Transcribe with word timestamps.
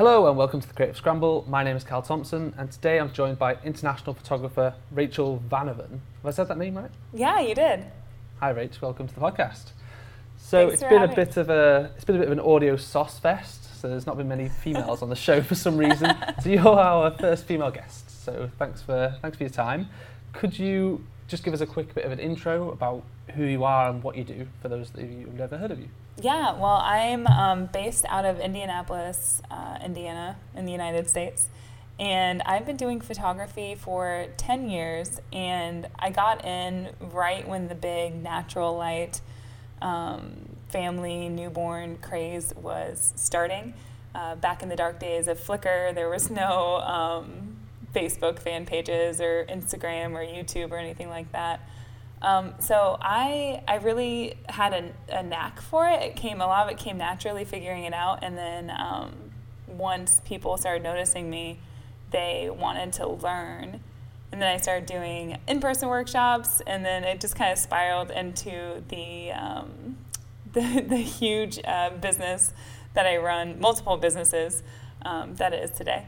Hello 0.00 0.28
and 0.28 0.34
welcome 0.38 0.62
to 0.62 0.66
the 0.66 0.72
Creative 0.72 0.96
Scramble. 0.96 1.44
My 1.46 1.62
name 1.62 1.76
is 1.76 1.84
Cal 1.84 2.00
Thompson 2.00 2.54
and 2.56 2.72
today 2.72 2.98
I'm 2.98 3.12
joined 3.12 3.38
by 3.38 3.58
international 3.62 4.14
photographer 4.14 4.72
Rachel 4.90 5.42
Vanoven. 5.50 5.90
Have 5.90 6.24
I 6.24 6.30
said 6.30 6.48
that 6.48 6.56
name 6.56 6.78
right? 6.78 6.90
Yeah, 7.12 7.38
you 7.40 7.54
did. 7.54 7.84
Hi 8.38 8.50
Rach, 8.50 8.80
welcome 8.80 9.06
to 9.06 9.14
the 9.14 9.20
podcast. 9.20 9.72
So 10.38 10.68
Thanks 10.68 10.82
it's 10.82 10.90
been 10.90 11.02
a 11.02 11.14
bit 11.14 11.36
of 11.36 11.50
a 11.50 11.92
it's 11.96 12.06
been 12.06 12.16
a 12.16 12.18
bit 12.18 12.28
of 12.28 12.32
an 12.32 12.40
audio 12.40 12.76
sauce 12.76 13.18
fest. 13.18 13.78
So 13.78 13.90
there's 13.90 14.06
not 14.06 14.16
been 14.16 14.26
many 14.26 14.48
females 14.48 15.02
on 15.02 15.10
the 15.10 15.16
show 15.16 15.42
for 15.42 15.54
some 15.54 15.76
reason. 15.76 16.16
So 16.42 16.48
you're 16.48 16.66
our 16.66 17.10
first 17.10 17.44
female 17.44 17.70
guest. 17.70 18.24
So 18.24 18.50
thanks 18.58 18.80
for 18.80 19.14
thanks 19.20 19.36
for 19.36 19.42
your 19.42 19.50
time. 19.50 19.90
Could 20.32 20.58
you 20.58 21.04
just 21.28 21.44
give 21.44 21.52
us 21.52 21.60
a 21.60 21.66
quick 21.66 21.94
bit 21.94 22.06
of 22.06 22.12
an 22.12 22.20
intro 22.20 22.70
about 22.70 23.04
who 23.34 23.44
you 23.44 23.64
are 23.64 23.90
and 23.90 24.02
what 24.02 24.16
you 24.16 24.24
do 24.24 24.46
for 24.62 24.70
those 24.70 24.94
of 24.94 25.00
you 25.00 25.26
who've 25.26 25.34
never 25.34 25.58
heard 25.58 25.70
of 25.70 25.78
you? 25.78 25.90
Yeah, 26.18 26.52
well, 26.52 26.82
I'm 26.84 27.26
um, 27.26 27.66
based 27.66 28.04
out 28.08 28.24
of 28.24 28.40
Indianapolis, 28.40 29.40
uh, 29.50 29.78
Indiana, 29.82 30.36
in 30.54 30.66
the 30.66 30.72
United 30.72 31.08
States. 31.08 31.48
And 31.98 32.42
I've 32.42 32.64
been 32.66 32.76
doing 32.76 33.00
photography 33.00 33.74
for 33.74 34.26
10 34.36 34.70
years. 34.70 35.20
And 35.32 35.86
I 35.98 36.10
got 36.10 36.44
in 36.44 36.90
right 37.00 37.46
when 37.46 37.68
the 37.68 37.74
big 37.74 38.22
natural 38.22 38.76
light 38.76 39.20
um, 39.82 40.32
family 40.68 41.28
newborn 41.28 41.98
craze 41.98 42.54
was 42.56 43.12
starting. 43.16 43.74
Uh, 44.14 44.34
back 44.34 44.62
in 44.62 44.68
the 44.68 44.76
dark 44.76 44.98
days 44.98 45.28
of 45.28 45.38
Flickr, 45.38 45.94
there 45.94 46.08
was 46.08 46.30
no 46.30 46.76
um, 46.76 47.56
Facebook 47.94 48.38
fan 48.38 48.66
pages 48.66 49.20
or 49.20 49.44
Instagram 49.48 50.12
or 50.12 50.24
YouTube 50.24 50.70
or 50.70 50.78
anything 50.78 51.08
like 51.08 51.30
that. 51.32 51.60
Um, 52.22 52.54
so 52.58 52.98
I 53.00 53.62
I 53.66 53.76
really 53.76 54.34
had 54.48 54.74
a, 54.74 55.18
a 55.18 55.22
knack 55.22 55.60
for 55.60 55.88
it. 55.88 56.02
It 56.02 56.16
came 56.16 56.40
a 56.40 56.46
lot 56.46 56.66
of 56.66 56.72
it 56.72 56.78
came 56.78 56.98
naturally 56.98 57.44
figuring 57.44 57.84
it 57.84 57.94
out, 57.94 58.22
and 58.22 58.36
then 58.36 58.70
um, 58.70 59.12
once 59.66 60.20
people 60.24 60.56
started 60.58 60.82
noticing 60.82 61.30
me, 61.30 61.58
they 62.10 62.50
wanted 62.50 62.92
to 62.94 63.08
learn, 63.08 63.80
and 64.32 64.42
then 64.42 64.54
I 64.54 64.58
started 64.58 64.86
doing 64.86 65.38
in 65.48 65.60
person 65.60 65.88
workshops, 65.88 66.60
and 66.66 66.84
then 66.84 67.04
it 67.04 67.20
just 67.20 67.36
kind 67.36 67.52
of 67.52 67.58
spiraled 67.58 68.10
into 68.10 68.82
the 68.88 69.32
um, 69.32 69.96
the, 70.52 70.84
the 70.86 70.96
huge 70.96 71.58
uh, 71.64 71.90
business 71.90 72.52
that 72.94 73.06
I 73.06 73.16
run, 73.16 73.60
multiple 73.60 73.96
businesses 73.96 74.62
um, 75.02 75.36
that 75.36 75.52
it 75.52 75.62
is 75.62 75.70
today. 75.70 76.06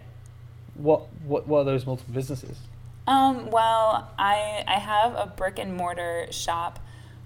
What 0.74 1.06
what 1.24 1.46
what 1.46 1.60
are 1.60 1.64
those 1.64 1.86
multiple 1.86 2.12
businesses? 2.12 2.58
Um, 3.06 3.50
well, 3.50 4.10
I, 4.18 4.62
I 4.66 4.78
have 4.78 5.14
a 5.14 5.26
brick 5.26 5.58
and 5.58 5.74
mortar 5.74 6.28
shop 6.30 6.78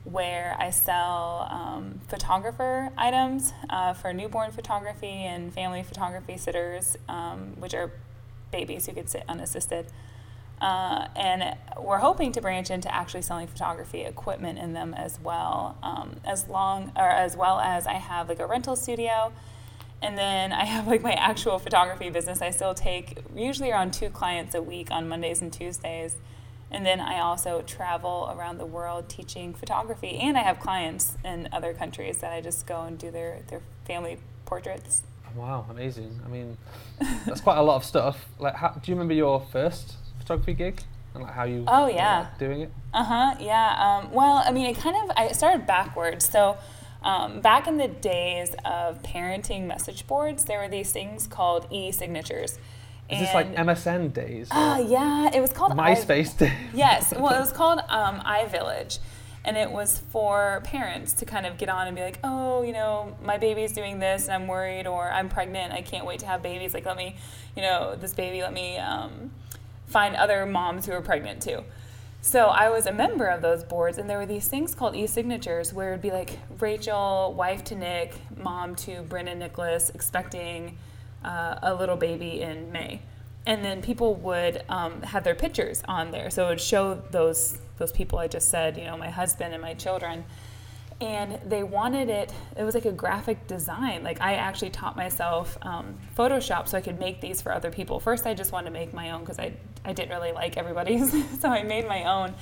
where 0.05 0.57
I 0.59 0.71
sell 0.71 1.49
um, 1.51 2.01
photographer 2.09 2.91
items 2.97 3.53
uh, 3.69 3.93
for 3.93 4.13
newborn 4.13 4.53
photography 4.53 5.09
and 5.09 5.53
family 5.53 5.83
photography 5.83 6.37
sitters, 6.39 6.97
um, 7.09 7.55
which 7.59 7.75
are 7.75 7.91
babies 8.51 8.87
who 8.87 8.93
could 8.93 9.11
sit 9.11 9.25
unassisted. 9.29 9.87
Uh, 10.61 11.09
and 11.17 11.57
we're 11.79 11.99
hoping 11.99 12.33
to 12.33 12.41
branch 12.41 12.71
into 12.71 12.93
actually 12.95 13.21
selling 13.21 13.47
photography 13.47 14.03
equipment 14.03 14.59
in 14.59 14.73
them 14.73 14.95
as 14.95 15.21
well, 15.21 15.77
um, 15.83 16.17
as 16.25 16.49
long 16.49 16.93
or 16.97 17.09
as 17.09 17.37
well 17.37 17.61
as 17.61 17.87
I 17.87 17.95
have 17.95 18.29
like 18.31 18.41
a 18.41 18.47
rental 18.47 18.77
studio 18.77 19.33
and 20.03 20.17
then 20.17 20.53
I 20.53 20.65
have 20.65 20.87
like 20.87 21.03
my 21.03 21.13
actual 21.13 21.59
photography 21.59 22.11
business. 22.11 22.43
I 22.43 22.51
still 22.51 22.75
take 22.75 23.19
usually 23.35 23.71
around 23.71 23.93
two 23.93 24.11
clients 24.11 24.55
a 24.55 24.63
week 24.63 24.91
on 24.91 25.09
Mondays 25.09 25.41
and 25.43 25.53
Tuesdays. 25.53 26.17
And 26.71 26.85
then 26.85 27.01
I 27.01 27.21
also 27.21 27.63
travel 27.63 28.29
around 28.37 28.59
the 28.59 28.67
world 28.67 29.09
teaching 29.09 29.55
photography. 29.55 30.19
And 30.19 30.37
I 30.37 30.43
have 30.43 30.59
clients 30.59 31.17
in 31.25 31.49
other 31.53 31.73
countries 31.73 32.19
that 32.19 32.33
I 32.33 32.41
just 32.41 32.67
go 32.67 32.83
and 32.83 32.99
do 32.99 33.11
their, 33.11 33.41
their 33.49 33.61
family 33.87 34.19
portraits. 34.45 35.03
Wow, 35.37 35.67
amazing. 35.71 36.21
I 36.25 36.29
mean, 36.29 36.57
that's 37.25 37.41
quite 37.41 37.59
a 37.59 37.63
lot 37.63 37.77
of 37.77 37.85
stuff. 37.85 38.27
Like, 38.39 38.55
how, 38.57 38.71
do 38.71 38.81
you 38.91 38.95
remember 38.95 39.15
your 39.15 39.41
first 39.53 39.95
photography 40.19 40.55
gig 40.55 40.83
and 41.15 41.23
like 41.23 41.33
how 41.35 41.45
you 41.45 41.65
Oh, 41.69 41.85
were, 41.85 41.91
yeah. 41.91 42.27
doing 42.39 42.63
it? 42.63 42.73
Uh 42.93 43.05
huh. 43.05 43.35
Yeah. 43.39 44.01
Um, 44.03 44.13
well, 44.13 44.43
I 44.45 44.51
mean, 44.51 44.67
it 44.67 44.77
kind 44.77 44.97
of 44.97 45.17
I 45.17 45.33
started 45.33 45.67
backwards. 45.67 46.29
So 46.29 46.57
um, 47.07 47.41
back 47.41 47.67
in 47.69 47.77
the 47.79 47.89
days 47.89 48.55
of 48.65 49.01
parenting 49.03 49.67
message 49.67 50.07
boards, 50.07 50.45
there 50.45 50.59
were 50.61 50.69
these 50.69 50.91
things 50.93 51.27
called 51.27 51.67
e-signatures. 51.71 52.59
Is 53.09 53.21
this 53.21 53.33
like 53.35 53.55
MSN 53.55 54.13
days? 54.13 54.51
or 54.51 54.57
Uh, 54.57 54.79
yeah, 54.79 55.31
it 55.33 55.41
was 55.41 55.53
called 55.53 55.73
i- 55.73 55.95
MySpace 55.95 56.37
days? 56.37 56.53
Yes, 56.75 57.15
well, 57.17 57.33
it 57.35 57.39
was 57.39 57.53
called 57.53 57.79
um, 57.89 58.19
iVillage, 58.21 58.99
and 59.45 59.57
it 59.57 59.71
was 59.71 59.99
for 60.11 60.61
parents 60.65 61.13
to 61.21 61.25
kind 61.25 61.47
of 61.47 61.57
get 61.59 61.69
on 61.69 61.87
and 61.87 61.95
be 61.95 62.03
like, 62.03 62.19
oh, 62.25 62.63
you 62.63 62.73
know, 62.73 63.17
my 63.23 63.39
baby's 63.39 63.73
doing 63.73 64.01
this, 64.01 64.25
and 64.27 64.33
I'm 64.35 64.49
worried, 64.49 64.89
or 64.89 65.09
I'm 65.09 65.29
pregnant, 65.29 65.73
I 65.73 65.83
can't 65.83 66.05
wait 66.05 66.19
to 66.21 66.27
have 66.27 66.43
babies. 66.43 66.75
Like, 66.75 66.85
let 66.85 66.97
me, 66.97 67.15
you 67.55 67.63
know, 67.63 67.95
this 67.95 68.13
baby, 68.13 68.43
let 68.43 68.53
me 68.53 68.77
um, 68.79 69.31
find 69.87 70.17
other 70.17 70.45
moms 70.45 70.87
who 70.87 70.93
are 70.93 71.01
pregnant 71.01 71.41
too. 71.41 71.63
So 72.27 72.47
I 72.47 72.71
was 72.71 72.87
a 72.87 72.93
member 72.93 73.27
of 73.27 73.41
those 73.41 73.63
boards, 73.63 73.99
and 73.99 74.11
there 74.11 74.19
were 74.19 74.27
these 74.27 74.49
things 74.49 74.75
called 74.75 74.97
e-signatures, 74.97 75.73
where 75.73 75.91
it'd 75.91 76.03
be 76.03 76.11
like 76.11 76.41
Rachel, 76.59 77.33
wife 77.35 77.63
to 77.67 77.77
Nick, 77.77 78.17
mom 78.37 78.75
to 78.77 79.03
Brennan 79.03 79.39
Nicholas, 79.39 79.91
expecting 79.91 80.77
uh, 81.25 81.61
a 81.63 81.73
little 81.73 81.95
baby 81.95 82.43
in 82.43 82.73
May, 82.73 83.01
and 83.47 83.65
then 83.65 83.81
people 83.81 84.17
would 84.17 84.65
um, 84.69 85.03
have 85.03 85.23
their 85.23 85.37
pictures 85.37 85.85
on 85.87 86.11
there, 86.11 86.29
so 86.29 86.47
it 86.47 86.49
would 86.49 86.61
show 86.61 86.97
those 87.13 87.61
those 87.79 87.93
people 87.93 88.19
I 88.19 88.27
just 88.27 88.49
said, 88.49 88.77
you 88.77 88.87
know, 88.87 88.97
my 88.97 89.11
husband 89.11 89.53
and 89.53 89.63
my 89.63 89.75
children, 89.75 90.25
and 91.01 91.39
they 91.45 91.63
wanted 91.63 92.09
it. 92.09 92.33
It 92.57 92.65
was 92.65 92.75
like 92.75 92.87
a 92.87 92.93
graphic 92.93 93.47
design. 93.47 94.03
Like 94.03 94.21
I 94.21 94.35
actually 94.35 94.71
taught 94.71 94.97
myself 94.97 95.59
um, 95.63 95.95
Photoshop 96.17 96.69
so 96.69 96.79
I 96.79 96.81
could 96.81 96.99
make 96.99 97.21
these 97.21 97.43
for 97.43 97.53
other 97.53 97.71
people. 97.71 98.01
First, 98.01 98.27
I 98.27 98.33
just 98.33 98.51
wanted 98.51 98.67
to 98.67 98.73
make 98.73 98.95
my 98.95 99.11
own 99.11 99.21
because 99.21 99.39
I 99.39 99.53
I 99.85 99.93
didn't 99.93 100.11
really 100.11 100.33
like 100.33 100.57
everybody's, 100.57 101.13
so 101.41 101.49
I 101.49 101.63
made 101.63 101.87
my 101.87 102.05
own, 102.05 102.35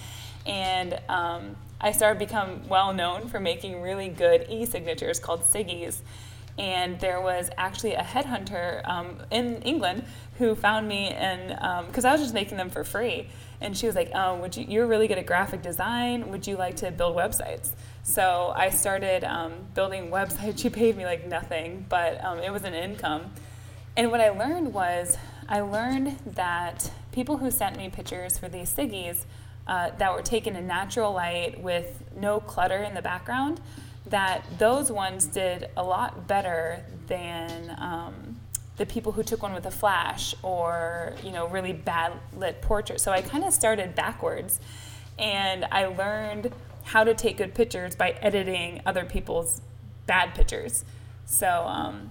and 0.46 0.98
um, 1.08 1.56
I 1.80 1.92
started 1.92 2.18
become 2.18 2.66
well 2.68 2.94
known 2.94 3.28
for 3.28 3.38
making 3.38 3.82
really 3.82 4.08
good 4.08 4.46
e-signatures 4.48 5.18
called 5.18 5.42
Siggies. 5.42 6.00
And 6.56 7.00
there 7.00 7.20
was 7.20 7.50
actually 7.58 7.94
a 7.94 8.02
headhunter 8.02 8.86
um, 8.88 9.18
in 9.32 9.60
England 9.62 10.04
who 10.38 10.54
found 10.54 10.86
me, 10.86 11.08
and 11.08 11.48
because 11.88 12.04
I 12.04 12.12
was 12.12 12.20
just 12.20 12.32
making 12.32 12.56
them 12.56 12.70
for 12.70 12.84
free, 12.84 13.28
and 13.60 13.76
she 13.76 13.86
was 13.86 13.96
like, 13.96 14.10
"Oh, 14.14 14.36
would 14.36 14.56
you? 14.56 14.64
You're 14.68 14.86
really 14.86 15.08
good 15.08 15.18
at 15.18 15.26
graphic 15.26 15.62
design. 15.62 16.30
Would 16.30 16.46
you 16.46 16.56
like 16.56 16.76
to 16.76 16.92
build 16.92 17.16
websites?" 17.16 17.72
So 18.04 18.52
I 18.54 18.68
started 18.68 19.24
um, 19.24 19.54
building 19.74 20.10
websites. 20.10 20.58
She 20.64 20.68
paid 20.68 20.96
me 20.96 21.06
like 21.06 21.26
nothing, 21.26 21.86
but 21.88 22.22
um, 22.22 22.38
it 22.38 22.52
was 22.52 22.62
an 22.62 22.74
income. 22.74 23.32
And 23.96 24.10
what 24.10 24.20
I 24.20 24.28
learned 24.30 24.74
was, 24.74 25.16
I 25.48 25.60
learned 25.60 26.18
that 26.26 26.90
people 27.12 27.38
who 27.38 27.50
sent 27.50 27.76
me 27.76 27.88
pictures 27.88 28.36
for 28.38 28.48
these 28.48 28.72
Siggies 28.72 29.24
uh, 29.66 29.90
that 29.98 30.12
were 30.12 30.22
taken 30.22 30.54
in 30.54 30.66
natural 30.66 31.12
light 31.12 31.60
with 31.60 32.04
no 32.14 32.40
clutter 32.40 32.82
in 32.82 32.92
the 32.92 33.00
background, 33.00 33.60
that 34.06 34.44
those 34.58 34.92
ones 34.92 35.24
did 35.24 35.70
a 35.74 35.82
lot 35.82 36.28
better 36.28 36.84
than 37.06 37.74
um, 37.78 38.38
the 38.76 38.84
people 38.84 39.12
who 39.12 39.22
took 39.22 39.42
one 39.42 39.54
with 39.54 39.64
a 39.64 39.70
flash 39.70 40.34
or 40.42 41.14
you 41.22 41.30
know 41.30 41.48
really 41.48 41.72
bad 41.72 42.12
lit 42.36 42.60
portrait. 42.60 43.00
So 43.00 43.12
I 43.12 43.22
kind 43.22 43.44
of 43.44 43.54
started 43.54 43.94
backwards, 43.94 44.60
and 45.18 45.64
I 45.72 45.86
learned 45.86 46.52
how 46.84 47.02
to 47.02 47.14
take 47.14 47.38
good 47.38 47.54
pictures 47.54 47.96
by 47.96 48.10
editing 48.22 48.80
other 48.86 49.04
people's 49.04 49.60
bad 50.06 50.34
pictures. 50.34 50.84
So 51.26 51.48
um, 51.66 52.10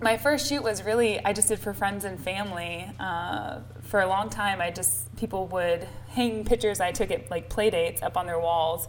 my 0.00 0.16
first 0.16 0.48
shoot 0.48 0.62
was 0.62 0.82
really 0.84 1.22
I 1.24 1.32
just 1.32 1.48
did 1.48 1.58
for 1.58 1.74
friends 1.74 2.04
and 2.04 2.18
family. 2.18 2.88
Uh, 2.98 3.60
for 3.82 4.00
a 4.00 4.06
long 4.06 4.30
time, 4.30 4.60
I 4.60 4.70
just 4.70 5.14
people 5.16 5.46
would 5.48 5.86
hang 6.08 6.44
pictures 6.44 6.80
I 6.80 6.92
took 6.92 7.10
at 7.10 7.30
like 7.30 7.48
play 7.48 7.70
dates 7.70 8.02
up 8.02 8.16
on 8.16 8.26
their 8.26 8.38
walls, 8.38 8.88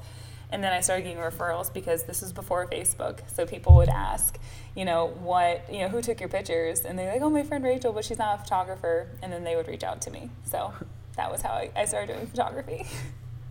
and 0.51 0.63
then 0.63 0.73
I 0.73 0.81
started 0.81 1.03
getting 1.03 1.17
referrals 1.17 1.73
because 1.73 2.03
this 2.03 2.21
was 2.21 2.31
before 2.33 2.67
Facebook. 2.67 3.19
So 3.33 3.45
people 3.45 3.75
would 3.77 3.89
ask, 3.89 4.37
you 4.75 4.85
know, 4.85 5.07
what 5.07 5.71
you 5.71 5.79
know, 5.79 5.87
who 5.89 6.01
took 6.01 6.19
your 6.19 6.29
pictures, 6.29 6.81
and 6.81 6.97
they're 6.97 7.11
like, 7.11 7.21
oh, 7.21 7.29
my 7.29 7.43
friend 7.43 7.63
Rachel, 7.63 7.91
but 7.93 8.05
she's 8.05 8.19
not 8.19 8.39
a 8.39 8.43
photographer, 8.43 9.07
and 9.23 9.31
then 9.31 9.43
they 9.43 9.55
would 9.55 9.67
reach 9.67 9.83
out 9.83 10.01
to 10.01 10.11
me. 10.11 10.29
So 10.43 10.73
that 11.15 11.31
was 11.31 11.41
how 11.41 11.51
I, 11.51 11.71
I 11.75 11.85
started 11.85 12.13
doing 12.13 12.27
photography. 12.27 12.85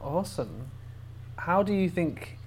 Awesome. 0.01 0.71
How 1.37 1.63
do 1.63 1.73
you 1.73 1.89
think 1.89 2.39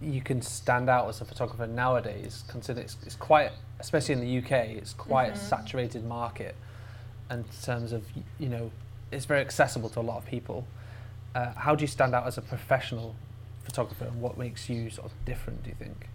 you 0.00 0.20
can 0.20 0.42
stand 0.42 0.88
out 0.90 1.08
as 1.08 1.20
a 1.20 1.24
photographer 1.24 1.66
nowadays? 1.66 2.44
Consider 2.48 2.80
it's, 2.80 2.96
it's 3.04 3.16
quite, 3.16 3.50
especially 3.80 4.14
in 4.14 4.20
the 4.20 4.38
UK, 4.38 4.50
it's 4.76 4.92
quite 4.92 5.30
a 5.30 5.32
Mhm. 5.32 5.36
saturated 5.38 6.04
market 6.04 6.54
in 7.30 7.44
terms 7.62 7.92
of 7.92 8.06
you 8.38 8.48
know 8.48 8.70
it's 9.10 9.24
very 9.24 9.40
accessible 9.40 9.88
to 9.90 10.00
a 10.00 10.02
lot 10.02 10.18
of 10.18 10.26
people. 10.26 10.66
Uh, 11.34 11.52
how 11.54 11.74
do 11.74 11.82
you 11.82 11.88
stand 11.88 12.14
out 12.14 12.26
as 12.26 12.38
a 12.38 12.42
professional 12.42 13.14
photographer, 13.64 14.04
and 14.04 14.20
what 14.20 14.36
makes 14.38 14.68
you 14.68 14.90
sort 14.90 15.06
of 15.10 15.24
different? 15.24 15.62
Do 15.64 15.70
you 15.70 15.76
think? 15.76 16.08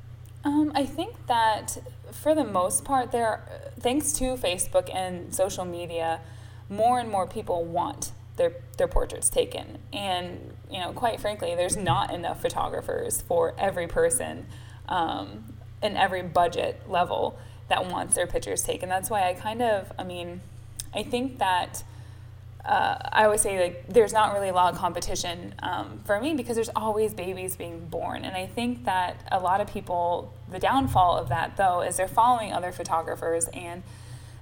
Um, 0.43 0.71
I 0.73 0.85
think 0.85 1.27
that 1.27 1.77
for 2.11 2.33
the 2.33 2.43
most 2.43 2.83
part, 2.83 3.11
there, 3.11 3.41
thanks 3.79 4.11
to 4.13 4.35
Facebook 4.35 4.93
and 4.93 5.33
social 5.35 5.65
media, 5.65 6.21
more 6.69 6.99
and 6.99 7.09
more 7.09 7.27
people 7.27 7.63
want 7.65 8.11
their 8.37 8.53
their 8.77 8.87
portraits 8.87 9.29
taken, 9.29 9.77
and 9.93 10.50
you 10.71 10.79
know, 10.79 10.94
quite 10.94 11.19
frankly, 11.19 11.56
there's 11.56 11.77
not 11.77 12.13
enough 12.13 12.41
photographers 12.41 13.21
for 13.21 13.53
every 13.57 13.88
person 13.88 14.45
um, 14.88 15.44
in 15.83 15.97
every 15.97 16.21
budget 16.21 16.81
level. 16.88 17.38
that 17.68 17.89
wants 17.89 18.15
their 18.15 18.27
pictures 18.27 18.63
taken. 18.63 18.89
That's 18.89 19.09
why 19.09 19.29
I 19.29 19.33
kind 19.33 19.62
of, 19.62 19.91
I 19.97 20.03
mean, 20.03 20.41
I 20.94 21.03
think 21.03 21.39
that 21.39 21.83
uh, 22.65 22.97
I 23.12 23.23
always 23.23 23.41
say 23.41 23.59
like 23.59 23.85
there's 23.88 24.13
not 24.13 24.33
really 24.33 24.50
a 24.50 24.53
lot 24.53 24.73
of 24.73 24.79
competition 24.79 25.56
um, 25.63 26.00
for 26.06 26.19
me 26.19 26.35
because 26.35 26.56
there's 26.56 26.69
always 26.75 27.13
babies 27.13 27.56
being 27.56 27.88
born, 27.88 28.24
and 28.24 28.35
I 28.35 28.45
think 28.45 28.85
that 28.85 29.27
a 29.31 29.39
lot 29.39 29.62
of 29.62 29.67
people, 29.67 30.33
the 30.51 30.59
downfall 30.59 31.17
of 31.17 31.29
that 31.29 31.57
though 31.57 31.81
is 31.81 31.97
they're 31.97 32.07
following 32.07 32.53
other 32.53 32.71
photographers 32.71 33.47
and 33.53 33.81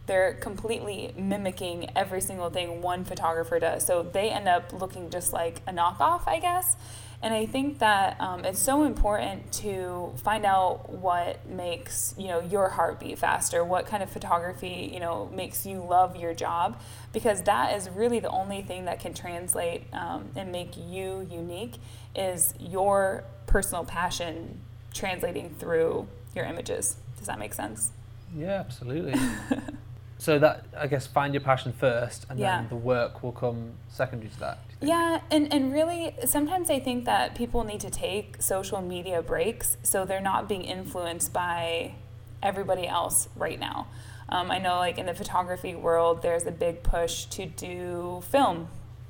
they're 0.10 0.34
completely 0.34 1.14
mimicking 1.16 1.88
every 1.96 2.20
single 2.20 2.50
thing 2.50 2.82
one 2.82 3.06
photographer 3.06 3.60
does. 3.60 3.86
So 3.86 4.02
they 4.02 4.32
end 4.32 4.48
up 4.48 4.74
looking 4.74 5.12
just 5.12 5.34
like 5.34 5.62
a 5.68 5.72
knockoff, 5.72 6.24
I 6.26 6.40
guess. 6.40 6.76
And 7.22 7.32
I 7.32 7.46
think 7.46 7.78
that 7.78 8.20
um, 8.20 8.44
it's 8.44 8.58
so 8.58 8.86
important 8.86 9.52
to 9.54 10.12
find 10.24 10.46
out 10.46 10.90
what 10.90 11.46
makes 11.48 12.16
you 12.18 12.28
know 12.28 12.40
your 12.40 12.70
heart 12.70 13.00
beat 13.00 13.20
faster, 13.20 13.64
what 13.64 13.86
kind 13.86 14.02
of 14.02 14.10
photography 14.10 14.90
you 14.92 15.00
know 15.00 15.30
makes 15.32 15.64
you 15.64 15.80
love 15.80 16.16
your 16.16 16.34
job, 16.34 16.82
because 17.14 17.44
that 17.44 17.76
is 17.76 17.88
really 17.90 18.20
the 18.20 18.30
only 18.30 18.64
thing 18.64 18.86
that 18.86 19.00
can 19.00 19.14
translate 19.14 19.84
um, 19.94 20.30
and 20.36 20.52
make 20.52 20.76
you 20.76 21.28
unique 21.30 21.76
is 22.16 22.56
your 22.60 23.26
personal 23.46 23.84
passion 23.86 24.60
translating 24.92 25.54
through 25.60 26.08
your 26.34 26.46
images. 26.46 26.96
Does 27.18 27.28
that 27.28 27.38
make 27.38 27.54
sense? 27.54 27.92
Yeah, 28.36 28.54
absolutely. 28.54 29.14
so 30.20 30.38
that 30.38 30.66
I 30.78 30.86
guess 30.88 31.08
find 31.08 31.34
your 31.34 31.42
passion 31.42 31.72
first, 31.74 32.26
and 32.30 32.38
Yeah. 32.38 32.58
then 32.58 32.70
the 32.70 32.76
work 32.76 33.24
will 33.24 33.32
come 33.32 33.72
secondary 33.88 34.30
to 34.30 34.40
that. 34.42 34.58
do 34.68 34.74
you 34.74 34.78
think? 34.80 34.90
Yeah, 34.92 35.22
and, 35.32 35.52
and 35.54 35.74
really, 35.74 36.14
sometimes 36.26 36.70
I 36.70 36.80
think 36.80 37.06
that 37.06 37.34
people 37.36 37.64
need 37.64 37.80
to 37.80 37.90
take 37.90 38.42
social 38.42 38.82
media 38.82 39.22
breaks 39.22 39.78
so 39.82 40.04
they're 40.06 40.20
not 40.22 40.48
being 40.50 40.64
influenced 40.64 41.32
by 41.34 41.96
everybody 42.44 42.86
else 42.86 43.30
right 43.36 43.60
now. 43.60 43.88
Um, 44.28 44.52
I 44.52 44.60
know, 44.60 44.78
like 44.78 44.98
in 44.98 45.06
the 45.08 45.14
photography 45.14 45.74
world, 45.74 46.22
there's 46.22 46.46
a 46.46 46.52
big 46.52 46.84
push 46.84 47.26
to 47.26 47.46
do 47.46 48.22
film 48.30 48.68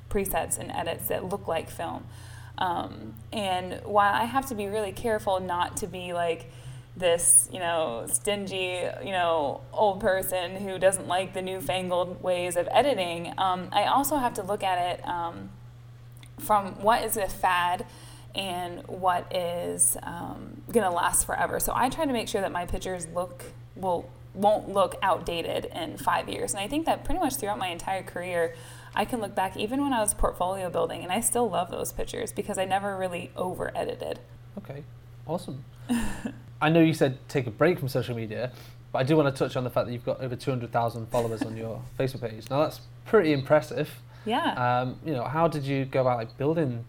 presets 0.08 0.58
and 0.58 0.70
edits 0.70 1.08
that 1.08 1.24
look 1.28 1.46
like 1.48 1.68
film. 1.70 2.04
Um, 2.58 3.14
and 3.32 3.80
while 3.84 4.14
I 4.14 4.24
have 4.24 4.46
to 4.48 4.54
be 4.54 4.66
really 4.68 4.92
careful 4.92 5.40
not 5.40 5.76
to 5.78 5.86
be 5.86 6.12
like 6.12 6.50
this, 7.00 7.48
you 7.52 7.58
know, 7.58 8.06
stingy, 8.10 8.82
you 9.04 9.10
know, 9.10 9.62
old 9.72 10.00
person 10.00 10.56
who 10.56 10.78
doesn't 10.78 11.08
like 11.08 11.34
the 11.34 11.42
newfangled 11.42 12.22
ways 12.22 12.56
of 12.56 12.68
editing, 12.70 13.32
um, 13.38 13.68
I 13.72 13.84
also 13.84 14.16
have 14.16 14.34
to 14.34 14.42
look 14.42 14.62
at 14.62 14.98
it 14.98 15.06
um, 15.06 15.50
from 16.38 16.80
what 16.82 17.02
is 17.02 17.16
a 17.16 17.28
fad 17.28 17.86
and 18.34 18.86
what 18.86 19.34
is 19.34 19.96
um, 20.02 20.62
going 20.70 20.86
to 20.86 20.94
last 20.94 21.26
forever. 21.26 21.58
So 21.58 21.72
I 21.74 21.88
try 21.88 22.04
to 22.06 22.12
make 22.12 22.28
sure 22.28 22.40
that 22.40 22.52
my 22.52 22.66
pictures 22.66 23.06
look 23.08 23.44
will 23.74 24.08
won't 24.32 24.68
look 24.68 24.94
outdated 25.02 25.64
in 25.74 25.96
five 25.96 26.28
years. 26.28 26.52
And 26.52 26.60
I 26.60 26.68
think 26.68 26.86
that 26.86 27.04
pretty 27.04 27.18
much 27.18 27.34
throughout 27.34 27.58
my 27.58 27.66
entire 27.66 28.04
career, 28.04 28.54
I 28.94 29.04
can 29.04 29.20
look 29.20 29.34
back 29.34 29.56
even 29.56 29.82
when 29.82 29.92
I 29.92 30.00
was 30.00 30.14
portfolio 30.14 30.70
building, 30.70 31.02
and 31.02 31.12
I 31.12 31.20
still 31.20 31.48
love 31.48 31.70
those 31.70 31.92
pictures 31.92 32.32
because 32.32 32.58
I 32.58 32.64
never 32.64 32.96
really 32.96 33.32
over 33.36 33.72
edited. 33.76 34.20
Okay, 34.58 34.84
awesome. 35.26 35.64
I 36.60 36.68
know 36.68 36.80
you 36.80 36.94
said 36.94 37.18
take 37.28 37.46
a 37.46 37.50
break 37.50 37.78
from 37.78 37.88
social 37.88 38.14
media, 38.14 38.52
but 38.92 38.98
I 39.00 39.02
do 39.04 39.16
want 39.16 39.34
to 39.34 39.38
touch 39.44 39.56
on 39.56 39.64
the 39.64 39.70
fact 39.70 39.86
that 39.86 39.92
you've 39.92 40.04
got 40.04 40.20
over 40.20 40.36
200,000 40.36 41.06
followers 41.06 41.42
on 41.42 41.56
your 41.56 41.82
Facebook 41.98 42.20
page. 42.28 42.48
Now 42.50 42.62
that's 42.62 42.80
pretty 43.06 43.32
impressive. 43.32 43.90
Yeah. 44.26 44.80
Um, 44.80 44.96
you 45.04 45.12
know, 45.12 45.24
how 45.24 45.48
did 45.48 45.64
you 45.64 45.84
go 45.86 46.02
about 46.02 46.18
like 46.18 46.36
building 46.36 46.84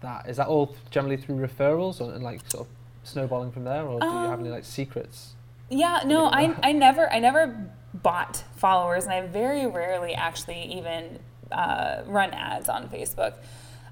that? 0.00 0.28
Is 0.28 0.36
that 0.38 0.48
all 0.48 0.74
generally 0.90 1.16
through 1.16 1.36
referrals 1.36 2.00
or, 2.00 2.12
and 2.12 2.24
like 2.24 2.40
sort 2.50 2.66
of 2.66 2.72
snowballing 3.04 3.52
from 3.52 3.64
there, 3.64 3.84
or 3.84 4.00
do 4.00 4.06
you 4.06 4.12
have 4.12 4.40
any 4.40 4.48
Um, 4.48 4.54
like 4.54 4.64
secrets? 4.64 5.34
Yeah, 5.70 6.00
no, 6.04 6.26
I. 6.26 6.54
I 6.62 6.72
never 6.72 7.10
I 7.12 7.18
never 7.20 7.70
bought 7.94 8.42
followers, 8.56 9.04
and 9.04 9.12
I 9.12 9.20
very 9.26 9.66
rarely 9.66 10.14
actually 10.14 10.62
even 10.76 11.18
uh, 11.52 12.02
run 12.06 12.30
ads 12.30 12.68
on 12.68 12.88
Facebook. 12.88 13.34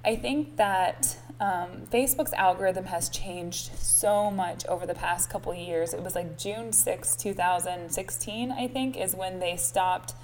I 0.05 0.17
think 0.17 0.57
that 0.57 1.17
um, 1.41 1.87
Facebook's 1.91 2.35
algorithm 2.35 2.85
has 2.85 3.09
changed 3.09 3.75
so 3.77 4.31
much 4.31 4.67
over 4.67 4.87
the 4.87 4.95
past 4.95 5.31
couple 5.31 5.55
years. 5.55 5.95
It 5.95 6.03
was 6.03 6.15
like 6.15 6.37
June 6.37 6.73
6, 6.73 7.17
2016, 7.17 8.53
I 8.53 8.69
think, 8.69 8.97
is 8.99 9.15
when 9.15 9.39
they 9.39 9.57
stopped 9.57 10.15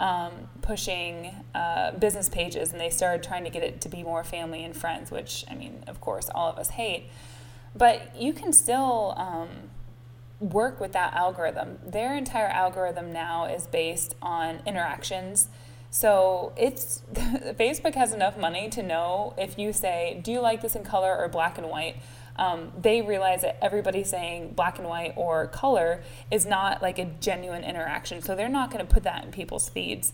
um, 0.00 0.32
pushing 0.62 1.30
uh, 1.54 1.92
business 1.92 2.28
pages 2.28 2.72
and 2.72 2.80
they 2.80 2.90
started 2.90 3.22
trying 3.22 3.44
to 3.44 3.50
get 3.50 3.62
it 3.62 3.80
to 3.82 3.88
be 3.88 4.02
more 4.02 4.24
family 4.24 4.64
and 4.64 4.76
friends, 4.76 5.12
which, 5.12 5.44
I 5.48 5.54
mean, 5.54 5.84
of 5.86 6.00
course, 6.00 6.28
all 6.34 6.50
of 6.50 6.58
us 6.58 6.70
hate. 6.70 7.04
But 7.76 8.20
you 8.20 8.32
can 8.32 8.52
still 8.52 9.14
um, 9.16 9.48
work 10.40 10.80
with 10.80 10.92
that 10.92 11.14
algorithm. 11.14 11.78
Their 11.86 12.16
entire 12.16 12.48
algorithm 12.48 13.12
now 13.12 13.46
is 13.46 13.68
based 13.68 14.16
on 14.20 14.60
interactions. 14.66 15.48
So 15.94 16.52
it's 16.56 17.02
Facebook 17.14 17.94
has 17.94 18.12
enough 18.12 18.36
money 18.36 18.68
to 18.70 18.82
know 18.82 19.32
if 19.38 19.56
you 19.56 19.72
say, 19.72 20.20
"Do 20.24 20.32
you 20.32 20.40
like 20.40 20.60
this 20.60 20.74
in 20.74 20.82
color 20.82 21.16
or 21.16 21.28
black 21.28 21.56
and 21.56 21.68
white?" 21.68 21.98
Um, 22.34 22.72
they 22.76 23.00
realize 23.00 23.42
that 23.42 23.58
everybody 23.62 24.02
saying 24.02 24.54
black 24.54 24.80
and 24.80 24.88
white 24.88 25.12
or 25.14 25.46
color 25.46 26.02
is 26.32 26.46
not 26.46 26.82
like 26.82 26.98
a 26.98 27.04
genuine 27.04 27.62
interaction. 27.62 28.22
So 28.22 28.34
they're 28.34 28.48
not 28.48 28.72
going 28.72 28.84
to 28.84 28.92
put 28.92 29.04
that 29.04 29.24
in 29.24 29.30
people's 29.30 29.68
feeds. 29.68 30.12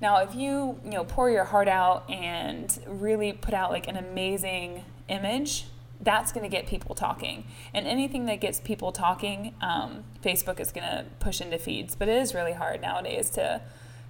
Now, 0.00 0.18
if 0.22 0.36
you 0.36 0.78
you 0.84 0.92
know 0.92 1.02
pour 1.02 1.28
your 1.28 1.46
heart 1.46 1.66
out 1.66 2.08
and 2.08 2.78
really 2.86 3.32
put 3.32 3.52
out 3.52 3.72
like 3.72 3.88
an 3.88 3.96
amazing 3.96 4.84
image, 5.08 5.64
that's 6.00 6.30
going 6.30 6.48
to 6.48 6.56
get 6.56 6.68
people 6.68 6.94
talking. 6.94 7.46
And 7.74 7.84
anything 7.84 8.26
that 8.26 8.40
gets 8.40 8.60
people 8.60 8.92
talking, 8.92 9.56
um, 9.60 10.04
Facebook 10.22 10.60
is 10.60 10.70
going 10.70 10.86
to 10.86 11.06
push 11.18 11.40
into 11.40 11.58
feeds. 11.58 11.96
But 11.96 12.08
it 12.08 12.16
is 12.16 12.32
really 12.32 12.52
hard 12.52 12.80
nowadays 12.80 13.28
to, 13.30 13.62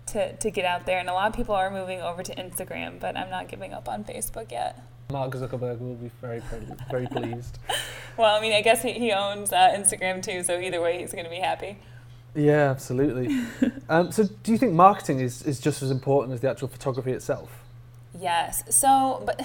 to 0.06 0.34
to 0.36 0.50
get 0.50 0.64
out 0.64 0.86
there. 0.86 0.98
And 0.98 1.08
a 1.08 1.12
lot 1.12 1.28
of 1.28 1.34
people 1.34 1.54
are 1.54 1.70
moving 1.70 2.00
over 2.00 2.22
to 2.22 2.34
Instagram, 2.34 3.00
but 3.00 3.16
I'm 3.16 3.30
not 3.30 3.48
giving 3.48 3.72
up 3.72 3.88
on 3.88 4.04
Facebook 4.04 4.50
yet. 4.50 4.82
Mark 5.10 5.32
Zuckerberg 5.34 5.80
will 5.80 5.94
be 5.94 6.10
very, 6.20 6.40
very, 6.40 6.66
very 6.90 7.06
pleased. 7.06 7.58
Well, 8.16 8.34
I 8.34 8.40
mean, 8.40 8.54
I 8.54 8.62
guess 8.62 8.80
he, 8.80 8.92
he 8.94 9.12
owns 9.12 9.52
uh, 9.52 9.74
Instagram 9.76 10.22
too, 10.22 10.42
so 10.42 10.58
either 10.58 10.80
way, 10.80 11.00
he's 11.00 11.12
going 11.12 11.26
to 11.26 11.30
be 11.30 11.36
happy. 11.36 11.76
Yeah, 12.34 12.70
absolutely. 12.70 13.44
um, 13.90 14.10
so, 14.10 14.24
do 14.42 14.52
you 14.52 14.56
think 14.56 14.72
marketing 14.72 15.20
is, 15.20 15.42
is 15.42 15.60
just 15.60 15.82
as 15.82 15.90
important 15.90 16.32
as 16.32 16.40
the 16.40 16.48
actual 16.48 16.68
photography 16.68 17.12
itself? 17.12 17.62
Yes. 18.18 18.62
So, 18.74 19.22
but 19.26 19.40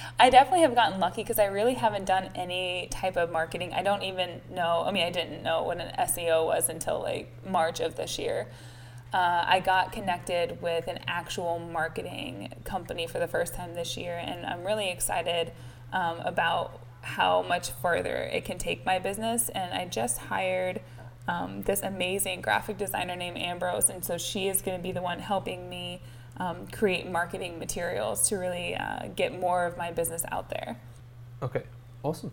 I 0.18 0.30
definitely 0.30 0.62
have 0.62 0.74
gotten 0.74 0.98
lucky 0.98 1.22
because 1.22 1.38
I 1.38 1.46
really 1.46 1.74
haven't 1.74 2.04
done 2.04 2.30
any 2.34 2.88
type 2.90 3.16
of 3.16 3.30
marketing. 3.30 3.72
I 3.72 3.82
don't 3.82 4.02
even 4.02 4.40
know. 4.50 4.82
I 4.84 4.90
mean, 4.90 5.04
I 5.04 5.10
didn't 5.10 5.42
know 5.42 5.62
what 5.62 5.78
an 5.78 5.92
SEO 6.00 6.46
was 6.46 6.68
until 6.68 7.00
like 7.00 7.30
March 7.48 7.80
of 7.80 7.96
this 7.96 8.18
year. 8.18 8.48
Uh, 9.12 9.44
I 9.46 9.60
got 9.60 9.92
connected 9.92 10.60
with 10.60 10.88
an 10.88 10.98
actual 11.06 11.58
marketing 11.58 12.52
company 12.64 13.06
for 13.06 13.18
the 13.18 13.28
first 13.28 13.54
time 13.54 13.74
this 13.74 13.96
year, 13.96 14.16
and 14.16 14.44
I'm 14.44 14.64
really 14.64 14.90
excited 14.90 15.52
um, 15.92 16.18
about 16.20 16.80
how 17.02 17.42
much 17.42 17.70
further 17.70 18.16
it 18.16 18.44
can 18.44 18.58
take 18.58 18.84
my 18.84 18.98
business. 18.98 19.48
And 19.50 19.72
I 19.72 19.86
just 19.86 20.18
hired 20.18 20.80
um, 21.28 21.62
this 21.62 21.82
amazing 21.82 22.40
graphic 22.40 22.78
designer 22.78 23.16
named 23.16 23.38
Ambrose, 23.38 23.88
and 23.88 24.04
so 24.04 24.18
she 24.18 24.48
is 24.48 24.60
going 24.60 24.76
to 24.76 24.82
be 24.82 24.92
the 24.92 25.02
one 25.02 25.20
helping 25.20 25.68
me 25.68 26.02
um, 26.38 26.66
create 26.66 27.08
marketing 27.10 27.58
materials 27.58 28.28
to 28.28 28.36
really 28.36 28.74
uh, 28.74 29.08
get 29.14 29.38
more 29.38 29.64
of 29.64 29.76
my 29.76 29.90
business 29.90 30.24
out 30.30 30.50
there. 30.50 30.78
Okay, 31.42 31.62
awesome. 32.02 32.32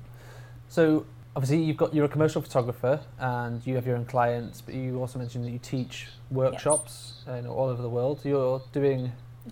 So, 0.67 1.05
obviously, 1.35 1.63
you've 1.63 1.77
got 1.77 1.93
you're 1.93 2.05
a 2.05 2.09
commercial 2.09 2.41
photographer 2.41 2.99
and 3.19 3.65
you 3.65 3.75
have 3.75 3.85
your 3.85 3.97
own 3.97 4.05
clients, 4.05 4.61
but 4.61 4.73
you 4.75 4.99
also 4.99 5.19
mentioned 5.19 5.43
that 5.45 5.51
you 5.51 5.59
teach 5.59 6.07
workshops 6.31 7.23
uh, 7.27 7.35
you 7.35 7.41
know, 7.43 7.51
all 7.51 7.69
over 7.69 7.81
the 7.81 7.89
world. 7.89 8.19
You're 8.23 8.61
doing 8.71 9.11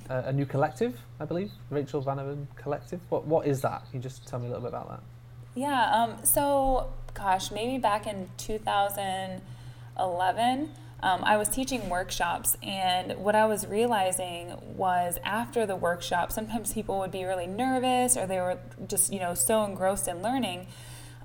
a, 0.09 0.19
a 0.27 0.33
new 0.33 0.45
collective, 0.45 0.99
I 1.19 1.25
believe, 1.25 1.51
Rachel 1.69 2.01
Vanoven 2.03 2.47
Collective. 2.55 3.01
What 3.09 3.25
what 3.25 3.45
is 3.47 3.61
that? 3.61 3.83
Can 3.89 3.99
you 3.99 4.01
just 4.01 4.27
tell 4.27 4.39
me 4.39 4.47
a 4.47 4.49
little 4.49 4.63
bit 4.63 4.69
about 4.69 4.89
that? 4.89 5.01
Yeah. 5.55 5.91
Um, 5.91 6.15
so, 6.23 6.91
gosh, 7.13 7.51
maybe 7.51 7.77
back 7.77 8.07
in 8.07 8.29
2011, 8.37 10.69
um, 11.03 11.23
I 11.23 11.35
was 11.35 11.49
teaching 11.49 11.89
workshops, 11.89 12.55
and 12.63 13.17
what 13.17 13.35
I 13.35 13.45
was 13.45 13.67
realizing 13.67 14.55
was 14.77 15.17
after 15.25 15.65
the 15.65 15.75
workshop, 15.75 16.31
sometimes 16.31 16.73
people 16.73 16.99
would 16.99 17.11
be 17.11 17.25
really 17.25 17.47
nervous 17.47 18.15
or 18.15 18.25
they 18.27 18.39
were 18.39 18.59
just, 18.87 19.11
you 19.11 19.19
know, 19.19 19.33
so 19.33 19.65
engrossed 19.65 20.07
in 20.07 20.21
learning 20.21 20.67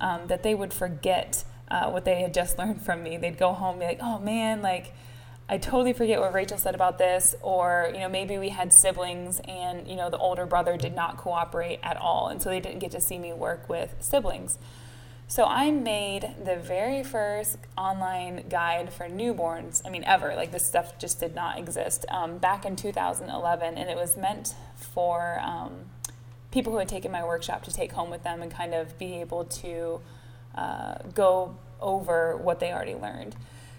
um, 0.00 0.26
that 0.26 0.42
they 0.42 0.54
would 0.54 0.72
forget 0.72 1.44
uh, 1.68 1.90
what 1.90 2.04
they 2.04 2.22
had 2.22 2.34
just 2.34 2.58
learned 2.58 2.82
from 2.82 3.02
me. 3.02 3.16
They'd 3.16 3.38
go 3.38 3.52
home 3.52 3.72
and 3.72 3.80
be 3.80 3.86
like, 3.86 4.00
oh 4.00 4.18
man, 4.18 4.62
like, 4.62 4.92
I 5.48 5.58
totally 5.58 5.92
forget 5.92 6.20
what 6.20 6.34
Rachel 6.34 6.58
said 6.58 6.74
about 6.74 6.98
this, 6.98 7.36
or 7.40 7.90
you 7.92 8.00
know 8.00 8.08
maybe 8.08 8.36
we 8.36 8.48
had 8.48 8.72
siblings 8.72 9.40
and 9.46 9.86
you 9.86 9.94
know 9.94 10.10
the 10.10 10.18
older 10.18 10.44
brother 10.44 10.76
did 10.76 10.94
not 10.94 11.18
cooperate 11.18 11.78
at 11.84 11.96
all, 11.96 12.28
and 12.28 12.42
so 12.42 12.48
they 12.48 12.58
didn't 12.58 12.80
get 12.80 12.90
to 12.92 13.00
see 13.00 13.18
me 13.18 13.32
work 13.32 13.68
with 13.68 13.94
siblings. 14.00 14.58
So 15.28 15.44
I 15.44 15.72
made 15.72 16.34
the 16.44 16.56
very 16.56 17.02
first 17.02 17.58
online 17.76 18.48
guide 18.48 18.92
for 18.92 19.08
newborns. 19.08 19.82
I 19.84 19.90
mean, 19.90 20.04
ever 20.04 20.34
like 20.36 20.52
this 20.52 20.64
stuff 20.64 20.98
just 20.98 21.18
did 21.18 21.34
not 21.34 21.58
exist 21.58 22.06
um, 22.08 22.38
back 22.38 22.64
in 22.64 22.76
2011, 22.76 23.76
and 23.76 23.90
it 23.90 23.96
was 23.96 24.16
meant 24.16 24.54
for 24.76 25.40
um, 25.42 25.86
people 26.50 26.72
who 26.72 26.78
had 26.78 26.88
taken 26.88 27.10
my 27.10 27.24
workshop 27.24 27.62
to 27.64 27.72
take 27.72 27.92
home 27.92 28.10
with 28.10 28.22
them 28.22 28.42
and 28.42 28.50
kind 28.50 28.74
of 28.74 28.96
be 28.98 29.20
able 29.20 29.44
to 29.44 30.00
uh, 30.54 30.96
go 31.14 31.56
over 31.80 32.36
what 32.36 32.60
they 32.60 32.72
already 32.72 32.94
learned. 32.94 33.36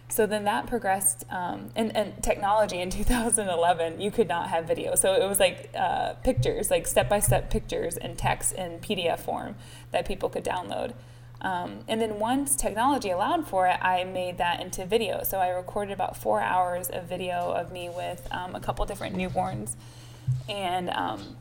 so 0.09 0.25
then 0.25 0.45
that 0.45 0.67
progressed, 0.67 1.25
um, 1.29 1.69
and, 1.75 1.95
and 1.95 2.23
technology 2.23 2.79
in 2.79 2.89
2011, 2.91 3.99
you 3.99 4.11
could 4.11 4.27
not 4.27 4.49
have 4.49 4.65
video. 4.65 4.95
So 4.95 5.13
it 5.13 5.27
was 5.27 5.39
like 5.39 5.69
uh, 5.75 6.13
pictures, 6.23 6.69
like 6.71 6.87
step 6.87 7.09
by 7.09 7.19
step 7.19 7.49
pictures 7.49 7.97
and 7.97 8.17
text 8.17 8.53
in 8.53 8.79
PDF 8.79 9.19
form 9.19 9.55
that 9.91 10.07
people 10.07 10.29
could 10.29 10.45
download. 10.45 10.93
Um, 11.41 11.79
and 11.87 12.01
then 12.01 12.19
once 12.19 12.55
technology 12.55 13.09
allowed 13.09 13.47
for 13.47 13.67
it, 13.67 13.77
I 13.81 14.03
made 14.03 14.37
that 14.37 14.59
into 14.59 14.85
video. 14.85 15.23
So 15.23 15.37
I 15.37 15.49
recorded 15.49 15.93
about 15.93 16.17
four 16.17 16.41
hours 16.41 16.89
of 16.89 17.05
video 17.05 17.51
of 17.51 17.71
me 17.71 17.89
with 17.89 18.27
um, 18.31 18.55
a 18.55 18.59
couple 18.59 18.85
different 18.85 19.15
newborns. 19.15 19.75
And 20.49 20.89
um, 20.89 21.35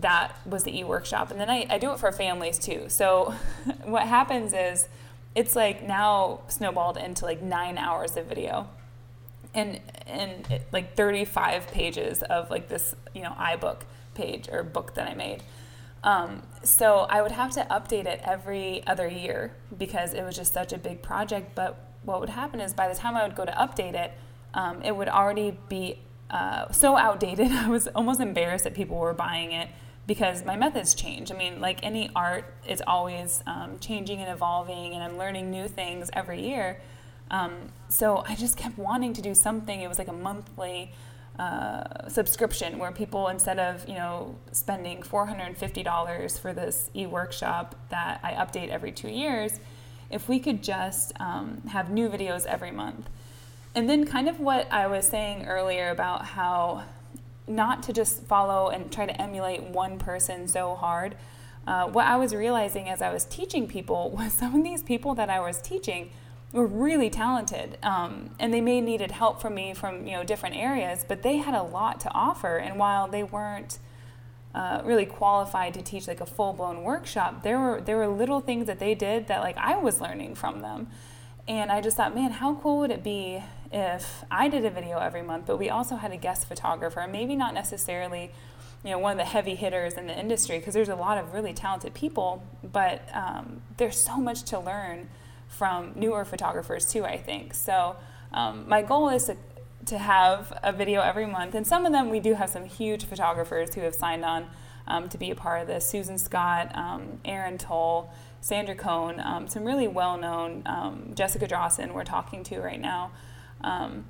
that 0.00 0.36
was 0.46 0.64
the 0.64 0.78
e 0.78 0.84
workshop. 0.84 1.30
And 1.30 1.40
then 1.40 1.50
I, 1.50 1.66
I 1.68 1.78
do 1.78 1.92
it 1.92 1.98
for 1.98 2.12
families 2.12 2.58
too. 2.58 2.84
So 2.88 3.34
what 3.84 4.06
happens 4.06 4.52
is, 4.52 4.88
it's 5.34 5.54
like 5.54 5.86
now 5.86 6.40
snowballed 6.48 6.96
into 6.96 7.24
like 7.24 7.42
nine 7.42 7.78
hours 7.78 8.16
of 8.16 8.26
video 8.26 8.68
and 9.54 9.80
and 10.06 10.50
it, 10.50 10.66
like 10.72 10.96
35 10.96 11.68
pages 11.68 12.22
of 12.22 12.50
like 12.50 12.68
this 12.68 12.94
you 13.14 13.22
know 13.22 13.34
ibook 13.38 13.82
page 14.14 14.48
or 14.50 14.62
book 14.62 14.94
that 14.94 15.08
i 15.08 15.14
made 15.14 15.42
um, 16.02 16.42
so 16.62 17.00
i 17.10 17.20
would 17.20 17.32
have 17.32 17.50
to 17.52 17.66
update 17.70 18.06
it 18.06 18.20
every 18.24 18.84
other 18.86 19.08
year 19.08 19.54
because 19.76 20.14
it 20.14 20.22
was 20.22 20.36
just 20.36 20.52
such 20.52 20.72
a 20.72 20.78
big 20.78 21.02
project 21.02 21.54
but 21.54 21.88
what 22.02 22.20
would 22.20 22.30
happen 22.30 22.60
is 22.60 22.72
by 22.72 22.88
the 22.88 22.94
time 22.94 23.16
i 23.16 23.22
would 23.22 23.36
go 23.36 23.44
to 23.44 23.52
update 23.52 23.94
it 23.94 24.12
um, 24.54 24.82
it 24.82 24.96
would 24.96 25.08
already 25.08 25.56
be 25.68 25.98
uh, 26.30 26.70
so 26.72 26.96
outdated 26.96 27.50
i 27.52 27.68
was 27.68 27.86
almost 27.88 28.20
embarrassed 28.20 28.64
that 28.64 28.74
people 28.74 28.96
were 28.96 29.14
buying 29.14 29.52
it 29.52 29.68
because 30.10 30.44
my 30.44 30.56
methods 30.56 30.92
change. 30.92 31.30
I 31.30 31.36
mean, 31.36 31.60
like 31.60 31.84
any 31.84 32.10
art, 32.16 32.44
it's 32.66 32.82
always 32.84 33.44
um, 33.46 33.78
changing 33.78 34.18
and 34.18 34.28
evolving, 34.28 34.92
and 34.94 35.04
I'm 35.04 35.16
learning 35.16 35.52
new 35.52 35.68
things 35.68 36.10
every 36.12 36.42
year. 36.42 36.80
Um, 37.30 37.70
so 37.88 38.24
I 38.26 38.34
just 38.34 38.56
kept 38.56 38.76
wanting 38.76 39.12
to 39.12 39.22
do 39.22 39.34
something. 39.34 39.80
It 39.80 39.88
was 39.88 39.98
like 40.00 40.08
a 40.08 40.12
monthly 40.12 40.92
uh, 41.38 42.08
subscription 42.08 42.80
where 42.80 42.90
people, 42.90 43.28
instead 43.28 43.60
of 43.60 43.88
you 43.88 43.94
know 43.94 44.34
spending 44.50 45.02
$450 45.02 46.40
for 46.40 46.52
this 46.52 46.90
e-workshop 46.92 47.76
that 47.90 48.18
I 48.24 48.32
update 48.32 48.70
every 48.70 48.90
two 48.90 49.10
years, 49.10 49.60
if 50.10 50.28
we 50.28 50.40
could 50.40 50.60
just 50.60 51.12
um, 51.20 51.62
have 51.68 51.88
new 51.88 52.08
videos 52.08 52.46
every 52.46 52.72
month. 52.72 53.08
And 53.74 53.88
then, 53.88 54.04
kind 54.04 54.28
of 54.28 54.40
what 54.40 54.70
I 54.72 54.86
was 54.88 55.06
saying 55.06 55.46
earlier 55.46 55.90
about 55.90 56.24
how 56.26 56.84
not 57.46 57.82
to 57.84 57.92
just 57.92 58.22
follow 58.24 58.68
and 58.68 58.90
try 58.90 59.06
to 59.06 59.20
emulate 59.20 59.62
one 59.62 59.98
person 59.98 60.48
so 60.48 60.74
hard. 60.74 61.16
Uh, 61.66 61.86
what 61.86 62.06
I 62.06 62.16
was 62.16 62.34
realizing 62.34 62.88
as 62.88 63.02
I 63.02 63.12
was 63.12 63.24
teaching 63.24 63.68
people 63.68 64.10
was 64.16 64.32
some 64.32 64.54
of 64.54 64.64
these 64.64 64.82
people 64.82 65.14
that 65.14 65.30
I 65.30 65.40
was 65.40 65.60
teaching 65.60 66.10
were 66.52 66.66
really 66.66 67.10
talented, 67.10 67.78
um, 67.82 68.30
and 68.40 68.52
they 68.52 68.60
may 68.60 68.80
needed 68.80 69.12
help 69.12 69.40
from 69.40 69.54
me 69.54 69.72
from 69.72 70.04
you 70.04 70.12
know 70.12 70.24
different 70.24 70.56
areas, 70.56 71.04
but 71.06 71.22
they 71.22 71.36
had 71.36 71.54
a 71.54 71.62
lot 71.62 72.00
to 72.00 72.12
offer. 72.12 72.56
And 72.56 72.76
while 72.76 73.06
they 73.06 73.22
weren't 73.22 73.78
uh, 74.52 74.82
really 74.84 75.06
qualified 75.06 75.74
to 75.74 75.82
teach 75.82 76.08
like 76.08 76.20
a 76.20 76.26
full 76.26 76.52
blown 76.52 76.82
workshop, 76.82 77.44
there 77.44 77.58
were 77.60 77.80
there 77.80 77.96
were 77.96 78.08
little 78.08 78.40
things 78.40 78.66
that 78.66 78.80
they 78.80 78.96
did 78.96 79.28
that 79.28 79.42
like 79.42 79.56
I 79.58 79.76
was 79.76 80.00
learning 80.00 80.34
from 80.34 80.60
them. 80.60 80.88
And 81.46 81.70
I 81.72 81.80
just 81.80 81.96
thought, 81.96 82.14
man, 82.14 82.32
how 82.32 82.54
cool 82.56 82.78
would 82.80 82.90
it 82.90 83.02
be 83.02 83.42
if 83.72 84.24
I 84.30 84.48
did 84.48 84.64
a 84.64 84.70
video 84.70 84.98
every 84.98 85.22
month, 85.22 85.46
but 85.46 85.58
we 85.58 85.70
also 85.70 85.96
had 85.96 86.12
a 86.12 86.16
guest 86.16 86.46
photographer, 86.48 87.06
maybe 87.08 87.36
not 87.36 87.54
necessarily, 87.54 88.32
you 88.84 88.90
know, 88.90 88.98
one 88.98 89.12
of 89.12 89.18
the 89.18 89.24
heavy 89.24 89.54
hitters 89.54 89.94
in 89.94 90.06
the 90.06 90.18
industry, 90.18 90.58
because 90.58 90.74
there's 90.74 90.88
a 90.88 90.96
lot 90.96 91.18
of 91.18 91.32
really 91.32 91.52
talented 91.52 91.94
people, 91.94 92.42
but 92.64 93.02
um, 93.12 93.62
there's 93.76 93.96
so 93.96 94.16
much 94.16 94.42
to 94.44 94.58
learn 94.58 95.08
from 95.48 95.92
newer 95.94 96.24
photographers 96.24 96.90
too. 96.90 97.04
I 97.04 97.16
think 97.16 97.54
so. 97.54 97.96
Um, 98.32 98.68
my 98.68 98.82
goal 98.82 99.08
is 99.08 99.24
to 99.26 99.36
to 99.86 99.96
have 99.96 100.52
a 100.62 100.72
video 100.72 101.00
every 101.00 101.26
month, 101.26 101.54
and 101.54 101.66
some 101.66 101.86
of 101.86 101.92
them 101.92 102.10
we 102.10 102.20
do 102.20 102.34
have 102.34 102.50
some 102.50 102.66
huge 102.66 103.04
photographers 103.06 103.74
who 103.74 103.80
have 103.80 103.94
signed 103.94 104.24
on 104.24 104.46
um, 104.86 105.08
to 105.08 105.16
be 105.16 105.30
a 105.30 105.34
part 105.34 105.62
of 105.62 105.66
this. 105.66 105.86
Susan 105.86 106.18
Scott, 106.18 106.70
um, 106.74 107.20
Aaron 107.24 107.56
Toll. 107.56 108.12
Sandra 108.42 108.74
Coan, 108.74 109.22
um, 109.24 109.48
some 109.48 109.64
really 109.64 109.86
well 109.86 110.16
known, 110.16 110.62
um, 110.64 111.12
Jessica 111.14 111.46
Drawson, 111.46 111.92
we're 111.92 112.04
talking 112.04 112.42
to 112.44 112.58
right 112.60 112.80
now. 112.80 113.10
Um, 113.62 114.04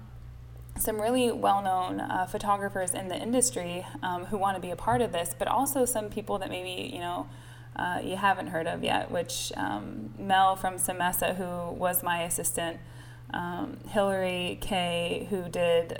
some 0.78 1.00
really 1.00 1.30
well 1.30 1.62
known 1.62 2.00
uh, 2.00 2.26
photographers 2.26 2.95
in 2.95 3.09
the 3.09 3.16
industry 3.16 3.87
um, 4.02 4.26
who 4.26 4.38
want 4.38 4.57
to 4.57 4.61
be 4.61 4.71
a 4.71 4.76
part 4.76 5.02
of 5.02 5.12
this, 5.12 5.35
but 5.38 5.49
also 5.49 5.85
some 5.85 6.09
people 6.09 6.38
that 6.38 6.49
maybe, 6.49 6.90
you 6.95 7.00
know, 7.00 7.28
uh, 7.76 8.00
you 8.02 8.16
haven't 8.16 8.49
heard 8.49 8.66
of 8.66 8.83
yet, 8.83 9.11
which 9.11 9.52
um, 9.57 10.12
Mel 10.19 10.57
from 10.57 10.75
Semessa, 10.75 11.37
who 11.37 11.75
was 11.75 12.02
my 12.02 12.23
assistant, 12.23 12.78
um, 13.33 13.78
Hillary 13.88 14.59
Kay, 14.61 15.26
who 15.30 15.49
did 15.49 15.90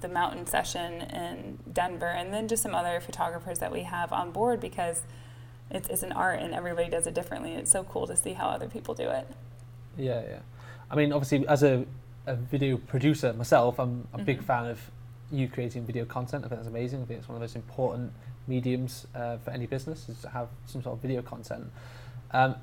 the 0.00 0.08
mountain 0.08 0.46
session 0.46 1.02
in 1.02 1.58
Denver, 1.72 2.06
and 2.06 2.32
then 2.32 2.48
just 2.48 2.62
some 2.62 2.74
other 2.74 3.00
photographers 3.00 3.58
that 3.58 3.70
we 3.70 3.82
have 3.82 4.12
on 4.12 4.30
board 4.30 4.60
because 4.60 5.02
it's, 5.70 5.88
it's 5.88 6.02
an 6.02 6.12
art 6.12 6.40
and 6.40 6.54
everybody 6.54 6.88
does 6.88 7.06
it 7.06 7.14
differently. 7.14 7.52
It's 7.54 7.70
so 7.70 7.84
cool 7.84 8.06
to 8.06 8.16
see 8.16 8.32
how 8.32 8.48
other 8.48 8.68
people 8.68 8.94
do 8.94 9.08
it. 9.10 9.26
Yeah, 9.96 10.22
yeah. 10.22 10.38
I 10.90 10.96
mean, 10.96 11.12
obviously, 11.12 11.46
as 11.46 11.62
a, 11.62 11.84
a 12.26 12.34
video 12.34 12.76
producer 12.76 13.32
myself, 13.32 13.78
I'm 13.78 14.08
a 14.12 14.16
mm-hmm. 14.16 14.24
big 14.24 14.42
fan 14.42 14.66
of 14.66 14.80
you 15.30 15.48
creating 15.48 15.84
video 15.84 16.04
content. 16.04 16.44
I 16.44 16.48
think 16.48 16.60
that's 16.60 16.68
amazing. 16.68 17.02
I 17.02 17.04
think 17.06 17.20
it's 17.20 17.28
one 17.28 17.36
of 17.36 17.40
the 17.40 17.44
most 17.44 17.56
important 17.56 18.12
mediums 18.46 19.06
uh, 19.14 19.38
for 19.38 19.50
any 19.50 19.66
business 19.66 20.08
is 20.08 20.20
to 20.22 20.28
have 20.28 20.48
some 20.66 20.82
sort 20.82 20.96
of 20.96 21.02
video 21.02 21.22
content. 21.22 21.70
Um, 22.32 22.56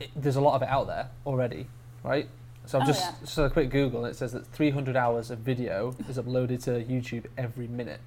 it, 0.00 0.10
there's 0.16 0.36
a 0.36 0.40
lot 0.40 0.54
of 0.54 0.62
it 0.62 0.68
out 0.68 0.86
there 0.86 1.08
already, 1.26 1.66
right? 2.02 2.28
So 2.66 2.78
I've 2.78 2.84
oh, 2.84 2.86
just, 2.86 3.00
yeah. 3.00 3.14
just 3.20 3.38
a 3.38 3.50
quick 3.50 3.70
Google 3.70 4.04
and 4.04 4.14
it 4.14 4.16
says 4.16 4.32
that 4.32 4.46
300 4.46 4.96
hours 4.96 5.30
of 5.30 5.40
video 5.40 5.96
is 6.08 6.16
uploaded 6.16 6.62
to 6.64 6.70
YouTube 6.84 7.26
every 7.36 7.66
minute, 7.66 8.00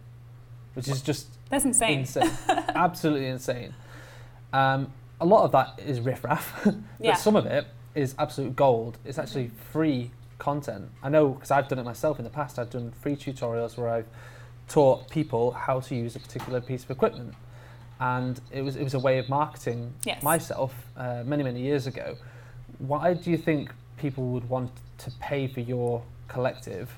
which 0.73 0.87
is 0.87 1.01
just 1.01 1.27
that's 1.49 1.65
insane. 1.65 1.99
Insane, 1.99 2.31
absolutely 2.47 3.27
insane. 3.27 3.73
Um, 4.53 4.93
a 5.19 5.25
lot 5.25 5.43
of 5.43 5.51
that 5.51 5.79
is 5.85 5.99
riffraff, 5.99 6.61
but 6.63 6.75
yeah. 6.99 7.15
some 7.15 7.35
of 7.35 7.45
it 7.45 7.67
is 7.95 8.15
absolute 8.17 8.55
gold. 8.55 8.97
It's 9.03 9.17
actually 9.17 9.51
free 9.71 10.11
content. 10.37 10.89
I 11.03 11.09
know 11.09 11.29
because 11.29 11.51
I've 11.51 11.67
done 11.67 11.79
it 11.79 11.85
myself 11.85 12.19
in 12.19 12.23
the 12.23 12.31
past. 12.31 12.59
I've 12.59 12.69
done 12.69 12.91
free 12.91 13.15
tutorials 13.15 13.77
where 13.77 13.89
I've 13.89 14.07
taught 14.67 15.09
people 15.09 15.51
how 15.51 15.79
to 15.79 15.95
use 15.95 16.15
a 16.15 16.19
particular 16.19 16.61
piece 16.61 16.83
of 16.83 16.91
equipment, 16.91 17.33
and 17.99 18.39
it 18.51 18.61
was 18.61 18.75
it 18.75 18.83
was 18.83 18.93
a 18.93 18.99
way 18.99 19.19
of 19.19 19.29
marketing 19.29 19.93
yes. 20.05 20.21
myself 20.23 20.73
uh, 20.97 21.23
many 21.25 21.43
many 21.43 21.61
years 21.61 21.87
ago. 21.87 22.17
Why 22.79 23.13
do 23.13 23.31
you 23.31 23.37
think 23.37 23.71
people 23.97 24.27
would 24.29 24.49
want 24.49 24.71
to 24.99 25.11
pay 25.19 25.47
for 25.47 25.61
your 25.61 26.03
collective 26.27 26.91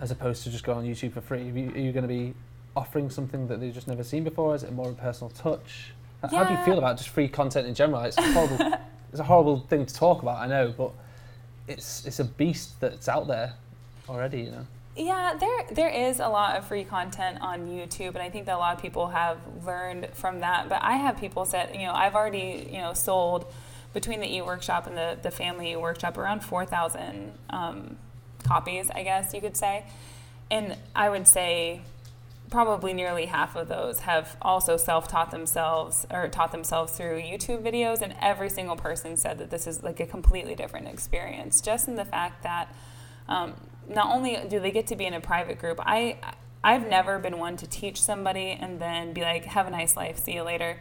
as 0.00 0.10
opposed 0.10 0.42
to 0.44 0.50
just 0.50 0.64
go 0.64 0.74
on 0.74 0.84
YouTube 0.84 1.12
for 1.12 1.20
free? 1.20 1.50
Are 1.50 1.58
you, 1.58 1.72
you 1.74 1.92
going 1.92 2.02
to 2.02 2.08
be 2.08 2.34
offering 2.76 3.10
something 3.10 3.48
that 3.48 3.60
they've 3.60 3.74
just 3.74 3.88
never 3.88 4.04
seen 4.04 4.24
before? 4.24 4.54
Is 4.54 4.62
it 4.62 4.72
more 4.72 4.88
of 4.88 4.98
a 4.98 5.00
personal 5.00 5.30
touch? 5.30 5.92
Yeah. 6.22 6.30
How 6.30 6.44
do 6.44 6.54
you 6.54 6.64
feel 6.64 6.78
about 6.78 6.96
just 6.96 7.10
free 7.10 7.28
content 7.28 7.66
in 7.66 7.74
general? 7.74 8.02
It's 8.02 8.16
horrible. 8.16 8.74
it's 9.10 9.20
a 9.20 9.24
horrible 9.24 9.60
thing 9.68 9.86
to 9.86 9.94
talk 9.94 10.22
about, 10.22 10.38
I 10.38 10.46
know, 10.46 10.74
but 10.76 10.92
it's 11.68 12.06
it's 12.06 12.18
a 12.18 12.24
beast 12.24 12.80
that's 12.80 13.08
out 13.08 13.26
there 13.28 13.54
already, 14.08 14.42
you 14.42 14.50
know. 14.50 14.66
Yeah, 14.96 15.34
there 15.38 15.66
there 15.70 15.88
is 15.88 16.18
a 16.18 16.28
lot 16.28 16.56
of 16.56 16.66
free 16.66 16.84
content 16.84 17.38
on 17.40 17.68
YouTube, 17.68 18.08
and 18.08 18.18
I 18.18 18.30
think 18.30 18.46
that 18.46 18.56
a 18.56 18.58
lot 18.58 18.74
of 18.74 18.82
people 18.82 19.08
have 19.08 19.38
learned 19.64 20.08
from 20.14 20.40
that. 20.40 20.68
But 20.68 20.82
I 20.82 20.96
have 20.96 21.18
people 21.18 21.44
said, 21.44 21.70
you 21.74 21.86
know, 21.86 21.92
I've 21.92 22.16
already 22.16 22.68
you 22.72 22.78
know 22.78 22.94
sold 22.94 23.46
between 23.94 24.20
the 24.20 24.34
e 24.34 24.42
workshop 24.42 24.86
and 24.86 24.96
the 24.96 25.16
the 25.22 25.30
family 25.30 25.76
workshop 25.76 26.18
around 26.18 26.40
four 26.40 26.64
thousand 26.64 27.32
um, 27.50 27.96
copies, 28.42 28.90
I 28.90 29.04
guess 29.04 29.32
you 29.32 29.40
could 29.40 29.56
say, 29.56 29.84
and 30.50 30.76
I 30.96 31.10
would 31.10 31.28
say 31.28 31.82
probably 32.50 32.92
nearly 32.92 33.26
half 33.26 33.56
of 33.56 33.68
those 33.68 34.00
have 34.00 34.36
also 34.42 34.76
self-taught 34.76 35.30
themselves 35.30 36.06
or 36.10 36.28
taught 36.28 36.52
themselves 36.52 36.92
through 36.92 37.20
YouTube 37.20 37.62
videos 37.62 38.00
and 38.00 38.14
every 38.20 38.48
single 38.48 38.76
person 38.76 39.16
said 39.16 39.38
that 39.38 39.50
this 39.50 39.66
is 39.66 39.82
like 39.82 40.00
a 40.00 40.06
completely 40.06 40.54
different 40.54 40.88
experience 40.88 41.60
just 41.60 41.88
in 41.88 41.96
the 41.96 42.04
fact 42.04 42.42
that 42.42 42.74
um, 43.28 43.54
not 43.88 44.14
only 44.14 44.38
do 44.48 44.60
they 44.60 44.70
get 44.70 44.86
to 44.86 44.96
be 44.96 45.04
in 45.06 45.14
a 45.14 45.20
private 45.20 45.58
group 45.58 45.78
I 45.84 46.18
I've 46.62 46.88
never 46.88 47.18
been 47.18 47.38
one 47.38 47.56
to 47.58 47.66
teach 47.66 48.02
somebody 48.02 48.50
and 48.50 48.80
then 48.80 49.12
be 49.12 49.20
like 49.22 49.44
have 49.44 49.66
a 49.66 49.70
nice 49.70 49.96
life 49.96 50.18
see 50.18 50.34
you 50.34 50.42
later. 50.42 50.80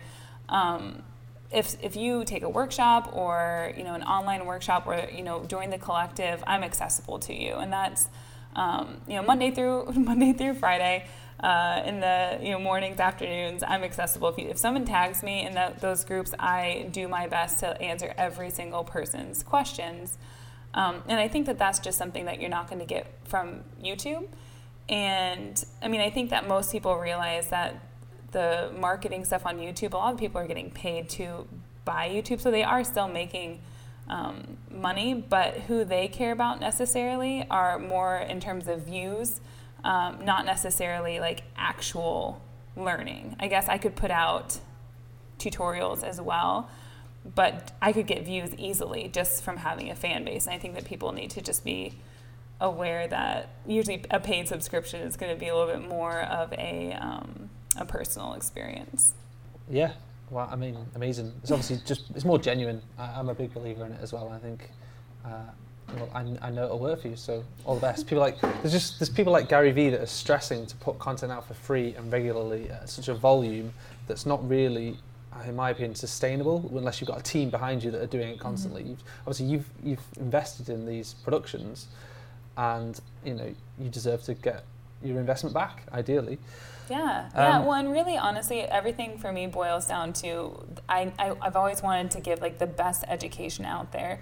Um, 0.50 1.04
if, 1.50 1.82
if 1.82 1.96
you 1.96 2.26
take 2.26 2.44
a 2.44 2.50
workshop 2.50 3.16
or 3.16 3.72
you 3.78 3.84
know 3.84 3.94
an 3.94 4.04
online 4.04 4.46
workshop 4.46 4.86
or 4.86 5.08
you 5.14 5.24
know 5.24 5.46
join 5.46 5.70
the 5.70 5.78
collective 5.78 6.44
I'm 6.46 6.64
accessible 6.64 7.20
to 7.20 7.34
you 7.34 7.56
and 7.56 7.72
that's 7.72 8.10
um, 8.56 8.98
you 9.08 9.16
know 9.16 9.24
Monday 9.24 9.52
through 9.52 9.86
Monday 9.96 10.34
through 10.34 10.56
Friday 10.56 11.08
uh, 11.40 11.84
in 11.86 12.00
the 12.00 12.40
you 12.42 12.52
know 12.52 12.60
mornings, 12.60 13.00
afternoons. 13.00 13.64
I'm 13.64 13.84
accessible. 13.84 14.30
If, 14.30 14.38
you, 14.38 14.50
if 14.50 14.58
someone 14.58 14.86
tags 14.86 15.24
me 15.24 15.46
in 15.46 15.54
the, 15.54 15.74
those 15.80 16.04
groups, 16.04 16.34
I 16.40 16.88
do 16.92 17.08
my 17.08 17.28
best 17.28 17.60
to 17.60 17.80
answer 17.82 18.14
every 18.18 18.50
single 18.50 18.84
person's 18.84 19.44
questions. 19.44 20.18
Um, 20.74 21.04
and 21.08 21.20
I 21.20 21.28
think 21.28 21.46
that 21.46 21.58
that's 21.58 21.80
just 21.80 21.98
something 21.98 22.26
that 22.26 22.40
you're 22.40 22.50
not 22.50 22.70
going 22.70 22.80
to 22.80 22.86
get 22.86 23.08
from 23.26 23.64
YouTube. 23.84 24.28
And 24.90 25.64
I 25.82 25.88
mean, 25.88 26.02
I 26.02 26.10
think 26.10 26.30
that 26.30 26.48
most 26.48 26.72
people 26.72 26.96
realize 26.98 27.48
that 27.50 27.76
the 28.32 28.72
marketing 28.78 29.26
stuff 29.26 29.46
on 29.46 29.58
YouTube, 29.58 29.94
a 29.94 29.98
lot 29.98 30.14
of 30.14 30.20
people 30.20 30.40
are 30.40 30.48
getting 30.48 30.70
paid 30.70 31.10
to 31.12 31.48
buy 31.86 32.10
YouTube, 32.10 32.42
so 32.42 32.52
they 32.52 32.64
are 32.64 32.84
still 32.84 33.08
making 33.08 33.62
um, 34.10 34.58
money, 34.72 35.14
but 35.14 35.56
who 35.62 35.84
they 35.84 36.08
care 36.08 36.32
about 36.32 36.60
necessarily 36.60 37.46
are 37.50 37.80
more 37.80 38.18
in 38.18 38.40
terms 38.40 38.68
of 38.68 38.82
views, 38.82 39.42
um, 39.88 40.26
not 40.26 40.46
necessarily 40.46 41.22
like 41.22 41.44
actual 41.56 42.42
learning. 42.76 43.38
I 43.40 43.48
guess 43.48 43.70
I 43.70 43.78
could 43.78 43.96
put 43.96 44.12
out 44.12 44.60
tutorials 45.40 46.04
as 46.04 46.20
well, 46.20 46.70
but 47.36 47.72
I 47.82 47.94
could 47.94 48.06
get 48.06 48.26
views 48.26 48.54
easily 48.58 49.08
just 49.08 49.44
from 49.44 49.58
having 49.58 49.90
a 49.90 49.96
fan 49.96 50.26
base. 50.26 50.46
And 50.46 50.54
I 50.54 50.60
think 50.60 50.76
that 50.76 50.84
people 50.84 51.14
need 51.14 51.30
to 51.32 51.42
just 51.42 51.64
be 51.64 51.94
aware 52.60 53.08
that 53.08 53.50
usually 53.66 54.04
a 54.12 54.20
paid 54.20 54.50
subscription 54.50 55.02
is 55.02 55.16
going 55.16 55.34
to 55.34 55.40
be 55.40 55.48
a 55.48 55.56
little 55.56 55.74
bit 55.74 55.88
more 55.88 56.20
of 56.22 56.52
a, 56.54 56.92
um, 57.00 57.50
a 57.78 57.86
personal 57.86 58.34
experience. 58.34 59.14
Yeah, 59.70 59.94
well, 60.30 60.50
I 60.52 60.58
mean, 60.58 60.78
amazing. 60.96 61.32
It's 61.42 61.52
obviously 61.52 61.80
just 61.86 62.10
it's 62.14 62.26
more 62.26 62.40
genuine. 62.40 62.82
I, 62.98 63.20
am 63.20 63.30
a 63.30 63.36
big 63.36 63.54
believer 63.54 63.86
in 63.86 63.94
it 63.94 64.00
as 64.02 64.12
well. 64.12 64.30
I 64.30 64.40
think. 64.40 64.70
Uh, 65.26 65.52
well, 65.96 66.10
I, 66.14 66.48
I 66.48 66.52
know 66.52 66.66
it'll 66.66 66.80
work 66.80 67.02
for 67.02 67.08
you, 67.08 67.16
so 67.16 67.44
all 67.66 67.76
the 67.76 67.82
best. 67.82 68.08
People 68.08 68.20
like 68.20 68.40
there's 68.42 68.72
just 68.72 69.00
there's 69.00 69.10
people 69.10 69.32
like 69.32 69.48
Gary 69.48 69.72
Vee 69.72 69.90
that 69.90 70.02
are 70.02 70.06
stressing 70.06 70.66
to 70.66 70.76
put 70.78 71.00
content 71.00 71.32
out 71.32 71.48
for 71.48 71.54
free 71.54 71.96
and 71.96 72.12
regularly 72.12 72.70
at 72.70 72.90
such 72.90 73.08
a 73.08 73.14
volume 73.14 73.74
that's 74.08 74.26
not 74.26 74.48
really, 74.50 74.98
in 75.46 75.56
my 75.56 75.70
opinion, 75.70 75.96
sustainable 75.96 76.70
unless 76.76 77.00
you've 77.00 77.08
got 77.08 77.20
a 77.20 77.24
team 77.24 77.50
behind 77.50 77.84
you 77.84 77.92
that 77.92 78.02
are 78.02 78.08
doing 78.08 78.30
it 78.30 78.40
constantly. 78.40 78.82
Mm-hmm. 78.82 78.90
You've, 78.92 79.04
obviously, 79.22 79.46
you've 79.46 79.70
you've 79.84 80.20
invested 80.20 80.70
in 80.70 80.86
these 80.86 81.14
productions, 81.14 81.88
and 82.58 83.00
you 83.24 83.34
know 83.34 83.56
you 83.80 83.90
deserve 83.90 84.24
to 84.24 84.34
get 84.34 84.66
your 85.04 85.20
investment 85.20 85.54
back, 85.54 85.84
ideally. 85.94 86.38
Yeah, 86.90 87.30
yeah. 87.34 87.58
Um, 87.58 87.66
well, 87.66 87.74
and 87.74 87.92
really, 87.92 88.18
honestly, 88.18 88.62
everything 88.62 89.18
for 89.18 89.32
me 89.32 89.48
boils 89.48 89.88
down 89.88 90.14
to 90.14 90.66
I, 90.90 91.12
I 91.20 91.34
I've 91.42 91.56
always 91.56 91.82
wanted 91.82 92.12
to 92.12 92.22
give 92.22 92.42
like 92.42 92.60
the 92.60 92.68
best 92.68 93.04
education 93.08 93.66
out 93.66 93.92
there. 93.92 94.20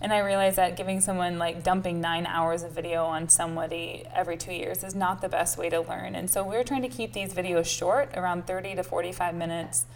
And 0.00 0.12
I 0.12 0.18
realize 0.18 0.56
that 0.56 0.76
giving 0.76 1.00
someone 1.00 1.38
like 1.38 1.64
dumping 1.64 2.00
nine 2.00 2.24
hours 2.26 2.62
of 2.62 2.72
video 2.72 3.04
on 3.04 3.28
somebody 3.28 4.04
every 4.14 4.36
two 4.36 4.52
years 4.52 4.84
is 4.84 4.94
not 4.94 5.20
the 5.20 5.28
best 5.28 5.58
way 5.58 5.68
to 5.70 5.80
learn. 5.80 6.14
And 6.14 6.30
so 6.30 6.44
we're 6.44 6.62
trying 6.62 6.82
to 6.82 6.88
keep 6.88 7.12
these 7.12 7.34
videos 7.34 7.66
short, 7.66 8.10
around 8.16 8.46
30 8.46 8.76
to 8.76 8.84
45 8.84 9.34
minutes 9.34 9.86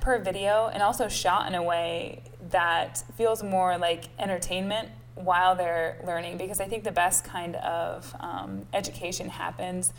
per 0.00 0.18
video, 0.18 0.70
and 0.72 0.82
also 0.82 1.08
shot 1.08 1.46
in 1.48 1.54
a 1.54 1.62
way 1.62 2.22
that 2.50 3.04
feels 3.16 3.42
more 3.42 3.76
like 3.76 4.08
entertainment 4.18 4.88
while 5.14 5.54
they're 5.54 6.00
learning. 6.06 6.38
Because 6.38 6.60
I 6.60 6.66
think 6.66 6.84
the 6.84 6.92
best 6.92 7.24
kind 7.24 7.56
of 7.56 8.14
um, 8.20 8.66
education 8.72 9.28
happens 9.28 9.92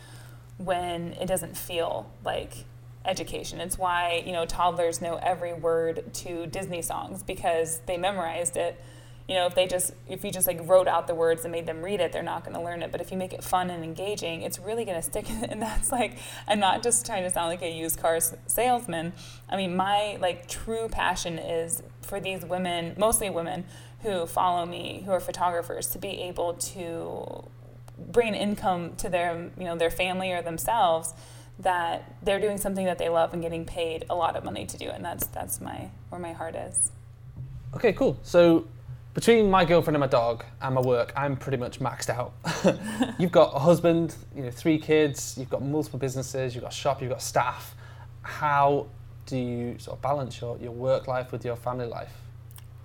when 0.56 1.12
it 1.12 1.26
doesn't 1.26 1.56
feel 1.56 2.10
like 2.24 2.64
education. 3.04 3.60
It's 3.60 3.78
why, 3.78 4.22
you 4.26 4.32
know, 4.32 4.44
toddlers 4.44 5.00
know 5.00 5.16
every 5.22 5.54
word 5.54 6.12
to 6.14 6.46
Disney 6.46 6.82
songs 6.82 7.22
because 7.22 7.80
they 7.86 7.96
memorized 7.96 8.56
it. 8.56 8.80
You 9.28 9.34
know, 9.34 9.46
if 9.46 9.54
they 9.54 9.66
just 9.66 9.92
if 10.08 10.24
you 10.24 10.30
just 10.30 10.46
like 10.46 10.66
wrote 10.66 10.88
out 10.88 11.06
the 11.06 11.14
words 11.14 11.44
and 11.44 11.52
made 11.52 11.66
them 11.66 11.82
read 11.82 12.00
it, 12.00 12.12
they're 12.12 12.22
not 12.22 12.44
going 12.44 12.56
to 12.56 12.62
learn 12.62 12.82
it. 12.82 12.90
But 12.90 13.02
if 13.02 13.12
you 13.12 13.18
make 13.18 13.34
it 13.34 13.44
fun 13.44 13.68
and 13.68 13.84
engaging, 13.84 14.40
it's 14.40 14.58
really 14.58 14.84
going 14.84 14.96
to 14.96 15.02
stick. 15.02 15.26
And 15.50 15.62
that's 15.62 15.92
like, 15.92 16.18
I'm 16.46 16.58
not 16.58 16.82
just 16.82 17.04
trying 17.04 17.24
to 17.24 17.30
sound 17.30 17.48
like 17.48 17.62
a 17.62 17.70
used 17.70 17.98
car 17.98 18.18
salesman. 18.46 19.12
I 19.48 19.56
mean, 19.56 19.76
my 19.76 20.16
like 20.20 20.48
true 20.48 20.88
passion 20.88 21.38
is 21.38 21.82
for 22.00 22.20
these 22.20 22.44
women, 22.44 22.94
mostly 22.96 23.28
women 23.28 23.64
who 24.02 24.26
follow 24.26 24.64
me, 24.64 25.02
who 25.04 25.12
are 25.12 25.20
photographers, 25.20 25.88
to 25.88 25.98
be 25.98 26.22
able 26.22 26.54
to 26.54 27.48
bring 27.98 28.34
income 28.34 28.94
to 28.96 29.08
their 29.08 29.50
you 29.58 29.64
know 29.64 29.76
their 29.76 29.90
family 29.90 30.32
or 30.32 30.42
themselves 30.42 31.12
that 31.58 32.16
they're 32.22 32.40
doing 32.40 32.56
something 32.56 32.84
that 32.84 32.98
they 32.98 33.08
love 33.08 33.32
and 33.32 33.42
getting 33.42 33.64
paid 33.64 34.04
a 34.08 34.14
lot 34.14 34.36
of 34.36 34.44
money 34.44 34.64
to 34.64 34.76
do 34.78 34.88
and 34.88 35.04
that's 35.04 35.26
that's 35.28 35.60
my 35.60 35.90
where 36.08 36.20
my 36.20 36.32
heart 36.32 36.54
is 36.54 36.92
okay 37.74 37.92
cool 37.92 38.16
so 38.22 38.64
between 39.14 39.50
my 39.50 39.64
girlfriend 39.64 39.96
and 39.96 40.00
my 40.00 40.06
dog 40.06 40.44
and 40.60 40.74
my 40.74 40.80
work 40.80 41.12
i'm 41.16 41.36
pretty 41.36 41.56
much 41.56 41.80
maxed 41.80 42.08
out. 42.08 42.32
You've 43.18 43.32
got 43.32 43.54
a 43.54 43.58
husband 43.58 44.14
you 44.34 44.42
know 44.42 44.50
three 44.50 44.78
kids 44.78 45.36
you've 45.38 45.50
got 45.50 45.62
multiple 45.62 45.98
businesses 45.98 46.54
you've 46.54 46.62
got 46.62 46.72
a 46.72 46.76
shop 46.76 47.00
you've 47.00 47.10
got 47.10 47.22
staff. 47.22 47.74
How 48.22 48.86
do 49.26 49.36
you 49.36 49.78
sort 49.78 49.96
of 49.98 50.02
balance 50.02 50.40
your, 50.40 50.58
your 50.58 50.72
work 50.72 51.06
life 51.06 51.32
with 51.32 51.44
your 51.44 51.56
family 51.56 51.86
life? 51.86 52.12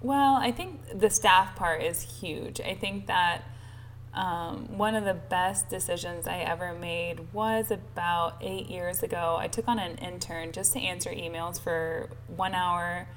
Well 0.01 0.35
i 0.35 0.51
think 0.51 0.99
the 0.99 1.09
staff 1.09 1.55
part 1.55 1.81
is 1.81 2.01
huge. 2.01 2.59
I 2.61 2.75
think 2.75 3.07
that 3.07 3.43
um, 4.13 4.77
one 4.77 4.95
of 4.95 5.05
the 5.05 5.15
best 5.15 5.69
decisions 5.69 6.27
I 6.27 6.37
ever 6.39 6.73
made 6.73 7.33
was 7.33 7.71
about 7.71 8.37
eight 8.41 8.67
years 8.67 9.01
ago. 9.01 9.37
I 9.39 9.47
took 9.47 9.67
on 9.67 9.79
an 9.79 9.97
intern 9.97 10.51
just 10.51 10.73
to 10.73 10.79
answer 10.79 11.09
emails 11.09 11.59
for 11.59 12.09
one 12.27 12.53
hour 12.53 13.07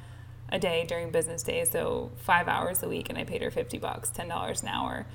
a 0.48 0.58
day 0.58 0.84
during 0.86 1.10
business 1.10 1.42
days, 1.42 1.70
so 1.70 2.12
five 2.16 2.48
hours 2.48 2.82
a 2.82 2.88
week, 2.88 3.08
and 3.08 3.18
I 3.18 3.24
paid 3.24 3.42
her 3.42 3.50
50 3.50 3.78
bucks, 3.78 4.10
$10 4.10 4.62
an 4.62 4.68
hour. 4.68 5.06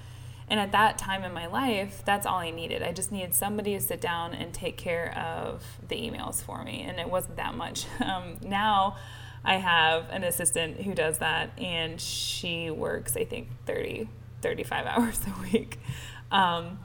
And 0.47 0.59
at 0.59 0.73
that 0.73 0.97
time 0.97 1.23
in 1.23 1.33
my 1.33 1.47
life, 1.47 2.01
that's 2.05 2.25
all 2.25 2.39
I 2.39 2.51
needed. 2.51 2.83
I 2.83 2.91
just 2.91 3.11
needed 3.11 3.33
somebody 3.33 3.73
to 3.73 3.79
sit 3.79 4.01
down 4.01 4.33
and 4.33 4.53
take 4.53 4.77
care 4.77 5.17
of 5.17 5.63
the 5.87 5.95
emails 5.95 6.43
for 6.43 6.63
me, 6.63 6.81
and 6.81 6.99
it 6.99 7.09
wasn't 7.09 7.37
that 7.37 7.55
much. 7.55 7.85
Um, 8.01 8.37
now, 8.41 8.97
I 9.45 9.55
have 9.55 10.09
an 10.09 10.23
assistant 10.23 10.81
who 10.81 10.93
does 10.93 11.19
that, 11.19 11.57
and 11.57 11.99
she 12.01 12.69
works, 12.69 13.15
I 13.15 13.23
think, 13.23 13.47
30 13.65 14.09
35 14.41 14.85
hours 14.87 15.19
a 15.27 15.41
week. 15.41 15.79
Um, 16.31 16.79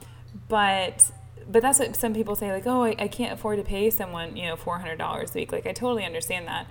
but 0.47 1.11
but 1.49 1.61
that's 1.61 1.79
what 1.79 1.95
some 1.95 2.13
people 2.13 2.35
say 2.35 2.51
like 2.51 2.67
oh 2.67 2.83
I, 2.83 2.95
I 2.99 3.07
can't 3.07 3.33
afford 3.33 3.57
to 3.57 3.63
pay 3.63 3.89
someone 3.89 4.35
you 4.35 4.47
know 4.47 4.55
$400 4.55 4.99
a 4.99 5.33
week 5.33 5.51
like 5.51 5.65
i 5.65 5.71
totally 5.71 6.03
understand 6.03 6.47
that 6.47 6.67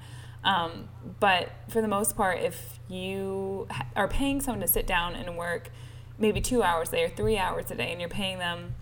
um, 0.46 0.88
but 1.20 1.50
for 1.68 1.82
the 1.82 1.88
most 1.88 2.16
part 2.16 2.40
if 2.40 2.78
you 2.88 3.68
are 3.94 4.08
paying 4.08 4.40
someone 4.40 4.60
to 4.60 4.68
sit 4.68 4.86
down 4.86 5.14
and 5.14 5.36
work 5.36 5.70
maybe 6.18 6.40
two 6.40 6.62
hours 6.62 6.88
a 6.88 6.92
day 6.92 7.04
or 7.04 7.10
three 7.10 7.36
hours 7.36 7.70
a 7.70 7.74
day 7.74 7.90
and 7.90 8.00
you're 8.00 8.08
paying 8.08 8.38
them 8.38 8.74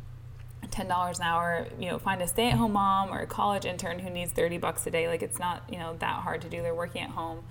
$10 0.67 1.17
an 1.19 1.23
hour 1.23 1.67
you 1.79 1.89
know 1.89 1.99
find 1.99 2.23
a 2.23 2.27
stay-at-home 2.27 2.73
mom 2.73 3.11
or 3.11 3.21
a 3.21 3.27
college 3.27 3.65
intern 3.65 3.99
who 3.99 4.11
needs 4.11 4.33
30 4.33 4.59
bucks 4.59 4.87
a 4.87 4.91
day 4.91 5.09
like 5.09 5.23
it's 5.23 5.39
not 5.39 5.63
you 5.71 5.79
know 5.79 5.97
that 5.99 6.23
hard 6.23 6.41
to 6.43 6.49
do. 6.49 6.63
They're 6.63 6.75
working 6.75 7.03
at 7.03 7.11
home. 7.11 7.45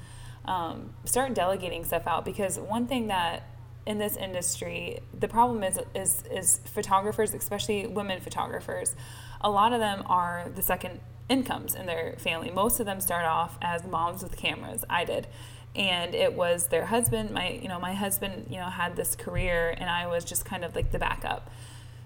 Um, 0.46 0.94
start 1.06 1.34
delegating 1.34 1.86
stuff 1.86 2.06
out 2.06 2.26
because 2.26 2.60
one 2.60 2.88
thing 2.88 3.08
that 3.08 3.48
in 3.86 3.98
this 3.98 4.16
industry, 4.16 5.00
the 5.18 5.28
problem 5.28 5.64
is, 5.64 5.80
is, 5.94 6.24
is 6.32 6.60
photographers, 6.66 7.34
especially 7.34 7.88
women 7.88 8.22
photographers, 8.22 8.96
a 9.42 9.50
lot 9.50 9.74
of 9.74 9.80
them 9.80 10.04
are 10.06 10.50
the 10.54 10.62
second 10.62 11.00
incomes 11.30 11.76
in 11.76 11.86
their 11.86 12.16
family. 12.18 12.52
Most 12.52 12.80
of 12.80 12.86
them 12.86 13.00
start 13.00 13.26
off 13.26 13.58
as 13.62 13.86
moms 13.86 14.24
with 14.24 14.38
cameras. 14.38 14.84
I 14.90 15.06
did. 15.06 15.28
And 15.76 16.14
it 16.14 16.34
was 16.34 16.68
their 16.68 16.86
husband, 16.86 17.32
my 17.32 17.50
you 17.50 17.68
know, 17.68 17.80
my 17.80 17.94
husband, 17.94 18.48
you 18.50 18.58
know, 18.58 18.66
had 18.70 18.96
this 18.96 19.16
career 19.16 19.74
and 19.78 19.90
I 19.90 20.08
was 20.08 20.24
just 20.24 20.46
kind 20.46 20.64
of 20.64 20.76
like 20.76 20.92
the 20.92 21.00
backup. 21.00 21.50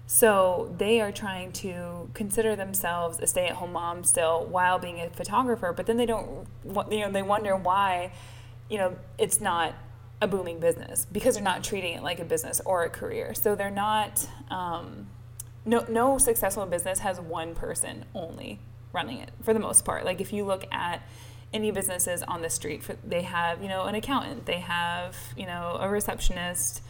So 0.06 0.74
they 0.78 1.02
are 1.02 1.12
trying 1.12 1.52
to 1.52 2.08
consider 2.14 2.56
themselves 2.56 3.20
a 3.20 3.26
stay-at-home 3.26 3.72
mom 3.72 4.04
still 4.04 4.46
while 4.46 4.78
being 4.78 5.00
a 5.00 5.10
photographer, 5.10 5.74
but 5.76 5.84
then 5.84 5.98
they 5.98 6.06
don't 6.06 6.46
you 6.64 7.00
know, 7.00 7.10
they 7.10 7.22
wonder 7.22 7.56
why 7.56 8.12
you 8.70 8.78
know, 8.78 8.96
it's 9.18 9.40
not 9.40 9.74
a 10.20 10.26
booming 10.26 10.60
business 10.60 11.06
because 11.10 11.34
they're 11.34 11.44
not 11.44 11.62
treating 11.62 11.94
it 11.94 12.02
like 12.02 12.20
a 12.20 12.24
business 12.24 12.60
or 12.64 12.84
a 12.84 12.90
career. 12.90 13.34
So 13.34 13.54
they're 13.54 13.70
not. 13.70 14.28
Um, 14.50 15.08
no, 15.64 15.84
no 15.88 16.16
successful 16.16 16.64
business 16.64 17.00
has 17.00 17.20
one 17.20 17.54
person 17.54 18.06
only 18.14 18.58
running 18.92 19.18
it 19.18 19.30
for 19.42 19.52
the 19.52 19.60
most 19.60 19.84
part. 19.84 20.04
Like 20.04 20.20
if 20.20 20.32
you 20.32 20.44
look 20.44 20.64
at 20.72 21.02
any 21.52 21.70
businesses 21.70 22.22
on 22.22 22.42
the 22.42 22.50
street, 22.50 22.82
they 23.04 23.22
have 23.22 23.62
you 23.62 23.68
know 23.68 23.84
an 23.84 23.94
accountant, 23.94 24.46
they 24.46 24.60
have 24.60 25.16
you 25.36 25.46
know 25.46 25.78
a 25.80 25.88
receptionist, 25.88 26.82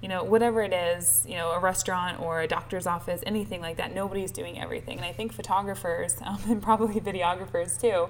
you 0.00 0.08
know 0.08 0.24
whatever 0.24 0.62
it 0.62 0.72
is, 0.72 1.24
you 1.28 1.34
know 1.34 1.50
a 1.50 1.58
restaurant 1.58 2.20
or 2.20 2.40
a 2.40 2.48
doctor's 2.48 2.86
office, 2.86 3.22
anything 3.26 3.60
like 3.60 3.76
that. 3.76 3.94
Nobody's 3.94 4.30
doing 4.30 4.60
everything, 4.60 4.96
and 4.96 5.04
I 5.04 5.12
think 5.12 5.32
photographers 5.32 6.16
um, 6.24 6.38
and 6.48 6.62
probably 6.62 7.00
videographers 7.00 7.80
too 7.80 8.08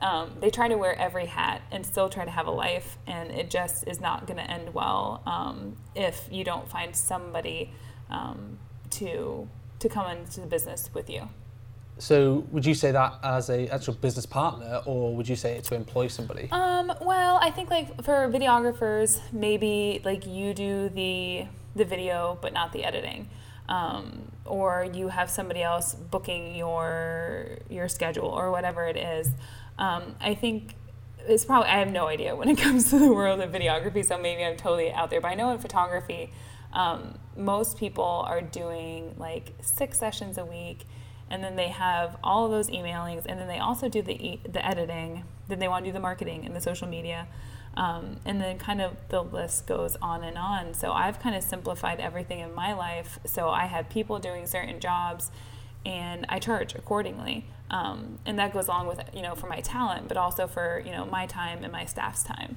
um, 0.00 0.32
they 0.40 0.50
try 0.50 0.68
to 0.68 0.76
wear 0.76 0.98
every 0.98 1.26
hat 1.26 1.62
and 1.70 1.84
still 1.84 2.08
try 2.08 2.24
to 2.24 2.30
have 2.30 2.46
a 2.46 2.50
life, 2.50 2.98
and 3.06 3.30
it 3.30 3.50
just 3.50 3.86
is 3.86 4.00
not 4.00 4.26
going 4.26 4.36
to 4.36 4.50
end 4.50 4.74
well 4.74 5.22
um, 5.26 5.76
if 5.94 6.28
you 6.30 6.44
don't 6.44 6.68
find 6.68 6.94
somebody 6.94 7.72
um, 8.10 8.58
to 8.90 9.48
to 9.78 9.88
come 9.88 10.10
into 10.10 10.40
the 10.40 10.46
business 10.46 10.90
with 10.94 11.10
you. 11.10 11.28
So, 11.98 12.44
would 12.50 12.66
you 12.66 12.74
say 12.74 12.90
that 12.90 13.20
as 13.22 13.50
a 13.50 13.68
actual 13.68 13.94
business 13.94 14.26
partner, 14.26 14.82
or 14.84 15.14
would 15.14 15.28
you 15.28 15.36
say 15.36 15.56
it 15.56 15.64
to 15.64 15.76
employ 15.76 16.08
somebody? 16.08 16.48
Um, 16.50 16.92
well, 17.00 17.38
I 17.40 17.50
think 17.50 17.70
like 17.70 18.02
for 18.04 18.28
videographers, 18.28 19.20
maybe 19.32 20.00
like 20.04 20.26
you 20.26 20.54
do 20.54 20.88
the 20.88 21.46
the 21.76 21.84
video, 21.84 22.38
but 22.42 22.52
not 22.52 22.72
the 22.72 22.84
editing. 22.84 23.28
Um, 23.68 24.30
or 24.44 24.86
you 24.92 25.08
have 25.08 25.30
somebody 25.30 25.62
else 25.62 25.94
booking 25.94 26.54
your 26.54 27.58
your 27.70 27.88
schedule 27.88 28.28
or 28.28 28.50
whatever 28.50 28.84
it 28.86 28.96
is. 28.96 29.30
Um, 29.78 30.16
I 30.20 30.34
think 30.34 30.74
it's 31.26 31.44
probably 31.44 31.68
I 31.68 31.78
have 31.78 31.90
no 31.90 32.06
idea 32.08 32.36
when 32.36 32.48
it 32.48 32.58
comes 32.64 32.90
to 32.90 32.98
the 32.98 33.12
world 33.12 33.40
of 33.40 33.50
videography, 33.52 34.04
so 34.04 34.18
maybe 34.18 34.44
I'm 34.44 34.56
totally 34.56 34.92
out 34.92 35.10
there. 35.10 35.20
But 35.20 35.28
I 35.28 35.34
know 35.34 35.50
in 35.50 35.58
photography, 35.58 36.32
um, 36.72 37.18
most 37.36 37.78
people 37.78 38.24
are 38.28 38.40
doing 38.40 39.14
like 39.16 39.52
six 39.60 39.98
sessions 39.98 40.38
a 40.38 40.44
week, 40.44 40.84
and 41.30 41.42
then 41.42 41.56
they 41.56 41.68
have 41.68 42.16
all 42.22 42.44
of 42.44 42.50
those 42.50 42.68
emailings, 42.68 43.24
and 43.26 43.38
then 43.38 43.48
they 43.48 43.58
also 43.58 43.88
do 43.88 44.02
the 44.02 44.14
e- 44.14 44.40
the 44.48 44.64
editing. 44.64 45.24
Then 45.48 45.58
they 45.58 45.68
want 45.68 45.84
to 45.84 45.90
do 45.90 45.92
the 45.92 46.00
marketing 46.00 46.44
and 46.46 46.54
the 46.54 46.60
social 46.60 46.88
media. 46.88 47.26
Um, 47.76 48.20
and 48.24 48.40
then 48.40 48.56
kind 48.56 48.80
of 48.80 48.92
the 49.08 49.20
list 49.20 49.66
goes 49.66 49.96
on 50.00 50.22
and 50.22 50.38
on. 50.38 50.74
So 50.74 50.92
I've 50.92 51.18
kind 51.18 51.34
of 51.34 51.42
simplified 51.42 51.98
everything 51.98 52.38
in 52.38 52.54
my 52.54 52.72
life. 52.72 53.18
So 53.26 53.48
I 53.48 53.66
have 53.66 53.88
people 53.88 54.20
doing 54.20 54.46
certain 54.46 54.78
jobs 54.78 55.32
and 55.84 56.24
I 56.28 56.38
charge 56.38 56.76
accordingly. 56.76 57.46
Um, 57.70 58.20
and 58.24 58.38
that 58.38 58.52
goes 58.52 58.68
along 58.68 58.86
with, 58.86 59.00
you 59.12 59.22
know, 59.22 59.34
for 59.34 59.48
my 59.48 59.58
talent, 59.58 60.06
but 60.06 60.16
also 60.16 60.46
for, 60.46 60.84
you 60.86 60.92
know, 60.92 61.04
my 61.04 61.26
time 61.26 61.64
and 61.64 61.72
my 61.72 61.84
staff's 61.84 62.22
time. 62.22 62.56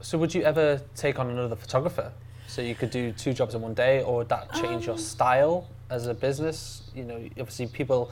So 0.00 0.16
would 0.16 0.34
you 0.34 0.42
ever 0.42 0.80
take 0.96 1.18
on 1.18 1.28
another 1.28 1.54
photographer? 1.56 2.10
So 2.46 2.62
you 2.62 2.74
could 2.74 2.90
do 2.90 3.12
two 3.12 3.34
jobs 3.34 3.54
in 3.54 3.60
one 3.60 3.74
day, 3.74 4.02
or 4.02 4.16
would 4.18 4.30
that 4.30 4.54
change 4.54 4.86
your 4.86 4.94
Um, 4.94 5.00
style 5.00 5.68
as 5.90 6.06
a 6.06 6.14
business? 6.14 6.82
You 6.94 7.04
know, 7.04 7.16
obviously 7.38 7.66
people 7.66 8.10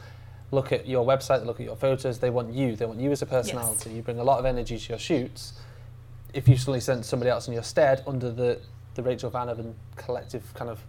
look 0.51 0.73
at 0.73 0.87
your 0.87 1.05
website, 1.07 1.41
they 1.41 1.47
look 1.47 1.61
at 1.61 1.67
your 1.67 1.77
photos, 1.77 2.19
they 2.19 2.31
want 2.31 2.53
you, 2.53 2.75
they 2.77 2.87
want 2.87 3.01
you 3.01 3.11
as 3.13 3.23
a 3.23 3.27
personality. 3.27 3.91
You 3.91 4.03
bring 4.03 4.19
a 4.19 4.25
lot 4.25 4.39
of 4.39 4.45
energy 4.47 4.79
to 4.79 4.89
your 4.91 4.99
shoots. 4.99 5.55
If 6.35 6.49
you 6.49 6.57
suddenly 6.57 6.81
send 6.81 7.05
somebody 7.05 7.31
else 7.31 7.49
in 7.49 7.55
your 7.55 7.63
stead 7.63 8.03
under 8.07 8.31
the, 8.31 8.61
the 8.95 9.03
Rachel 9.03 9.31
Vanoven 9.31 9.75
collective 9.97 10.43
kind 10.55 10.71
of 10.71 10.81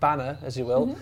banner, 0.00 0.38
as 0.42 0.56
you 0.56 0.64
will, 0.64 0.88
Mhm. 0.88 0.98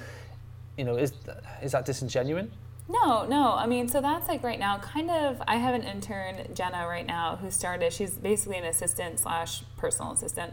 you 0.77 0.85
know, 0.85 0.97
is 0.97 1.11
th- 1.13 1.37
is 1.63 1.73
that 1.73 1.85
disingenuine? 1.87 2.49
No, 2.89 3.25
no. 3.27 3.53
I 3.55 3.67
mean, 3.67 3.89
so 3.89 4.01
that's 4.01 4.29
like 4.29 4.43
right 4.43 4.59
now, 4.59 4.79
kind 4.79 5.11
of. 5.11 5.41
I 5.47 5.57
have 5.57 5.75
an 5.75 5.83
intern, 5.83 6.53
Jenna, 6.55 6.87
right 6.87 7.07
now, 7.07 7.37
who 7.37 7.51
started. 7.51 7.93
She's 7.93 8.17
basically 8.17 8.59
an 8.59 8.65
assistant 8.65 9.21
slash 9.21 9.63
personal 9.77 10.13
assistant, 10.13 10.53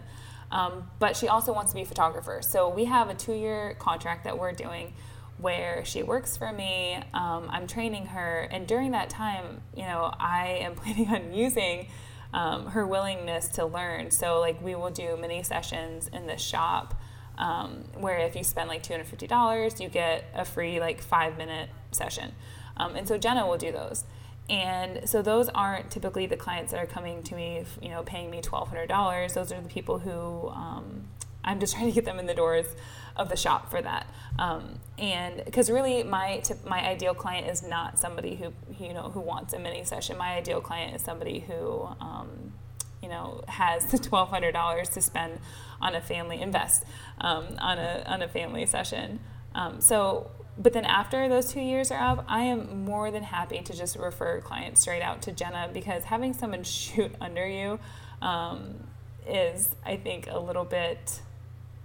um, 0.52 0.90
but 1.00 1.16
she 1.16 1.28
also 1.28 1.54
wants 1.54 1.72
to 1.72 1.76
be 1.76 1.82
a 1.82 1.86
photographer. 1.86 2.40
So 2.42 2.70
we 2.70 2.86
have 2.86 3.10
a 3.10 3.14
two-year 3.14 3.76
contract 3.80 4.24
that 4.24 4.38
we're 4.38 4.52
doing, 4.52 4.94
where 5.38 5.84
she 5.86 6.04
works 6.04 6.36
for 6.36 6.52
me. 6.52 6.96
Um, 7.14 7.48
I'm 7.50 7.66
training 7.66 8.08
her, 8.08 8.48
and 8.52 8.68
during 8.68 8.92
that 8.92 9.10
time, 9.10 9.62
you 9.76 9.84
know, 9.84 10.14
I 10.20 10.60
am 10.62 10.76
planning 10.76 11.08
on 11.08 11.34
using 11.34 11.88
um, 12.34 12.68
her 12.68 12.86
willingness 12.86 13.50
to 13.50 13.66
learn. 13.66 14.12
So 14.12 14.40
like 14.40 14.62
we 14.62 14.76
will 14.76 14.92
do 14.92 15.18
mini 15.18 15.44
sessions 15.44 16.08
in 16.12 16.28
the 16.28 16.38
shop 16.38 17.00
um, 17.38 17.86
where 17.98 18.20
if 18.20 18.36
you 18.36 18.44
spend 18.44 18.70
like 18.70 18.84
$250, 18.84 19.80
you 19.80 19.90
get 19.90 20.26
a 20.36 20.46
free 20.46 20.80
like 20.80 21.02
five 21.02 21.38
minute 21.38 21.70
session. 21.92 22.34
Um, 22.78 22.96
and 22.96 23.08
so 23.08 23.18
Jenna 23.18 23.48
will 23.48 23.58
do 23.58 23.72
those. 23.72 24.04
And 24.50 25.08
so 25.08 25.22
those 25.22 25.48
aren't 25.50 25.92
typically 25.92 26.26
the 26.26 26.38
clients 26.38 26.72
that 26.72 26.82
are 26.82 26.88
coming 26.88 27.22
to 27.24 27.36
me, 27.36 27.66
you 27.82 27.90
know, 27.90 28.02
paying 28.04 28.32
me 28.32 28.42
$1,200. 28.42 29.34
Those 29.34 29.52
are 29.52 29.62
the 29.62 29.70
people 29.70 30.00
who 30.00 30.50
um, 30.50 31.04
I'm 31.44 31.60
just 31.60 31.74
trying 31.76 31.88
to 31.88 31.92
get 31.92 32.06
them 32.06 32.20
in 32.20 32.26
the 32.26 32.34
doors 32.34 32.66
of 33.16 33.30
the 33.30 33.36
shop 33.36 33.70
for 33.70 33.82
that. 33.82 34.08
Um, 34.38 34.80
and 34.98 35.44
because 35.44 35.70
really 35.70 36.04
my 36.04 36.40
tip, 36.40 36.66
my 36.66 36.80
ideal 36.88 37.14
client 37.14 37.48
is 37.48 37.62
not 37.62 38.00
somebody 38.00 38.36
who, 38.36 38.54
you 38.84 38.94
know, 38.94 39.10
who 39.10 39.20
wants 39.20 39.54
a 39.54 39.60
mini 39.60 39.84
session. 39.84 40.18
My 40.18 40.36
ideal 40.36 40.62
client 40.62 40.96
is 40.96 41.02
somebody 41.02 41.40
who, 41.40 41.88
um, 42.00 42.54
you 43.04 43.10
know, 43.10 43.44
has 43.48 43.86
the 43.86 43.98
twelve 44.10 44.30
hundred 44.30 44.54
dollars 44.54 44.90
to 44.90 45.02
spend 45.02 45.40
on 45.82 45.96
a 45.96 46.02
family 46.02 46.42
invest 46.42 46.86
um, 47.20 47.48
on 47.60 47.78
a 47.78 48.04
on 48.08 48.22
a 48.22 48.28
family 48.28 48.66
session. 48.66 49.20
Um, 49.56 49.82
so, 49.82 50.32
but 50.60 50.74
then 50.74 50.84
after 50.84 51.30
those 51.30 51.52
two 51.52 51.62
years 51.62 51.90
are 51.90 52.00
up, 52.00 52.26
I 52.28 52.42
am 52.42 52.84
more 52.84 53.12
than 53.12 53.24
happy 53.24 53.62
to 53.62 53.74
just 53.74 53.96
refer 53.96 54.42
clients 54.42 54.82
straight 54.82 55.02
out 55.02 55.22
to 55.24 55.32
Jenna 55.32 55.70
because 55.74 56.04
having 56.04 56.34
someone 56.34 56.64
shoot 56.66 57.16
under 57.22 57.48
you 57.48 57.80
um, 58.22 58.76
is, 59.26 59.74
I 59.86 59.96
think, 59.96 60.28
a 60.30 60.38
little 60.38 60.66
bit 60.66 61.22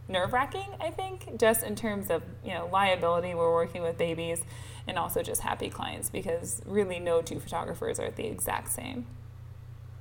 nerve 0.09 0.33
wracking. 0.33 0.67
I 0.81 0.91
think 0.91 1.39
just 1.39 1.65
in 1.65 1.77
terms 1.77 2.11
of 2.11 2.23
you 2.45 2.53
know 2.53 2.69
liability, 2.73 3.35
we're 3.35 3.53
working 3.53 3.83
with 3.83 3.97
babies, 3.97 4.43
and 4.89 4.99
also 4.99 5.23
just 5.23 5.41
happy 5.41 5.71
clients 5.71 6.11
because 6.11 6.61
really 6.67 6.99
no 6.99 7.23
two 7.23 7.39
photographers 7.39 8.01
are 8.01 8.11
the 8.11 8.27
exact 8.27 8.71
same. 8.71 9.07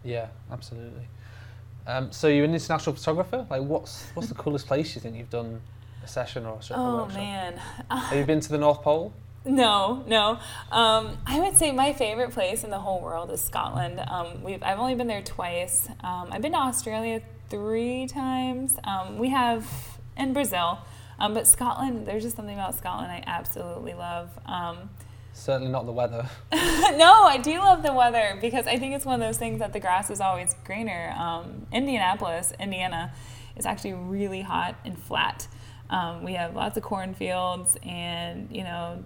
Yeah, 0.04 0.28
absolutely. 0.52 1.08
Um, 1.86 2.12
so 2.12 2.28
you're 2.28 2.46
an 2.46 2.54
international 2.54 2.96
photographer. 2.96 3.46
Like, 3.50 3.62
what's 3.62 4.08
what's 4.16 4.30
the 4.30 4.36
coolest 4.36 4.66
place 4.66 4.96
you 4.96 5.02
think 5.02 5.16
you've 5.16 5.30
done 5.30 5.62
a 6.04 6.08
session 6.08 6.46
or 6.46 6.54
a 6.54 6.56
of 6.58 6.72
Oh 6.74 6.96
workshop? 7.04 7.18
man. 7.18 7.58
Have 7.90 8.18
you 8.18 8.26
been 8.26 8.40
to 8.42 8.50
the 8.50 8.58
North 8.58 8.82
Pole? 8.82 9.14
No, 9.46 10.06
no. 10.08 10.40
Um, 10.72 11.18
I 11.26 11.42
would 11.42 11.58
say 11.58 11.74
my 11.74 11.92
favorite 11.92 12.32
place 12.32 12.64
in 12.64 12.70
the 12.70 12.80
whole 12.80 13.02
world 13.02 13.30
is 13.30 13.42
Scotland. 13.42 14.00
Um, 14.00 14.42
we've, 14.42 14.64
I've 14.64 14.80
only 14.80 14.96
been 14.96 15.08
there 15.08 15.22
twice. 15.22 15.90
Um, 16.02 16.30
I've 16.32 16.42
been 16.42 16.54
to 16.54 16.60
Australia 16.60 17.22
three 17.50 18.08
times. 18.08 18.78
Um, 18.86 19.18
we 19.18 19.32
have 19.32 19.70
in 20.16 20.32
Brazil, 20.32 20.80
um, 21.20 21.34
but 21.34 21.46
Scotland. 21.46 22.06
There's 22.08 22.24
just 22.24 22.38
something 22.38 22.56
about 22.56 22.76
Scotland 22.76 23.12
I 23.12 23.22
absolutely 23.28 23.94
love. 23.94 24.30
Um, 24.46 24.90
Certainly 25.34 25.74
not 25.74 25.86
the 25.88 25.92
weather. 25.92 26.30
no, 26.54 27.24
I 27.26 27.38
do 27.44 27.58
love 27.58 27.84
the 27.84 27.92
weather 27.92 28.38
because 28.40 28.66
I 28.66 28.80
think 28.80 28.96
it's 28.96 29.04
one 29.06 29.22
of 29.22 29.28
those 29.28 29.38
things 29.38 29.60
that 29.60 29.74
the 29.74 29.80
grass 29.82 30.10
is 30.10 30.22
always 30.22 30.56
greener. 30.64 31.14
Um, 31.18 31.68
Indianapolis, 31.74 32.54
Indiana, 32.62 33.12
is 33.58 33.66
actually 33.66 33.94
really 33.94 34.42
hot 34.42 34.76
and 34.86 34.98
flat. 34.98 35.48
Um, 35.94 36.24
we 36.24 36.34
have 36.34 36.56
lots 36.56 36.76
of 36.76 36.82
cornfields, 36.82 37.78
and 37.84 38.48
you 38.52 38.64
know, 38.64 39.04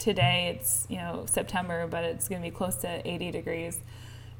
today 0.00 0.56
it's 0.56 0.84
you 0.90 0.96
know 0.96 1.24
September, 1.28 1.86
but 1.86 2.02
it's 2.02 2.26
going 2.26 2.42
to 2.42 2.50
be 2.50 2.54
close 2.54 2.74
to 2.78 3.08
80 3.08 3.30
degrees. 3.30 3.78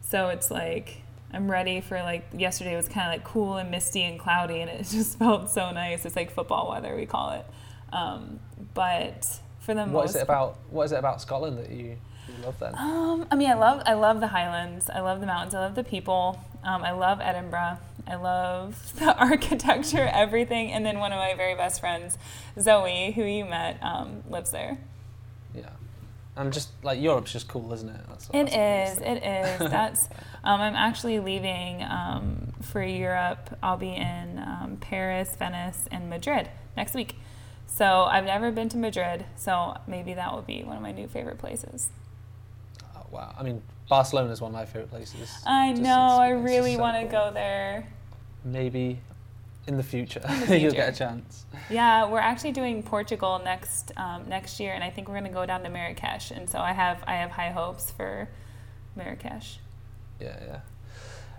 So 0.02 0.28
it's 0.28 0.50
like 0.50 1.02
I'm 1.32 1.48
ready 1.48 1.80
for 1.80 1.98
like 2.00 2.26
yesterday 2.36 2.74
was 2.74 2.88
kind 2.88 3.06
of 3.06 3.12
like 3.12 3.24
cool 3.24 3.56
and 3.56 3.70
misty 3.70 4.02
and 4.02 4.18
cloudy, 4.18 4.60
and 4.62 4.68
it 4.68 4.84
just 4.90 5.16
felt 5.16 5.48
so 5.48 5.70
nice. 5.70 6.04
It's 6.04 6.16
like 6.16 6.32
football 6.32 6.70
weather, 6.70 6.96
we 6.96 7.06
call 7.06 7.30
it. 7.30 7.46
Um, 7.92 8.40
but 8.74 9.38
for 9.60 9.72
the 9.72 9.82
What 9.82 9.92
most 9.92 10.10
is 10.10 10.16
it 10.16 10.22
about? 10.22 10.58
What 10.70 10.84
is 10.84 10.92
it 10.92 10.98
about 10.98 11.20
Scotland 11.20 11.56
that 11.58 11.70
you, 11.70 11.98
you 12.32 12.44
love 12.44 12.58
then? 12.58 12.74
um, 12.76 13.26
I 13.30 13.36
mean, 13.36 13.50
I 13.50 13.54
love 13.54 13.82
I 13.86 13.94
love 13.94 14.20
the 14.20 14.28
Highlands. 14.28 14.90
I 14.90 15.00
love 15.00 15.20
the 15.20 15.26
mountains. 15.26 15.54
I 15.54 15.60
love 15.60 15.74
the 15.74 15.84
people. 15.84 16.40
Um, 16.64 16.82
I 16.82 16.92
love 16.92 17.20
Edinburgh. 17.20 17.78
I 18.06 18.16
love 18.16 18.92
the 18.98 19.16
architecture, 19.16 20.08
everything. 20.12 20.72
And 20.72 20.84
then 20.84 20.98
one 20.98 21.12
of 21.12 21.18
my 21.18 21.34
very 21.34 21.54
best 21.54 21.80
friends, 21.80 22.18
Zoe, 22.60 23.12
who 23.12 23.24
you 23.24 23.44
met, 23.44 23.78
um, 23.82 24.22
lives 24.28 24.50
there. 24.50 24.78
Yeah, 25.54 25.70
and 26.36 26.52
just 26.52 26.70
like 26.82 27.00
Europe's 27.00 27.32
just 27.32 27.48
cool, 27.48 27.72
isn't 27.72 27.88
it? 27.88 28.00
That's, 28.08 28.28
it 28.32 28.50
that's 28.50 28.96
is, 28.96 29.02
It 29.02 29.22
is. 29.24 29.58
That's. 29.70 30.08
Um, 30.44 30.60
I'm 30.60 30.76
actually 30.76 31.18
leaving 31.18 31.82
um, 31.82 32.52
for 32.62 32.82
Europe. 32.82 33.56
I'll 33.62 33.76
be 33.76 33.94
in 33.94 34.38
um, 34.38 34.78
Paris, 34.80 35.34
Venice, 35.36 35.88
and 35.90 36.08
Madrid 36.08 36.50
next 36.76 36.94
week. 36.94 37.16
So 37.66 38.04
I've 38.04 38.24
never 38.24 38.52
been 38.52 38.68
to 38.70 38.76
Madrid. 38.76 39.24
So 39.36 39.76
maybe 39.86 40.14
that 40.14 40.32
will 40.32 40.42
be 40.42 40.62
one 40.62 40.76
of 40.76 40.82
my 40.82 40.92
new 40.92 41.08
favorite 41.08 41.38
places. 41.38 41.88
Wow, 43.16 43.34
I 43.38 43.42
mean, 43.42 43.62
Barcelona 43.88 44.30
is 44.30 44.40
one 44.40 44.50
of 44.50 44.54
my 44.54 44.64
favorite 44.66 44.90
places. 44.90 45.30
I 45.46 45.70
Just- 45.70 45.82
know. 45.82 45.90
I 46.20 46.30
really 46.30 46.74
so 46.74 46.80
want 46.80 46.96
to 46.96 47.02
cool. 47.02 47.28
go 47.28 47.30
there. 47.32 47.86
Maybe 48.44 49.00
in 49.66 49.76
the 49.76 49.82
future, 49.82 50.20
In 50.28 50.46
the 50.46 50.58
you'll 50.62 50.72
get 50.72 50.94
a 50.94 50.96
chance. 50.96 51.46
Yeah, 51.70 52.08
we're 52.08 52.18
actually 52.20 52.52
doing 52.52 52.82
Portugal 52.82 53.40
next 53.44 53.90
um, 53.96 54.28
next 54.28 54.60
year, 54.60 54.72
and 54.74 54.84
I 54.84 54.90
think 54.90 55.08
we're 55.08 55.14
going 55.18 55.24
to 55.32 55.34
go 55.34 55.46
down 55.46 55.62
to 55.64 55.68
Marrakesh. 55.70 56.30
And 56.30 56.48
so 56.48 56.58
I 56.60 56.72
have 56.72 57.02
I 57.06 57.14
have 57.14 57.30
high 57.30 57.50
hopes 57.50 57.90
for 57.90 58.28
Marrakesh. 58.94 59.58
Yeah, 60.20 60.36
yeah. 60.46 60.60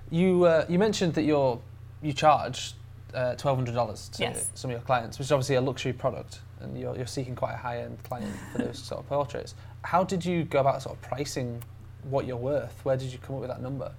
You 0.10 0.44
uh, 0.46 0.66
you 0.68 0.80
mentioned 0.80 1.14
that 1.14 1.24
you're 1.24 1.60
you 2.02 2.12
charge 2.14 2.74
uh, 3.14 3.36
twelve 3.36 3.58
hundred 3.58 3.76
dollars 3.76 4.10
to 4.10 4.24
Yes. 4.24 4.50
some 4.54 4.70
of 4.72 4.76
your 4.76 4.82
clients, 4.86 5.18
which 5.20 5.28
is 5.28 5.32
obviously 5.32 5.56
a 5.56 5.62
luxury 5.62 5.94
product, 5.94 6.40
and 6.60 6.78
you're 6.78 6.96
you're 6.98 7.08
seeking 7.08 7.36
quite 7.36 7.54
a 7.54 7.58
high 7.58 7.80
end 7.82 7.98
client 8.04 8.34
for 8.52 8.58
those 8.60 8.80
sort 8.90 9.00
of 9.02 9.08
portraits. 9.08 9.56
How 9.84 10.04
did 10.04 10.26
you 10.26 10.44
go 10.44 10.60
about 10.60 10.82
sort 10.82 10.96
of 10.96 11.02
pricing 11.02 11.64
what 12.04 12.26
you're 12.26 12.38
worth? 12.38 12.80
Where 12.84 12.98
did 12.98 13.12
you 13.12 13.20
come 13.20 13.36
up 13.36 13.42
with 13.42 13.50
that 13.50 13.62
number? 13.62 13.94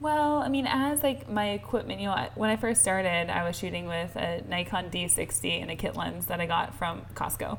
Well, 0.00 0.38
I 0.38 0.48
mean, 0.48 0.66
as 0.66 1.02
like 1.02 1.28
my 1.28 1.50
equipment, 1.50 2.00
you 2.00 2.06
know, 2.06 2.28
when 2.34 2.48
I 2.48 2.56
first 2.56 2.80
started, 2.80 3.28
I 3.28 3.44
was 3.44 3.58
shooting 3.58 3.86
with 3.86 4.16
a 4.16 4.42
Nikon 4.48 4.90
D60 4.90 5.60
and 5.60 5.70
a 5.70 5.76
kit 5.76 5.94
lens 5.94 6.26
that 6.26 6.40
I 6.40 6.46
got 6.46 6.74
from 6.74 7.02
Costco. 7.14 7.58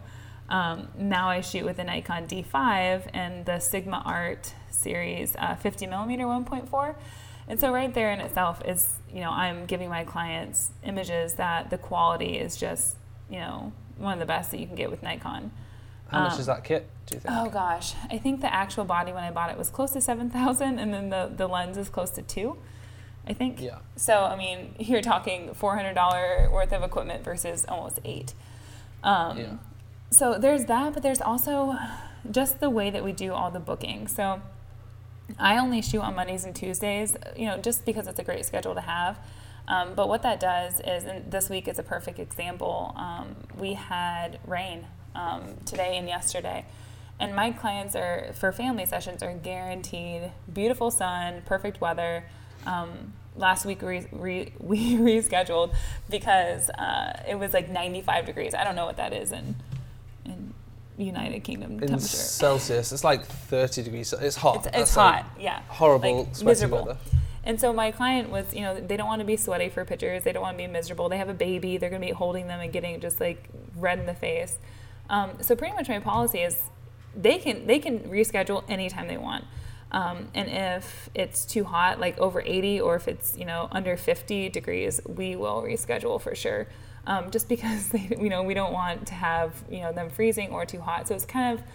Um, 0.49 0.87
now 0.97 1.29
I 1.29 1.41
shoot 1.41 1.65
with 1.65 1.77
a 1.77 1.83
Nikon 1.83 2.25
D5 2.25 3.09
and 3.13 3.45
the 3.45 3.59
Sigma 3.59 4.01
Art 4.05 4.53
series 4.69 5.35
uh, 5.37 5.55
50 5.55 5.87
millimeter 5.87 6.23
1.4. 6.23 6.95
And 7.47 7.59
so 7.59 7.71
right 7.71 7.93
there 7.93 8.11
in 8.11 8.19
itself 8.19 8.61
is, 8.65 8.89
you 9.13 9.19
know, 9.19 9.29
I'm 9.29 9.65
giving 9.65 9.89
my 9.89 10.03
clients 10.03 10.71
images 10.83 11.35
that 11.35 11.69
the 11.69 11.77
quality 11.77 12.37
is 12.37 12.57
just, 12.57 12.97
you 13.29 13.39
know, 13.39 13.71
one 13.97 14.13
of 14.13 14.19
the 14.19 14.25
best 14.25 14.51
that 14.51 14.59
you 14.59 14.65
can 14.65 14.75
get 14.75 14.89
with 14.89 15.03
Nikon. 15.03 15.51
How 16.11 16.23
much 16.23 16.33
Um, 16.33 16.39
is 16.41 16.45
that 16.47 16.63
kit? 16.63 16.87
Do 17.05 17.15
you 17.15 17.21
think? 17.21 17.33
Oh 17.37 17.49
gosh, 17.49 17.93
I 18.09 18.17
think 18.17 18.41
the 18.41 18.53
actual 18.53 18.83
body 18.83 19.13
when 19.13 19.23
I 19.23 19.31
bought 19.31 19.49
it 19.49 19.57
was 19.57 19.69
close 19.69 19.91
to 19.91 20.01
seven 20.01 20.29
thousand, 20.29 20.77
and 20.79 20.93
then 20.93 21.09
the 21.09 21.31
the 21.35 21.47
lens 21.47 21.77
is 21.77 21.89
close 21.89 22.09
to 22.11 22.21
two. 22.21 22.57
I 23.25 23.33
think. 23.33 23.61
Yeah. 23.61 23.77
So 23.95 24.23
I 24.23 24.35
mean, 24.35 24.75
you're 24.79 25.01
talking 25.01 25.53
four 25.53 25.75
hundred 25.75 25.93
dollar 25.93 26.49
worth 26.51 26.73
of 26.73 26.83
equipment 26.83 27.23
versus 27.23 27.65
almost 27.67 27.99
eight. 28.03 28.33
Um, 29.03 29.37
Yeah. 29.37 29.53
So 30.11 30.37
there's 30.37 30.65
that, 30.65 30.93
but 30.93 31.01
there's 31.03 31.21
also 31.21 31.77
just 32.29 32.59
the 32.59 32.69
way 32.69 32.89
that 32.89 33.03
we 33.03 33.13
do 33.13 33.31
all 33.31 33.49
the 33.49 33.61
booking. 33.61 34.07
So 34.09 34.41
I 35.39 35.57
only 35.57 35.81
shoot 35.81 36.01
on 36.01 36.15
Mondays 36.15 36.43
and 36.43 36.53
Tuesdays, 36.53 37.15
you 37.37 37.45
know, 37.45 37.57
just 37.57 37.85
because 37.85 38.07
it's 38.07 38.19
a 38.19 38.23
great 38.23 38.45
schedule 38.45 38.75
to 38.75 38.81
have. 38.81 39.17
Um, 39.69 39.93
but 39.95 40.09
what 40.09 40.21
that 40.23 40.41
does 40.41 40.81
is, 40.81 41.05
and 41.05 41.31
this 41.31 41.49
week 41.49 41.69
is 41.69 41.79
a 41.79 41.83
perfect 41.83 42.19
example. 42.19 42.93
Um, 42.97 43.35
we 43.57 43.73
had 43.75 44.39
rain 44.45 44.87
um, 45.15 45.43
today 45.65 45.97
and 45.97 46.07
yesterday, 46.07 46.65
and 47.19 47.35
my 47.35 47.51
clients 47.51 47.95
are 47.95 48.31
for 48.33 48.51
family 48.51 48.85
sessions 48.85 49.21
are 49.21 49.33
guaranteed 49.33 50.31
beautiful 50.51 50.91
sun, 50.91 51.41
perfect 51.45 51.81
weather. 51.81 52.23
Um, 52.65 53.13
last 53.35 53.65
week 53.65 53.81
re, 53.81 54.05
re, 54.11 54.53
we 54.59 54.95
rescheduled 54.95 55.73
because 56.09 56.69
uh, 56.71 57.23
it 57.27 57.35
was 57.35 57.53
like 57.53 57.69
95 57.69 58.25
degrees. 58.25 58.53
I 58.53 58.63
don't 58.63 58.75
know 58.75 58.85
what 58.85 58.97
that 58.97 59.13
is 59.13 59.31
in 59.31 59.55
in 60.25 60.53
United 60.97 61.43
Kingdom 61.43 61.71
In 61.73 61.79
temperature. 61.79 62.05
Celsius, 62.07 62.91
it's 62.91 63.03
like 63.03 63.25
30 63.25 63.83
degrees. 63.83 64.13
It's 64.13 64.35
hot. 64.35 64.57
It's, 64.57 64.77
it's 64.77 64.97
like 64.97 65.23
hot, 65.23 65.25
yeah. 65.39 65.61
Horrible, 65.67 66.25
Like, 66.25 66.43
miserable. 66.43 66.85
weather. 66.85 66.97
And 67.43 67.59
so 67.59 67.73
my 67.73 67.89
client 67.89 68.29
was, 68.29 68.53
you 68.53 68.61
know, 68.61 68.79
they 68.79 68.97
don't 68.97 69.07
want 69.07 69.19
to 69.19 69.25
be 69.25 69.35
sweaty 69.35 69.69
for 69.69 69.83
pictures. 69.83 70.23
They 70.23 70.31
don't 70.31 70.43
want 70.43 70.57
to 70.59 70.63
be 70.63 70.67
miserable. 70.67 71.09
They 71.09 71.17
have 71.17 71.29
a 71.29 71.33
baby. 71.33 71.77
They're 71.77 71.89
going 71.89 72.01
to 72.01 72.07
be 72.07 72.13
holding 72.13 72.45
them 72.47 72.59
and 72.59 72.71
getting 72.71 72.99
just 72.99 73.19
like 73.19 73.49
red 73.75 73.97
in 73.97 74.05
the 74.05 74.13
face. 74.13 74.59
Um, 75.11 75.31
so 75.41 75.55
pretty 75.55 75.75
much 75.75 75.89
my 75.89 75.99
policy 75.99 76.39
is 76.39 76.57
they 77.15 77.37
can 77.37 77.67
they 77.67 77.77
can 77.77 77.99
reschedule 77.99 78.63
anytime 78.67 79.07
they 79.07 79.17
want. 79.17 79.45
Um, 79.91 80.29
and 80.33 80.49
if 80.49 81.09
it's 81.13 81.45
too 81.45 81.65
hot, 81.65 81.99
like 81.99 82.17
over 82.17 82.41
80, 82.41 82.79
or 82.79 82.95
if 82.95 83.09
it's 83.09 83.37
you 83.37 83.45
know 83.45 83.67
under 83.71 83.97
50 83.97 84.49
degrees, 84.49 85.01
we 85.05 85.35
will 85.35 85.61
reschedule 85.61 86.19
for 86.19 86.33
sure. 86.33 86.67
Um, 87.05 87.29
just 87.29 87.49
because 87.49 87.89
they, 87.89 88.17
you 88.19 88.29
know 88.29 88.41
we 88.41 88.53
don't 88.53 88.73
want 88.73 89.07
to 89.07 89.13
have 89.13 89.53
you 89.69 89.81
know 89.81 89.91
them 89.91 90.09
freezing 90.09 90.49
or 90.49 90.65
too 90.65 90.79
hot. 90.79 91.07
So 91.09 91.13
it's 91.13 91.25
kind 91.25 91.59
of 91.59 91.65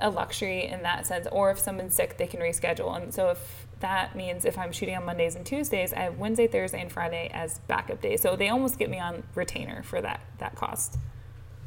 a 0.00 0.08
luxury 0.08 0.66
in 0.66 0.82
that 0.82 1.06
sense. 1.06 1.26
Or 1.30 1.50
if 1.50 1.58
someone's 1.58 1.94
sick, 1.94 2.16
they 2.16 2.26
can 2.26 2.40
reschedule. 2.40 2.96
And 3.00 3.12
so 3.12 3.28
if 3.28 3.66
that 3.80 4.16
means 4.16 4.46
if 4.46 4.56
I'm 4.56 4.72
shooting 4.72 4.96
on 4.96 5.04
Mondays 5.04 5.34
and 5.34 5.44
Tuesdays, 5.44 5.92
I 5.92 6.00
have 6.00 6.18
Wednesday, 6.18 6.46
Thursday, 6.46 6.80
and 6.80 6.90
Friday 6.90 7.30
as 7.34 7.58
backup 7.68 8.00
days. 8.00 8.22
So 8.22 8.36
they 8.36 8.48
almost 8.48 8.78
get 8.78 8.88
me 8.88 8.98
on 8.98 9.22
retainer 9.34 9.82
for 9.82 10.00
that 10.00 10.20
that 10.38 10.54
cost. 10.56 10.96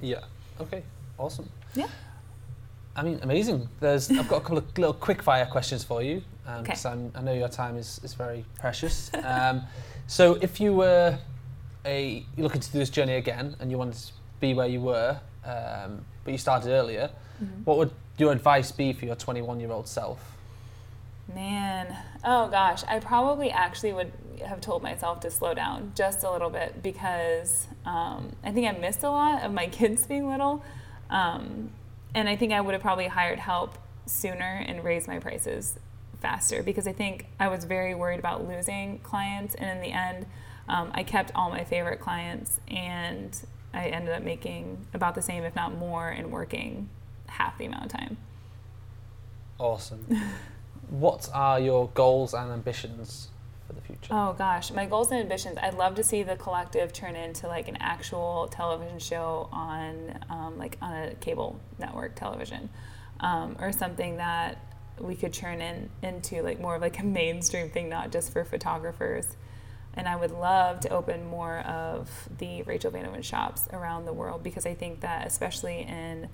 Yeah. 0.02 0.22
Okay. 0.60 0.84
Awesome. 1.18 1.50
Yeah. 1.76 1.88
I 2.96 3.04
mean, 3.04 3.20
amazing. 3.22 3.70
There's, 3.80 4.12
I've 4.12 4.28
got 4.28 4.38
a 4.38 4.42
couple 4.42 4.58
of 4.58 4.78
little 4.78 4.94
quick 4.94 5.22
fire 5.22 5.46
questions 5.46 5.84
for 5.84 6.04
you 6.04 6.22
because 6.62 6.86
I'm 6.86 7.12
I 7.16 7.22
know 7.22 7.34
your 7.34 7.50
time 7.50 7.78
is, 7.78 8.00
is 8.04 8.14
very 8.14 8.46
precious. 8.60 9.10
Um, 9.24 9.64
so, 10.08 10.36
if 10.42 10.60
you 10.60 10.74
were 10.74 11.18
a 11.86 12.26
looking 12.38 12.62
to 12.62 12.72
do 12.72 12.80
this 12.80 12.90
journey 12.90 13.16
again 13.16 13.56
and 13.60 13.72
you 13.72 13.78
wanted 13.78 13.96
to 13.96 14.12
be 14.40 14.54
where 14.54 14.68
you 14.68 14.82
were, 14.82 15.20
um, 15.46 16.06
but 16.24 16.32
you 16.32 16.38
started 16.38 16.70
earlier, 16.72 17.10
what 17.66 17.78
would 17.78 17.92
your 18.18 18.32
advice 18.32 18.72
be 18.72 18.94
for 18.94 19.06
your 19.06 19.16
21 19.16 19.60
year 19.60 19.72
old 19.72 19.88
self? 19.88 20.20
Man, 21.34 21.96
oh 22.24 22.50
gosh, 22.50 22.84
I 22.88 23.00
probably 23.00 23.50
actually 23.50 23.94
would 23.94 24.12
have 24.46 24.62
told 24.62 24.84
myself 24.84 25.22
to 25.22 25.32
slow 25.32 25.54
down 25.54 25.94
just 25.96 26.24
a 26.24 26.32
little 26.32 26.50
bit 26.50 26.84
because 26.84 27.68
um, 27.86 28.36
I 28.44 28.52
think 28.52 28.68
I 28.68 28.78
missed 28.78 29.04
a 29.04 29.10
lot 29.10 29.44
of 29.44 29.54
my 29.54 29.68
kids 29.72 30.06
being 30.06 30.30
little. 30.30 30.64
Um, 31.14 31.70
and 32.14 32.28
I 32.28 32.36
think 32.36 32.52
I 32.52 32.60
would 32.60 32.74
have 32.74 32.82
probably 32.82 33.08
hired 33.08 33.40
help 33.40 33.78
sooner 34.06 34.64
and 34.68 34.84
raised 34.84 35.08
my 35.08 35.20
prices 35.20 35.80
faster 36.22 36.64
because 36.64 36.88
I 36.88 36.92
think 36.92 37.28
I 37.40 37.48
was 37.48 37.64
very 37.66 37.96
worried 37.96 38.20
about 38.20 38.48
losing 38.48 39.00
clients. 39.00 39.56
And 39.56 39.70
in 39.70 39.82
the 39.82 39.96
end, 39.96 40.26
um, 40.68 40.92
I 40.94 41.04
kept 41.04 41.32
all 41.36 41.50
my 41.50 41.64
favorite 41.64 42.00
clients 42.00 42.60
and 42.68 43.38
I 43.74 43.88
ended 43.88 44.14
up 44.14 44.24
making 44.24 44.86
about 44.94 45.16
the 45.16 45.22
same, 45.22 45.44
if 45.44 45.56
not 45.56 45.78
more, 45.78 46.10
and 46.10 46.32
working 46.32 46.90
half 47.28 47.58
the 47.58 47.66
amount 47.66 47.86
of 47.86 47.92
time. 47.92 48.18
Awesome. 49.60 50.06
what 50.90 51.30
are 51.34 51.60
your 51.60 51.90
goals 51.94 52.34
and 52.34 52.52
ambitions 52.52 53.30
for 53.74 53.82
the 53.82 53.88
future? 53.88 54.10
Oh 54.12 54.34
gosh, 54.34 54.72
my 54.72 54.86
goals 54.86 55.12
and 55.12 55.20
ambitions. 55.20 55.58
I'd 55.62 55.74
love 55.76 55.96
to 55.96 56.04
see 56.04 56.24
the 56.24 56.36
collective 56.36 56.94
turn 56.94 57.16
into 57.16 57.48
like 57.48 57.68
an 57.68 57.78
actual 57.80 58.48
television 58.52 59.00
show 59.00 59.50
on 59.52 60.20
um, 60.30 60.58
like 60.58 60.78
on 60.82 60.94
a 60.94 61.14
cable 61.16 61.60
network 61.80 62.16
television, 62.16 62.70
um, 63.20 63.56
or 63.60 63.72
something 63.72 64.18
that 64.18 64.58
we 65.00 65.16
could 65.16 65.34
turn 65.34 65.62
in 65.62 65.90
into 66.02 66.42
like 66.42 66.60
more 66.60 66.76
of 66.76 66.82
like 66.82 67.00
a 67.00 67.04
mainstream 67.04 67.70
thing, 67.70 67.90
not 67.90 68.12
just 68.12 68.32
for 68.32 68.44
photographers. 68.44 69.36
And 69.96 70.08
I 70.08 70.16
would 70.16 70.32
love 70.32 70.80
to 70.82 70.90
open 70.90 71.28
more 71.28 71.60
of 71.60 72.10
the 72.40 72.64
Rachel 72.64 72.92
Vanoven 72.92 73.24
shops 73.24 73.68
around 73.72 74.06
the 74.06 74.14
world 74.14 74.42
because 74.42 74.66
I 74.66 74.74
think 74.74 75.02
that 75.02 75.28
especially 75.28 75.82
in 75.82 76.30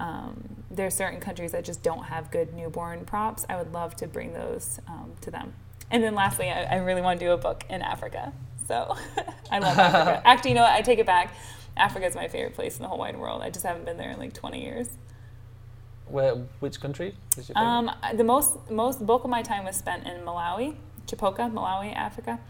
um, 0.00 0.64
there 0.70 0.86
are 0.86 0.90
certain 0.90 1.20
countries 1.20 1.52
that 1.52 1.64
just 1.64 1.82
don't 1.82 2.04
have 2.04 2.30
good 2.30 2.54
newborn 2.54 3.04
props. 3.04 3.44
I 3.48 3.56
would 3.56 3.72
love 3.72 3.94
to 3.96 4.06
bring 4.06 4.32
those 4.32 4.80
um, 4.88 5.12
to 5.20 5.30
them. 5.30 5.54
And 5.92 6.02
then 6.02 6.14
lastly, 6.14 6.50
I, 6.50 6.64
I 6.64 6.76
really 6.76 7.02
want 7.02 7.20
to 7.20 7.26
do 7.26 7.32
a 7.32 7.36
book 7.36 7.64
in 7.68 7.82
Africa. 7.82 8.32
So 8.66 8.96
I 9.50 9.58
love 9.58 9.78
Africa. 9.78 10.22
Actually, 10.24 10.50
you 10.52 10.54
know 10.56 10.62
what? 10.62 10.72
I 10.72 10.80
take 10.80 10.98
it 10.98 11.06
back. 11.06 11.34
Africa 11.76 12.06
is 12.06 12.14
my 12.14 12.28
favorite 12.28 12.54
place 12.54 12.76
in 12.76 12.82
the 12.82 12.88
whole 12.88 12.98
wide 12.98 13.16
world. 13.16 13.42
I 13.42 13.50
just 13.50 13.64
haven't 13.64 13.84
been 13.84 13.98
there 13.98 14.10
in 14.10 14.18
like 14.18 14.32
20 14.32 14.62
years. 14.62 14.88
Where, 16.06 16.34
which 16.60 16.80
country 16.80 17.14
is 17.36 17.48
your 17.48 17.54
favorite? 17.54 17.62
Um, 17.62 17.90
the 18.14 18.24
most 18.24 18.70
most 18.70 19.06
bulk 19.06 19.24
of 19.24 19.30
my 19.30 19.42
time 19.42 19.64
was 19.64 19.76
spent 19.76 20.06
in 20.06 20.20
Malawi, 20.22 20.74
Chipoka, 21.06 21.50
Malawi, 21.50 21.94
Africa. 21.94 22.40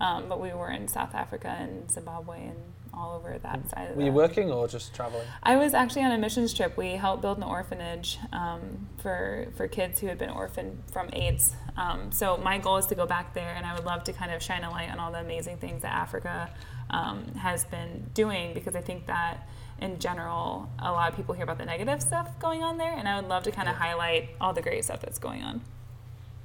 Um, 0.00 0.28
but 0.28 0.40
we 0.40 0.52
were 0.52 0.70
in 0.70 0.86
South 0.86 1.14
Africa 1.14 1.56
and 1.58 1.90
Zimbabwe 1.90 2.46
and 2.46 2.58
all 2.98 3.14
over 3.14 3.38
that 3.38 3.70
side 3.70 3.90
of 3.90 3.96
Were 3.96 4.02
you 4.02 4.12
working 4.12 4.50
or 4.50 4.66
just 4.66 4.94
traveling? 4.94 5.26
I 5.42 5.56
was 5.56 5.74
actually 5.74 6.02
on 6.02 6.12
a 6.12 6.18
missions 6.18 6.52
trip. 6.52 6.76
We 6.76 6.92
helped 6.92 7.22
build 7.22 7.38
an 7.38 7.44
orphanage 7.44 8.18
um, 8.32 8.88
for 8.98 9.48
for 9.56 9.68
kids 9.68 10.00
who 10.00 10.08
had 10.08 10.18
been 10.18 10.30
orphaned 10.30 10.82
from 10.92 11.08
AIDS. 11.12 11.54
Um, 11.76 12.10
so 12.10 12.36
my 12.36 12.58
goal 12.58 12.76
is 12.78 12.86
to 12.86 12.94
go 12.94 13.06
back 13.06 13.34
there, 13.34 13.54
and 13.54 13.64
I 13.64 13.74
would 13.74 13.84
love 13.84 14.04
to 14.04 14.12
kind 14.12 14.32
of 14.32 14.42
shine 14.42 14.64
a 14.64 14.70
light 14.70 14.90
on 14.90 14.98
all 14.98 15.12
the 15.12 15.20
amazing 15.20 15.58
things 15.58 15.82
that 15.82 15.92
Africa 15.92 16.50
um, 16.90 17.24
has 17.34 17.64
been 17.64 18.06
doing 18.14 18.54
because 18.54 18.74
I 18.74 18.80
think 18.80 19.06
that 19.06 19.48
in 19.80 19.98
general, 20.00 20.68
a 20.78 20.90
lot 20.90 21.10
of 21.10 21.16
people 21.16 21.34
hear 21.34 21.44
about 21.44 21.58
the 21.58 21.64
negative 21.64 22.02
stuff 22.02 22.38
going 22.40 22.62
on 22.62 22.78
there, 22.78 22.92
and 22.92 23.08
I 23.08 23.20
would 23.20 23.28
love 23.28 23.44
to 23.44 23.52
kind 23.52 23.68
of 23.68 23.76
highlight 23.76 24.30
all 24.40 24.52
the 24.52 24.62
great 24.62 24.84
stuff 24.84 25.00
that's 25.00 25.18
going 25.18 25.42
on. 25.42 25.60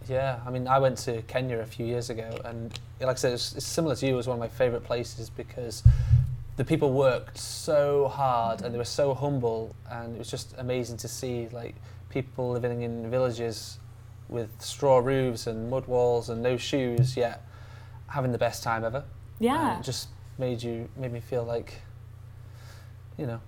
Yeah, 0.08 0.40
I 0.46 0.52
mean, 0.52 0.68
I 0.68 0.80
went 0.80 0.98
to 1.00 1.22
Kenya 1.24 1.60
a 1.60 1.66
few 1.66 1.86
years 1.86 2.10
ago, 2.10 2.38
and 2.44 2.78
like 3.00 3.10
I 3.10 3.16
said, 3.16 3.34
it's, 3.34 3.56
it's 3.56 3.66
similar 3.66 3.96
to 3.96 4.06
you. 4.06 4.14
It 4.14 4.18
was 4.18 4.28
one 4.28 4.36
of 4.36 4.40
my 4.40 4.50
favourite 4.50 4.84
places 4.84 5.30
because 5.30 5.84
the 6.56 6.66
people 6.66 6.94
worked 6.94 7.38
so 7.38 8.08
hard 8.08 8.62
and 8.62 8.74
they 8.74 8.78
were 8.78 8.84
so 8.84 9.14
humble, 9.14 9.76
and 9.90 10.16
it 10.16 10.20
was 10.20 10.30
just 10.30 10.54
amazing 10.58 10.98
to 10.98 11.08
see 11.08 11.48
like 11.52 11.76
people 12.10 12.52
living 12.52 12.84
in 12.84 13.10
villages 13.10 13.80
with 14.30 14.50
straw 14.62 15.00
roofs 15.00 15.48
and 15.48 15.70
mud 15.70 15.88
walls 15.88 16.30
and 16.30 16.42
no 16.42 16.58
shoes, 16.58 17.18
yet 17.18 17.44
having 18.08 18.32
the 18.32 18.38
best 18.38 18.64
time 18.64 18.84
ever. 18.84 19.04
Yeah. 19.40 19.72
And 19.72 19.82
it 19.82 19.84
just 19.84 20.10
made 20.38 20.62
you 20.62 20.90
made 20.96 21.12
me 21.12 21.20
feel 21.20 21.44
like, 21.44 21.82
you 23.18 23.26
know, 23.26 23.42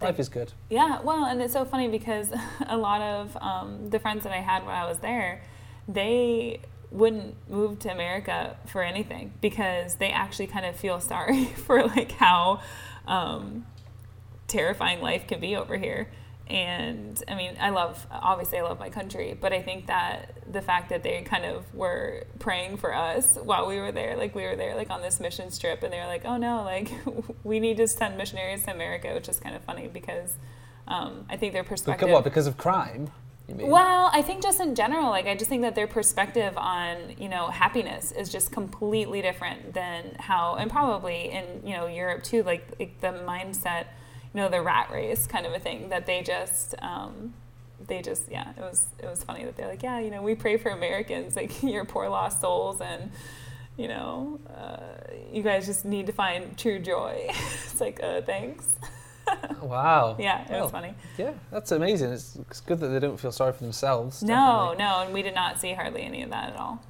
life 0.00 0.18
is 0.18 0.28
good. 0.28 0.52
Yeah, 0.70 1.00
well, 1.02 1.24
and 1.24 1.40
it's 1.42 1.52
so 1.52 1.64
funny 1.64 1.88
because 1.88 2.32
a 2.66 2.76
lot 2.76 3.02
of 3.02 3.36
um, 3.40 3.90
the 3.90 3.98
friends 3.98 4.24
that 4.24 4.32
I 4.32 4.40
had 4.40 4.64
when 4.64 4.74
I 4.74 4.86
was 4.86 4.98
there, 4.98 5.42
they 5.88 6.60
wouldn't 6.90 7.34
move 7.48 7.78
to 7.80 7.92
America 7.92 8.56
for 8.66 8.82
anything 8.82 9.32
because 9.40 9.96
they 9.96 10.10
actually 10.10 10.46
kind 10.46 10.66
of 10.66 10.76
feel 10.76 11.00
sorry 11.00 11.44
for 11.66 11.84
like 11.84 12.12
how 12.12 12.60
um, 13.06 13.66
terrifying 14.48 15.00
life 15.00 15.26
can 15.26 15.40
be 15.40 15.56
over 15.56 15.76
here. 15.76 16.08
And 16.48 17.22
I 17.28 17.36
mean, 17.36 17.56
I 17.60 17.70
love, 17.70 18.04
obviously, 18.10 18.58
I 18.58 18.62
love 18.62 18.80
my 18.80 18.90
country, 18.90 19.38
but 19.40 19.52
I 19.52 19.62
think 19.62 19.86
that 19.86 20.52
the 20.52 20.60
fact 20.60 20.88
that 20.88 21.04
they 21.04 21.22
kind 21.22 21.44
of 21.44 21.72
were 21.72 22.24
praying 22.40 22.78
for 22.78 22.92
us 22.92 23.38
while 23.40 23.68
we 23.68 23.78
were 23.78 23.92
there, 23.92 24.16
like 24.16 24.34
we 24.34 24.42
were 24.42 24.56
there, 24.56 24.74
like 24.74 24.90
on 24.90 25.00
this 25.00 25.20
mission 25.20 25.48
trip, 25.56 25.84
and 25.84 25.92
they 25.92 25.98
were 25.98 26.06
like, 26.06 26.24
oh 26.24 26.38
no, 26.38 26.64
like 26.64 26.90
we 27.44 27.60
need 27.60 27.76
to 27.76 27.86
send 27.86 28.18
missionaries 28.18 28.64
to 28.64 28.72
America, 28.72 29.14
which 29.14 29.28
is 29.28 29.38
kind 29.38 29.54
of 29.54 29.62
funny 29.62 29.86
because 29.86 30.38
um, 30.88 31.24
I 31.30 31.36
think 31.36 31.52
their 31.52 31.62
perspective. 31.62 32.08
Because 32.08 32.12
what? 32.12 32.24
Because 32.24 32.48
of 32.48 32.56
crime? 32.56 33.10
Well, 33.54 34.10
I 34.12 34.22
think 34.22 34.42
just 34.42 34.60
in 34.60 34.74
general, 34.74 35.10
like 35.10 35.26
I 35.26 35.34
just 35.34 35.48
think 35.48 35.62
that 35.62 35.74
their 35.74 35.86
perspective 35.86 36.56
on 36.56 36.96
you 37.18 37.28
know 37.28 37.48
happiness 37.48 38.12
is 38.12 38.30
just 38.30 38.52
completely 38.52 39.22
different 39.22 39.74
than 39.74 40.16
how, 40.18 40.56
and 40.56 40.70
probably 40.70 41.30
in 41.30 41.62
you 41.64 41.76
know 41.76 41.86
Europe 41.86 42.22
too, 42.22 42.42
like, 42.42 42.66
like 42.78 43.00
the 43.00 43.08
mindset, 43.08 43.86
you 44.34 44.40
know, 44.40 44.48
the 44.48 44.62
rat 44.62 44.90
race 44.90 45.26
kind 45.26 45.46
of 45.46 45.52
a 45.52 45.58
thing 45.58 45.88
that 45.90 46.06
they 46.06 46.22
just. 46.22 46.74
Um, 46.80 47.34
they 47.86 48.02
just 48.02 48.30
yeah 48.30 48.50
it 48.58 48.60
was 48.60 48.88
it 48.98 49.06
was 49.06 49.24
funny 49.24 49.42
that 49.42 49.56
they're 49.56 49.66
like 49.66 49.82
yeah 49.82 49.98
you 49.98 50.10
know 50.10 50.20
we 50.20 50.34
pray 50.34 50.58
for 50.58 50.68
americans 50.68 51.34
like 51.34 51.62
your 51.62 51.84
poor 51.86 52.10
lost 52.10 52.40
souls 52.40 52.78
and 52.80 53.10
you 53.76 53.88
know 53.88 54.38
uh, 54.54 54.76
you 55.32 55.42
guys 55.42 55.64
just 55.64 55.84
need 55.86 56.06
to 56.06 56.12
find 56.12 56.58
true 56.58 56.78
joy 56.78 57.24
it's 57.28 57.80
like 57.80 57.98
uh, 58.02 58.20
thanks 58.20 58.76
wow. 59.62 60.16
yeah 60.18 60.42
it 60.44 60.50
Well, 60.50 60.62
was 60.62 60.70
funny 60.72 60.94
Yeah, 61.18 61.32
that's 61.50 61.72
amazing. 61.72 62.12
It's, 62.12 62.36
it's 62.36 62.60
good 62.60 62.80
that 62.80 62.88
they 62.88 62.98
don't 62.98 63.18
feel 63.20 63.32
sorry 63.32 63.52
for 63.52 63.62
themselves. 63.62 64.22
no 64.22 64.74
definitely. 64.74 64.76
no 64.84 65.00
and 65.04 65.14
we 65.14 65.22
did 65.22 65.34
not 65.34 65.60
see 65.60 65.72
hardly 65.74 66.02
any 66.02 66.22
of 66.22 66.30
that 66.30 66.50
at 66.52 66.56
all 66.56 66.82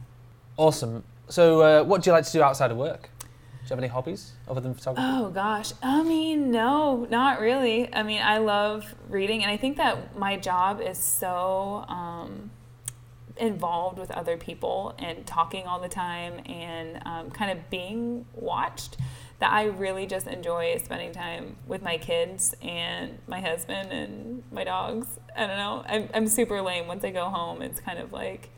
Awesome. 0.56 1.04
So, 1.28 1.60
uh, 1.62 1.84
what 1.84 2.02
do 2.02 2.10
you 2.10 2.12
like 2.14 2.24
to 2.26 2.32
do 2.32 2.42
outside 2.42 2.70
of 2.70 2.76
work? 2.76 3.02
Do 3.20 3.26
you 3.64 3.68
have 3.70 3.78
any 3.78 3.88
hobbies 3.88 4.32
other 4.48 4.60
than 4.60 4.74
photography? 4.74 5.06
Oh 5.08 5.30
gosh. 5.30 5.72
I 5.82 6.02
mean, 6.02 6.50
no, 6.50 7.06
not 7.08 7.40
really. 7.40 7.92
I 7.94 8.02
mean, 8.02 8.20
I 8.20 8.38
love 8.38 8.94
reading 9.08 9.42
and 9.42 9.50
I 9.50 9.56
think 9.56 9.76
that 9.78 10.18
my 10.18 10.36
job 10.36 10.80
is 10.82 10.98
so 10.98 11.84
um, 11.88 12.50
involved 13.36 13.98
with 13.98 14.10
other 14.10 14.36
people 14.36 14.94
and 14.98 15.24
talking 15.26 15.64
all 15.66 15.80
the 15.80 15.88
time 15.88 16.40
and 16.46 17.00
um, 17.06 17.30
kind 17.30 17.50
of 17.56 17.70
being 17.70 18.26
watched 18.34 18.96
that 19.40 19.52
I 19.52 19.64
really 19.64 20.06
just 20.06 20.26
enjoy 20.26 20.76
spending 20.84 21.12
time 21.12 21.56
with 21.66 21.82
my 21.82 21.96
kids 21.96 22.54
and 22.62 23.18
my 23.26 23.40
husband 23.40 23.90
and 23.90 24.42
my 24.52 24.64
dogs. 24.64 25.18
I 25.34 25.46
don't 25.46 25.56
know. 25.56 25.82
I'm, 25.86 26.08
I'm 26.12 26.28
super 26.28 26.60
lame. 26.60 26.86
Once 26.86 27.04
I 27.04 27.10
go 27.10 27.24
home, 27.24 27.62
it's 27.62 27.80
kind 27.80 27.98
of 27.98 28.12
like, 28.12 28.50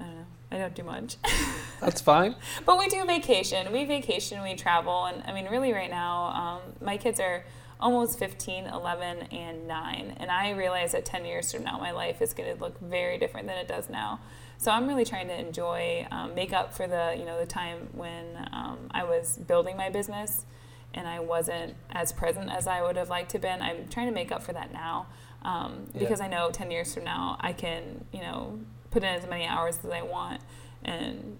I 0.00 0.04
don't 0.04 0.16
know, 0.16 0.26
I 0.50 0.58
don't 0.58 0.74
do 0.74 0.82
much. 0.82 1.16
That's 1.80 2.00
fine. 2.00 2.34
but 2.64 2.78
we 2.78 2.88
do 2.88 3.04
vacation. 3.04 3.70
We 3.72 3.84
vacation, 3.84 4.42
we 4.42 4.54
travel. 4.54 5.04
And 5.04 5.22
I 5.26 5.34
mean, 5.34 5.46
really, 5.50 5.72
right 5.72 5.90
now, 5.90 6.24
um, 6.28 6.60
my 6.80 6.96
kids 6.96 7.20
are 7.20 7.44
almost 7.78 8.18
15, 8.18 8.66
11, 8.66 9.22
and 9.32 9.68
9. 9.68 10.14
And 10.16 10.30
I 10.30 10.50
realize 10.50 10.92
that 10.92 11.04
10 11.04 11.26
years 11.26 11.52
from 11.52 11.64
now, 11.64 11.78
my 11.78 11.90
life 11.90 12.22
is 12.22 12.32
going 12.32 12.54
to 12.54 12.62
look 12.62 12.80
very 12.80 13.18
different 13.18 13.46
than 13.48 13.58
it 13.58 13.68
does 13.68 13.90
now. 13.90 14.20
So 14.60 14.70
I'm 14.70 14.86
really 14.86 15.06
trying 15.06 15.28
to 15.28 15.38
enjoy, 15.40 16.06
um, 16.10 16.34
make 16.34 16.52
up 16.52 16.74
for 16.74 16.86
the, 16.86 17.14
you 17.18 17.24
know, 17.24 17.40
the 17.40 17.46
time 17.46 17.88
when 17.94 18.46
um, 18.52 18.76
I 18.90 19.04
was 19.04 19.38
building 19.38 19.74
my 19.74 19.88
business 19.88 20.44
and 20.92 21.08
I 21.08 21.18
wasn't 21.20 21.76
as 21.92 22.12
present 22.12 22.50
as 22.52 22.66
I 22.66 22.82
would 22.82 22.96
have 22.96 23.08
liked 23.08 23.30
to 23.30 23.38
been. 23.38 23.62
I'm 23.62 23.88
trying 23.88 24.08
to 24.08 24.12
make 24.12 24.30
up 24.30 24.42
for 24.42 24.52
that 24.52 24.70
now 24.70 25.06
um, 25.42 25.86
because 25.98 26.18
Yeah. 26.20 26.26
I 26.26 26.28
know 26.28 26.50
10 26.50 26.70
years 26.70 26.92
from 26.92 27.04
now 27.04 27.38
I 27.40 27.54
can, 27.54 28.04
you 28.12 28.20
know, 28.20 28.60
put 28.90 29.02
in 29.02 29.08
as 29.08 29.26
many 29.26 29.46
hours 29.46 29.78
as 29.82 29.90
I 29.90 30.02
want 30.02 30.42
and 30.84 31.38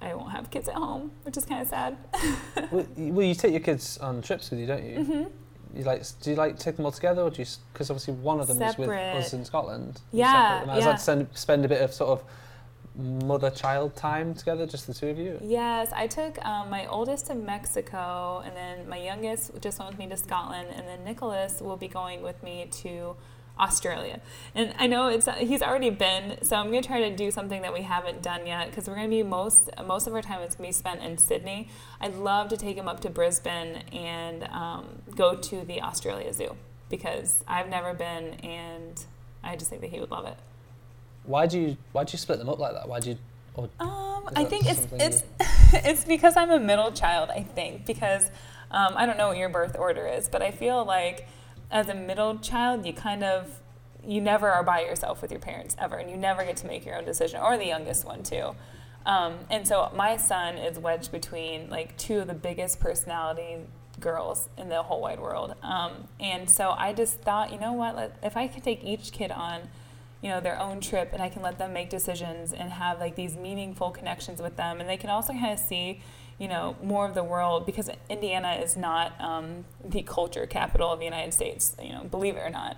I 0.00 0.14
won't 0.14 0.32
have 0.32 0.48
kids 0.50 0.66
at 0.66 0.76
home, 0.76 1.10
which 1.24 1.36
is 1.36 1.44
kind 1.44 1.60
of 1.60 1.68
sad. 1.68 1.98
well, 2.70 2.86
you- 2.96 3.12
well, 3.12 3.26
you 3.26 3.34
take 3.34 3.50
your 3.52 3.60
kids 3.60 3.98
on 3.98 4.22
trips 4.22 4.50
with 4.50 4.60
you, 4.60 4.66
don't 4.66 4.82
you? 4.82 5.04
hmm 5.04 5.24
You 5.74 5.84
like? 5.84 6.02
Do 6.22 6.30
you 6.30 6.36
like 6.36 6.58
take 6.58 6.76
them 6.76 6.84
all 6.86 6.92
together, 6.92 7.22
or 7.22 7.30
do 7.30 7.42
you? 7.42 7.48
Because 7.72 7.90
obviously 7.90 8.14
one 8.14 8.40
of 8.40 8.46
them 8.46 8.60
is 8.62 8.78
with 8.78 8.88
us 8.88 9.32
in 9.32 9.44
Scotland. 9.44 10.00
You 10.12 10.20
Yeah, 10.20 10.60
separate. 10.60 10.78
Is 10.78 10.84
yeah. 10.84 10.94
send, 10.96 11.28
spend 11.34 11.64
a 11.64 11.68
bit 11.68 11.82
of 11.82 11.92
sort 11.92 12.10
of 12.10 12.24
mother-child 12.98 13.94
time 13.94 14.34
together, 14.34 14.66
just 14.66 14.86
the 14.86 14.94
two 14.94 15.08
of 15.08 15.18
you? 15.18 15.38
Yes, 15.42 15.92
I 15.94 16.06
took 16.06 16.42
um, 16.44 16.70
my 16.70 16.86
oldest 16.86 17.26
to 17.26 17.34
Mexico, 17.34 18.42
and 18.44 18.56
then 18.56 18.88
my 18.88 18.98
youngest 18.98 19.50
just 19.60 19.78
went 19.78 19.90
with 19.90 19.98
me 19.98 20.08
to 20.08 20.16
Scotland, 20.16 20.68
and 20.74 20.86
then 20.88 21.04
Nicholas 21.04 21.60
will 21.60 21.76
be 21.76 21.88
going 21.88 22.22
with 22.22 22.42
me 22.42 22.68
to 22.82 23.16
Australia. 23.58 24.20
And 24.54 24.74
I 24.78 24.86
know 24.86 25.08
it's 25.08 25.28
he's 25.38 25.62
already 25.62 25.90
been, 25.90 26.38
so 26.42 26.56
I'm 26.56 26.66
gonna 26.66 26.82
try 26.82 27.08
to 27.08 27.14
do 27.14 27.30
something 27.30 27.62
that 27.62 27.72
we 27.72 27.82
haven't 27.82 28.22
done 28.22 28.46
yet 28.46 28.68
because 28.68 28.88
we're 28.88 28.96
gonna 28.96 29.08
be 29.08 29.22
most 29.22 29.70
most 29.86 30.06
of 30.06 30.14
our 30.14 30.22
time 30.22 30.42
is 30.42 30.54
gonna 30.54 30.68
be 30.68 30.72
spent 30.72 31.02
in 31.02 31.18
Sydney. 31.18 31.68
I'd 32.00 32.14
love 32.14 32.48
to 32.50 32.56
take 32.56 32.76
him 32.76 32.88
up 32.88 33.00
to 33.00 33.10
Brisbane 33.10 33.82
and 33.92 34.44
um, 34.44 35.02
go 35.14 35.34
to 35.34 35.64
the 35.64 35.80
Australia 35.82 36.32
Zoo 36.32 36.56
because 36.90 37.42
I've 37.48 37.68
never 37.68 37.94
been, 37.94 38.34
and 38.34 39.04
I 39.42 39.56
just 39.56 39.70
think 39.70 39.82
that 39.82 39.90
he 39.90 40.00
would 40.00 40.10
love 40.10 40.26
it. 40.26 40.36
Why 41.24 41.46
do 41.46 41.58
you? 41.58 41.76
Why 41.92 42.04
do 42.04 42.12
you 42.12 42.18
split 42.18 42.38
them 42.38 42.48
up 42.48 42.58
like 42.58 42.74
that? 42.74 42.88
Why 42.88 43.00
do 43.00 43.10
you? 43.10 43.18
Or 43.54 43.68
Um, 43.80 44.28
I 44.36 44.44
think 44.44 44.66
it's 44.66 44.86
it's 44.92 45.24
it's 45.72 46.04
because 46.04 46.36
I'm 46.36 46.50
a 46.50 46.60
middle 46.60 46.92
child. 46.92 47.30
I 47.30 47.42
think 47.42 47.86
because 47.86 48.30
um, 48.70 48.94
I 48.96 49.06
don't 49.06 49.18
know 49.18 49.28
what 49.28 49.38
your 49.38 49.48
birth 49.48 49.76
order 49.78 50.06
is, 50.06 50.28
but 50.28 50.42
I 50.42 50.50
feel 50.50 50.84
like 50.84 51.26
as 51.70 51.88
a 51.88 51.94
middle 51.94 52.38
child, 52.38 52.86
you 52.86 52.92
kind 52.92 53.24
of 53.24 53.60
you 54.04 54.20
never 54.20 54.48
are 54.48 54.62
by 54.62 54.82
yourself 54.82 55.20
with 55.20 55.32
your 55.32 55.40
parents 55.40 55.74
ever, 55.78 55.96
and 55.96 56.10
you 56.10 56.16
never 56.16 56.44
get 56.44 56.56
to 56.58 56.66
make 56.66 56.86
your 56.86 56.96
own 56.96 57.04
decision, 57.04 57.40
or 57.40 57.56
the 57.56 57.66
youngest 57.66 58.04
one 58.04 58.22
too. 58.22 58.54
Um, 59.04 59.38
and 59.50 59.66
so 59.66 59.90
my 59.94 60.16
son 60.16 60.56
is 60.56 60.78
wedged 60.78 61.12
between 61.12 61.70
like 61.70 61.96
two 61.96 62.20
of 62.20 62.26
the 62.26 62.34
biggest 62.34 62.80
personality 62.80 63.58
girls 64.00 64.48
in 64.58 64.68
the 64.68 64.82
whole 64.82 65.00
wide 65.00 65.20
world. 65.20 65.54
Um, 65.62 66.08
and 66.20 66.50
so 66.50 66.70
I 66.70 66.92
just 66.92 67.22
thought, 67.22 67.52
you 67.52 67.58
know 67.58 67.72
what, 67.72 68.16
if 68.22 68.36
I 68.36 68.48
could 68.48 68.62
take 68.62 68.84
each 68.84 69.12
kid 69.12 69.30
on 69.30 69.68
you 70.22 70.30
know 70.30 70.40
their 70.40 70.58
own 70.58 70.80
trip 70.80 71.10
and 71.12 71.22
i 71.22 71.28
can 71.28 71.42
let 71.42 71.58
them 71.58 71.72
make 71.72 71.90
decisions 71.90 72.52
and 72.52 72.70
have 72.70 72.98
like 72.98 73.14
these 73.16 73.36
meaningful 73.36 73.90
connections 73.90 74.40
with 74.40 74.56
them 74.56 74.80
and 74.80 74.88
they 74.88 74.96
can 74.96 75.10
also 75.10 75.32
kind 75.32 75.52
of 75.52 75.58
see 75.58 76.00
you 76.38 76.48
know 76.48 76.76
more 76.82 77.06
of 77.06 77.14
the 77.14 77.24
world 77.24 77.66
because 77.66 77.90
indiana 78.08 78.58
is 78.62 78.76
not 78.76 79.18
um, 79.20 79.64
the 79.84 80.02
culture 80.02 80.46
capital 80.46 80.90
of 80.90 80.98
the 80.98 81.04
united 81.04 81.32
states 81.32 81.76
you 81.82 81.92
know 81.92 82.04
believe 82.04 82.36
it 82.36 82.40
or 82.40 82.50
not 82.50 82.76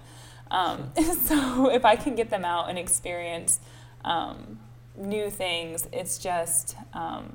um, 0.51 0.91
so 1.25 1.71
if 1.71 1.85
i 1.85 1.97
can 1.97 2.15
get 2.15 2.31
them 2.31 2.45
out 2.45 2.69
and 2.69 2.79
experience 2.79 3.61
um, 4.05 4.59
new 4.97 5.31
things 5.31 5.87
it's 5.93 6.19
just 6.19 6.77
um, 6.95 7.33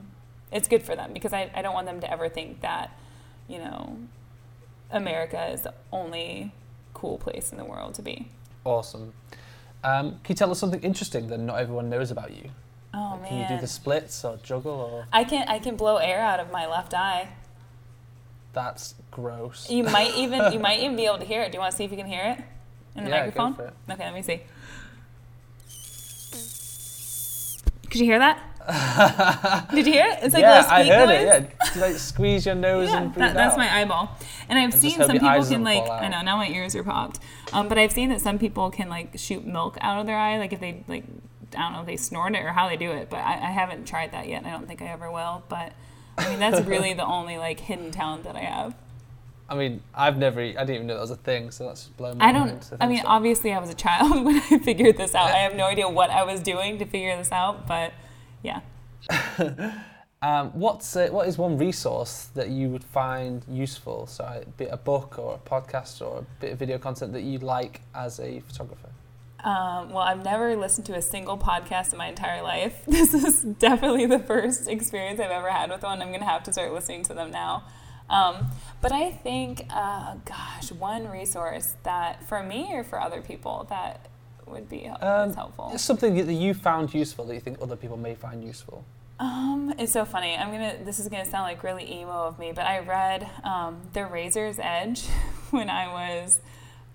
it's 0.52 0.68
good 0.68 0.84
for 0.84 0.96
them 0.96 1.14
because 1.14 1.34
I, 1.34 1.50
I 1.56 1.62
don't 1.62 1.74
want 1.74 1.88
them 1.88 2.00
to 2.02 2.12
ever 2.12 2.30
think 2.30 2.62
that 2.62 2.92
you 3.48 3.58
know 3.58 3.98
america 4.92 5.48
is 5.48 5.62
the 5.62 5.74
only 5.92 6.54
cool 6.94 7.18
place 7.18 7.52
in 7.52 7.58
the 7.58 7.66
world 7.66 7.96
to 7.96 8.02
be 8.02 8.28
awesome. 8.66 9.14
Um, 9.84 10.12
can 10.24 10.34
you 10.34 10.36
tell 10.36 10.52
us 10.52 10.60
something 10.60 10.82
interesting 10.82 11.28
that 11.28 11.40
not 11.40 11.60
everyone 11.60 11.90
knows 11.90 12.12
about 12.12 12.32
you? 12.32 12.50
Oh 12.94 13.20
Can 13.26 13.38
man 13.38 13.50
you 13.52 13.56
do 13.56 13.62
the 13.62 13.68
splits 13.68 14.24
or 14.26 14.38
juggle 14.44 14.74
or? 14.74 15.08
I 15.12 15.24
can 15.24 15.48
I 15.48 15.60
can 15.60 15.76
blow 15.76 15.98
air 15.98 16.20
out 16.20 16.40
of 16.40 16.52
my 16.52 16.66
left 16.68 16.94
eye. 16.94 17.30
That's 18.54 18.96
gross. 19.12 19.70
You 19.70 19.84
might 19.84 20.14
even 20.18 20.54
you 20.54 20.60
might 20.60 20.80
even 20.80 20.96
be 20.96 21.06
able 21.06 21.20
to 21.20 21.26
hear 21.26 21.42
it. 21.42 21.52
Do 21.52 21.56
you 21.58 21.60
want 21.60 21.72
to 21.72 21.78
see 21.78 21.84
if 21.84 21.92
you 21.92 21.98
can 21.98 22.08
hear 22.08 22.24
it 22.38 22.44
in 22.96 23.04
the 23.06 23.10
Yeah, 23.10 23.30
go 23.30 23.44
microphone? 23.48 23.54
for 23.56 23.66
it. 23.66 23.74
Okay, 23.92 24.04
let 24.06 24.14
me 24.14 24.22
see. 24.22 24.42
Could 27.90 28.00
you 28.00 28.06
hear 28.06 28.20
that? 28.20 28.40
Did 29.76 29.86
you 29.86 29.94
hear 29.94 30.06
it? 30.06 30.20
It's 30.24 30.34
like 30.34 30.42
yeah, 30.42 30.66
I 30.70 30.84
heard 30.86 31.10
noise. 31.10 31.22
it. 31.22 31.52
Yeah, 31.76 31.82
like 31.82 31.96
squeeze 31.98 32.46
your 32.46 32.56
nose 32.56 32.90
Yeah, 32.90 33.02
and 33.04 33.14
breathe 33.14 33.26
that, 33.28 33.34
that's 33.36 33.58
my 33.58 33.72
eyeball. 33.72 34.18
And 34.48 34.58
I've 34.58 34.72
just 34.72 34.82
seen 34.82 34.92
some 34.98 35.10
people 35.12 35.46
can 35.46 35.64
like 35.64 35.88
I 35.90 36.08
know 36.08 36.22
now 36.22 36.38
my 36.38 36.48
ears 36.48 36.76
are 36.76 36.84
popped. 36.84 37.20
Um, 37.52 37.68
but 37.68 37.78
I've 37.78 37.92
seen 37.92 38.10
that 38.10 38.22
some 38.22 38.40
people 38.40 38.72
can 38.72 38.88
like 38.90 39.18
shoot 39.20 39.46
milk 39.46 39.78
out 39.82 40.00
of 40.00 40.06
their 40.06 40.18
eye, 40.18 40.38
like 40.38 40.54
if 40.54 40.60
they 40.62 40.84
like 40.88 41.04
I 41.56 41.62
don't 41.62 41.74
know 41.74 41.82
if 41.82 41.86
they 41.86 41.98
snort 41.98 42.36
it 42.36 42.44
or 42.44 42.52
how 42.52 42.68
they 42.68 42.78
do 42.78 42.92
it. 42.92 43.10
But 43.10 43.18
I, 43.20 43.34
I 43.34 43.52
haven't 43.52 43.86
tried 43.86 44.12
that 44.12 44.28
yet. 44.28 44.38
and 44.44 44.48
I 44.48 44.52
don't 44.52 44.68
think 44.68 44.82
I 44.82 44.88
ever 44.88 45.12
will. 45.12 45.44
But 45.50 45.74
I 46.18 46.30
mean 46.30 46.40
that's 46.40 46.66
really 46.66 46.94
the 46.94 47.06
only 47.18 47.38
like 47.38 47.60
hidden 47.60 47.92
talent 47.92 48.24
that 48.24 48.36
I 48.36 48.42
have. 48.42 48.76
I 49.50 49.56
mean, 49.56 49.82
I've 49.94 50.18
never, 50.18 50.40
I 50.40 50.52
didn't 50.52 50.76
even 50.76 50.88
know 50.88 50.96
that 50.96 51.02
was 51.02 51.12
a 51.12 51.16
thing. 51.18 51.52
So 51.52 51.68
that's 51.68 51.82
just 51.82 51.98
blown 51.98 52.18
my 52.18 52.30
I 52.30 52.32
don't. 52.32 52.48
mind. 52.48 52.62
to 52.64 52.78
I 52.80 52.88
mean, 52.88 53.02
so. 53.02 53.08
obviously, 53.08 53.54
I 53.54 53.60
was 53.60 53.70
a 53.70 53.76
child 53.76 54.12
when 54.26 54.38
I 54.38 54.58
figured 54.60 54.98
this 54.98 55.14
out. 55.14 55.30
I 55.30 55.40
have 55.40 55.56
no 55.56 55.66
idea 55.66 55.88
what 55.90 56.10
I 56.10 56.24
was 56.24 56.40
doing 56.40 56.80
to 56.80 56.86
figure 56.86 57.16
this 57.18 57.32
out, 57.32 57.68
but 57.68 57.94
yeah. 58.42 58.62
Um, 60.24 60.52
what's 60.54 60.96
uh, 60.96 61.10
what 61.12 61.28
is 61.28 61.38
one 61.38 61.58
resource 61.58 62.30
that 62.34 62.48
you 62.48 62.70
would 62.70 62.86
find 62.86 63.44
useful? 63.50 64.08
So, 64.08 64.42
be 64.56 64.64
it 64.64 64.70
a 64.72 64.78
book 64.78 65.20
or 65.20 65.36
a 65.36 65.38
podcast 65.50 66.00
or 66.02 66.20
a 66.20 66.22
bit 66.40 66.54
of 66.54 66.60
video 66.60 66.78
content 66.78 67.12
that 67.12 67.24
you 67.24 67.40
like 67.40 67.82
as 67.94 68.22
a 68.22 68.40
photographer. 68.40 68.88
Um, 69.44 69.90
well, 69.90 70.00
I've 70.00 70.24
never 70.24 70.56
listened 70.56 70.86
to 70.88 70.94
a 70.96 71.02
single 71.02 71.38
podcast 71.38 71.92
in 71.92 71.98
my 71.98 72.08
entire 72.08 72.42
life. 72.42 72.84
This 72.88 73.14
is 73.14 73.42
definitely 73.42 74.06
the 74.06 74.20
first 74.20 74.68
experience 74.70 75.20
I've 75.20 75.32
ever 75.32 75.50
had 75.50 75.70
with 75.70 75.84
one. 75.84 76.02
I'm 76.02 76.12
gonna 76.12 76.24
have 76.26 76.44
to 76.44 76.54
start 76.54 76.72
listening 76.74 77.04
to 77.04 77.14
them 77.14 77.30
now. 77.32 77.64
Um, 78.10 78.48
but 78.82 78.92
I 78.92 79.12
think, 79.12 79.66
uh, 79.70 80.16
gosh, 80.26 80.72
one 80.72 81.08
resource 81.10 81.76
that 81.84 82.24
for 82.28 82.44
me 82.44 82.70
or 82.74 82.84
for 82.84 83.02
other 83.02 83.22
people 83.22 83.66
that 83.70 84.08
would 84.46 84.70
be 84.70 84.88
Um, 84.88 85.34
helpful. 85.34 85.72
It's 85.74 85.84
something 85.84 86.16
that 86.26 86.34
you 86.34 86.54
found 86.54 86.94
useful 86.94 87.26
that 87.26 87.34
you 87.34 87.40
think 87.40 87.58
other 87.62 87.76
people 87.76 87.98
may 87.98 88.14
find 88.16 88.44
useful. 88.44 88.84
Um, 89.20 89.74
it's 89.78 89.92
so 89.94 90.06
funny. 90.06 90.36
I'm 90.38 90.52
gonna. 90.52 90.76
This 90.84 91.00
is 91.00 91.08
gonna 91.08 91.26
sound 91.26 91.44
like 91.44 91.64
really 91.64 91.90
emo 92.00 92.12
of 92.28 92.40
me, 92.40 92.52
but 92.54 92.66
I 92.66 92.80
read 92.80 93.30
um, 93.44 93.82
The 93.94 94.06
Razor's 94.06 94.60
Edge 94.60 95.06
when 95.52 95.70
I 95.70 95.88
was, 95.88 96.42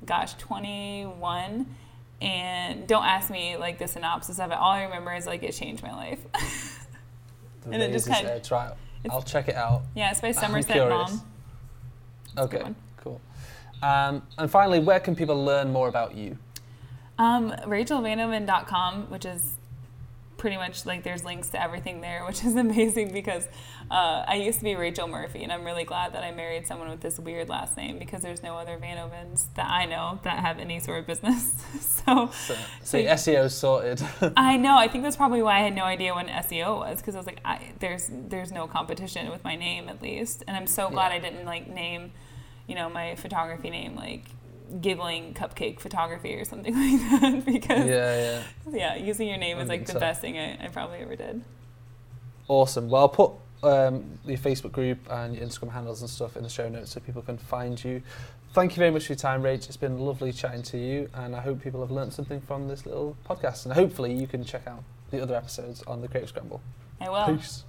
gosh, 0.04 0.34
21, 0.34 1.66
and 2.20 2.86
don't 2.86 3.04
ask 3.04 3.30
me 3.30 3.56
like 3.56 3.78
the 3.78 3.86
synopsis 3.88 4.38
of 4.38 4.50
it. 4.50 4.54
All 4.58 4.70
I 4.72 4.84
remember 4.84 5.12
is 5.14 5.26
like 5.26 5.42
it 5.42 5.52
changed 5.52 5.82
my 5.82 5.92
life. 5.94 6.18
The 7.62 7.70
And 7.72 7.82
it 7.82 7.92
just 7.92 8.08
kind- 8.08 8.50
right. 8.50 8.72
I'll 9.10 9.22
check 9.22 9.48
it 9.48 9.54
out. 9.54 9.82
yeah, 9.94 10.10
it's 10.10 10.20
by 10.20 10.32
Somerset. 10.32 10.88
Maugham. 10.88 11.20
Okay, 12.36 12.62
cool. 12.98 13.20
Um, 13.82 14.22
and 14.36 14.50
finally, 14.50 14.80
where 14.80 14.98
can 15.00 15.14
people 15.14 15.42
learn 15.44 15.72
more 15.72 15.88
about 15.88 16.16
you? 16.16 16.36
Um, 17.18 17.52
RachelVanoven.com, 17.64 19.10
which 19.10 19.24
is 19.24 19.54
pretty 20.38 20.56
much 20.56 20.86
like 20.86 21.02
there's 21.02 21.24
links 21.24 21.50
to 21.50 21.62
everything 21.62 22.00
there, 22.00 22.24
which 22.26 22.44
is 22.44 22.56
amazing 22.56 23.12
because 23.12 23.46
uh, 23.90 24.24
I 24.26 24.36
used 24.36 24.58
to 24.58 24.64
be 24.64 24.74
Rachel 24.74 25.08
Murphy, 25.08 25.42
and 25.42 25.52
I'm 25.52 25.64
really 25.64 25.84
glad 25.84 26.14
that 26.14 26.22
I 26.24 26.30
married 26.30 26.66
someone 26.66 26.88
with 26.88 27.00
this 27.00 27.18
weird 27.18 27.48
last 27.48 27.76
name 27.76 27.98
because 27.98 28.22
there's 28.22 28.42
no 28.42 28.56
other 28.56 28.78
Vanovens 28.78 29.46
that 29.54 29.68
I 29.68 29.84
know 29.84 30.20
that 30.22 30.38
have 30.38 30.58
any 30.58 30.78
sort 30.80 31.00
of 31.00 31.06
business. 31.06 31.52
so 31.80 32.30
So, 32.32 32.54
so 32.82 32.98
SEO's 32.98 33.54
sorted. 33.54 34.02
I 34.36 34.56
know 34.56 34.76
I 34.78 34.88
think 34.88 35.04
that's 35.04 35.16
probably 35.16 35.42
why 35.42 35.58
I 35.58 35.60
had 35.60 35.74
no 35.74 35.84
idea 35.84 36.14
what 36.14 36.26
an 36.26 36.42
SEO 36.44 36.78
was 36.78 36.98
because 36.98 37.14
I 37.14 37.18
was 37.18 37.26
like, 37.26 37.40
I, 37.44 37.72
there's 37.80 38.08
there's 38.10 38.52
no 38.52 38.66
competition 38.66 39.30
with 39.30 39.44
my 39.44 39.56
name 39.56 39.88
at 39.88 40.00
least, 40.00 40.44
and 40.46 40.56
I'm 40.56 40.66
so 40.66 40.88
glad 40.88 41.08
Yeah. 41.10 41.16
I 41.16 41.18
didn't 41.18 41.44
like 41.44 41.68
name, 41.68 42.12
you 42.66 42.74
know, 42.74 42.88
my 42.88 43.14
photography 43.16 43.70
name 43.70 43.96
like 43.96 44.24
giggling 44.80 45.34
cupcake 45.34 45.80
photography 45.80 46.34
or 46.34 46.44
something 46.44 46.74
like 47.10 47.20
that 47.20 47.44
because 47.44 47.86
yeah, 47.86 48.42
yeah. 48.66 48.72
yeah, 48.72 48.96
using 48.96 49.28
your 49.28 49.38
name 49.38 49.58
I 49.58 49.62
is 49.62 49.68
like 49.68 49.86
the 49.86 49.92
so. 49.92 50.00
best 50.00 50.20
thing 50.20 50.38
I, 50.38 50.64
I 50.64 50.68
probably 50.68 50.98
ever 50.98 51.16
did. 51.16 51.42
Awesome. 52.48 52.88
Well, 52.88 53.02
I'll 53.02 53.08
put 53.08 53.32
um, 53.62 54.18
your 54.24 54.38
Facebook 54.38 54.72
group 54.72 54.98
and 55.10 55.34
your 55.34 55.46
Instagram 55.46 55.72
handles 55.72 56.00
and 56.00 56.10
stuff 56.10 56.36
in 56.36 56.42
the 56.42 56.48
show 56.48 56.68
notes 56.68 56.92
so 56.92 57.00
people 57.00 57.22
can 57.22 57.38
find 57.38 57.82
you. 57.82 58.02
Thank 58.54 58.72
you 58.72 58.80
very 58.80 58.90
much 58.90 59.06
for 59.06 59.12
your 59.12 59.18
time, 59.18 59.42
Rach. 59.42 59.66
It's 59.66 59.76
been 59.76 59.98
lovely 59.98 60.32
chatting 60.32 60.62
to 60.64 60.78
you, 60.78 61.10
and 61.14 61.36
I 61.36 61.40
hope 61.40 61.62
people 61.62 61.80
have 61.80 61.90
learned 61.90 62.14
something 62.14 62.40
from 62.40 62.66
this 62.66 62.86
little 62.86 63.14
podcast. 63.28 63.66
And 63.66 63.74
hopefully, 63.74 64.14
you 64.14 64.26
can 64.26 64.42
check 64.42 64.66
out 64.66 64.82
the 65.10 65.22
other 65.22 65.34
episodes 65.34 65.82
on 65.86 66.00
the 66.00 66.08
Creative 66.08 66.30
Scramble. 66.30 66.62
I 67.00 67.10
will. 67.10 67.36
Peace. 67.36 67.64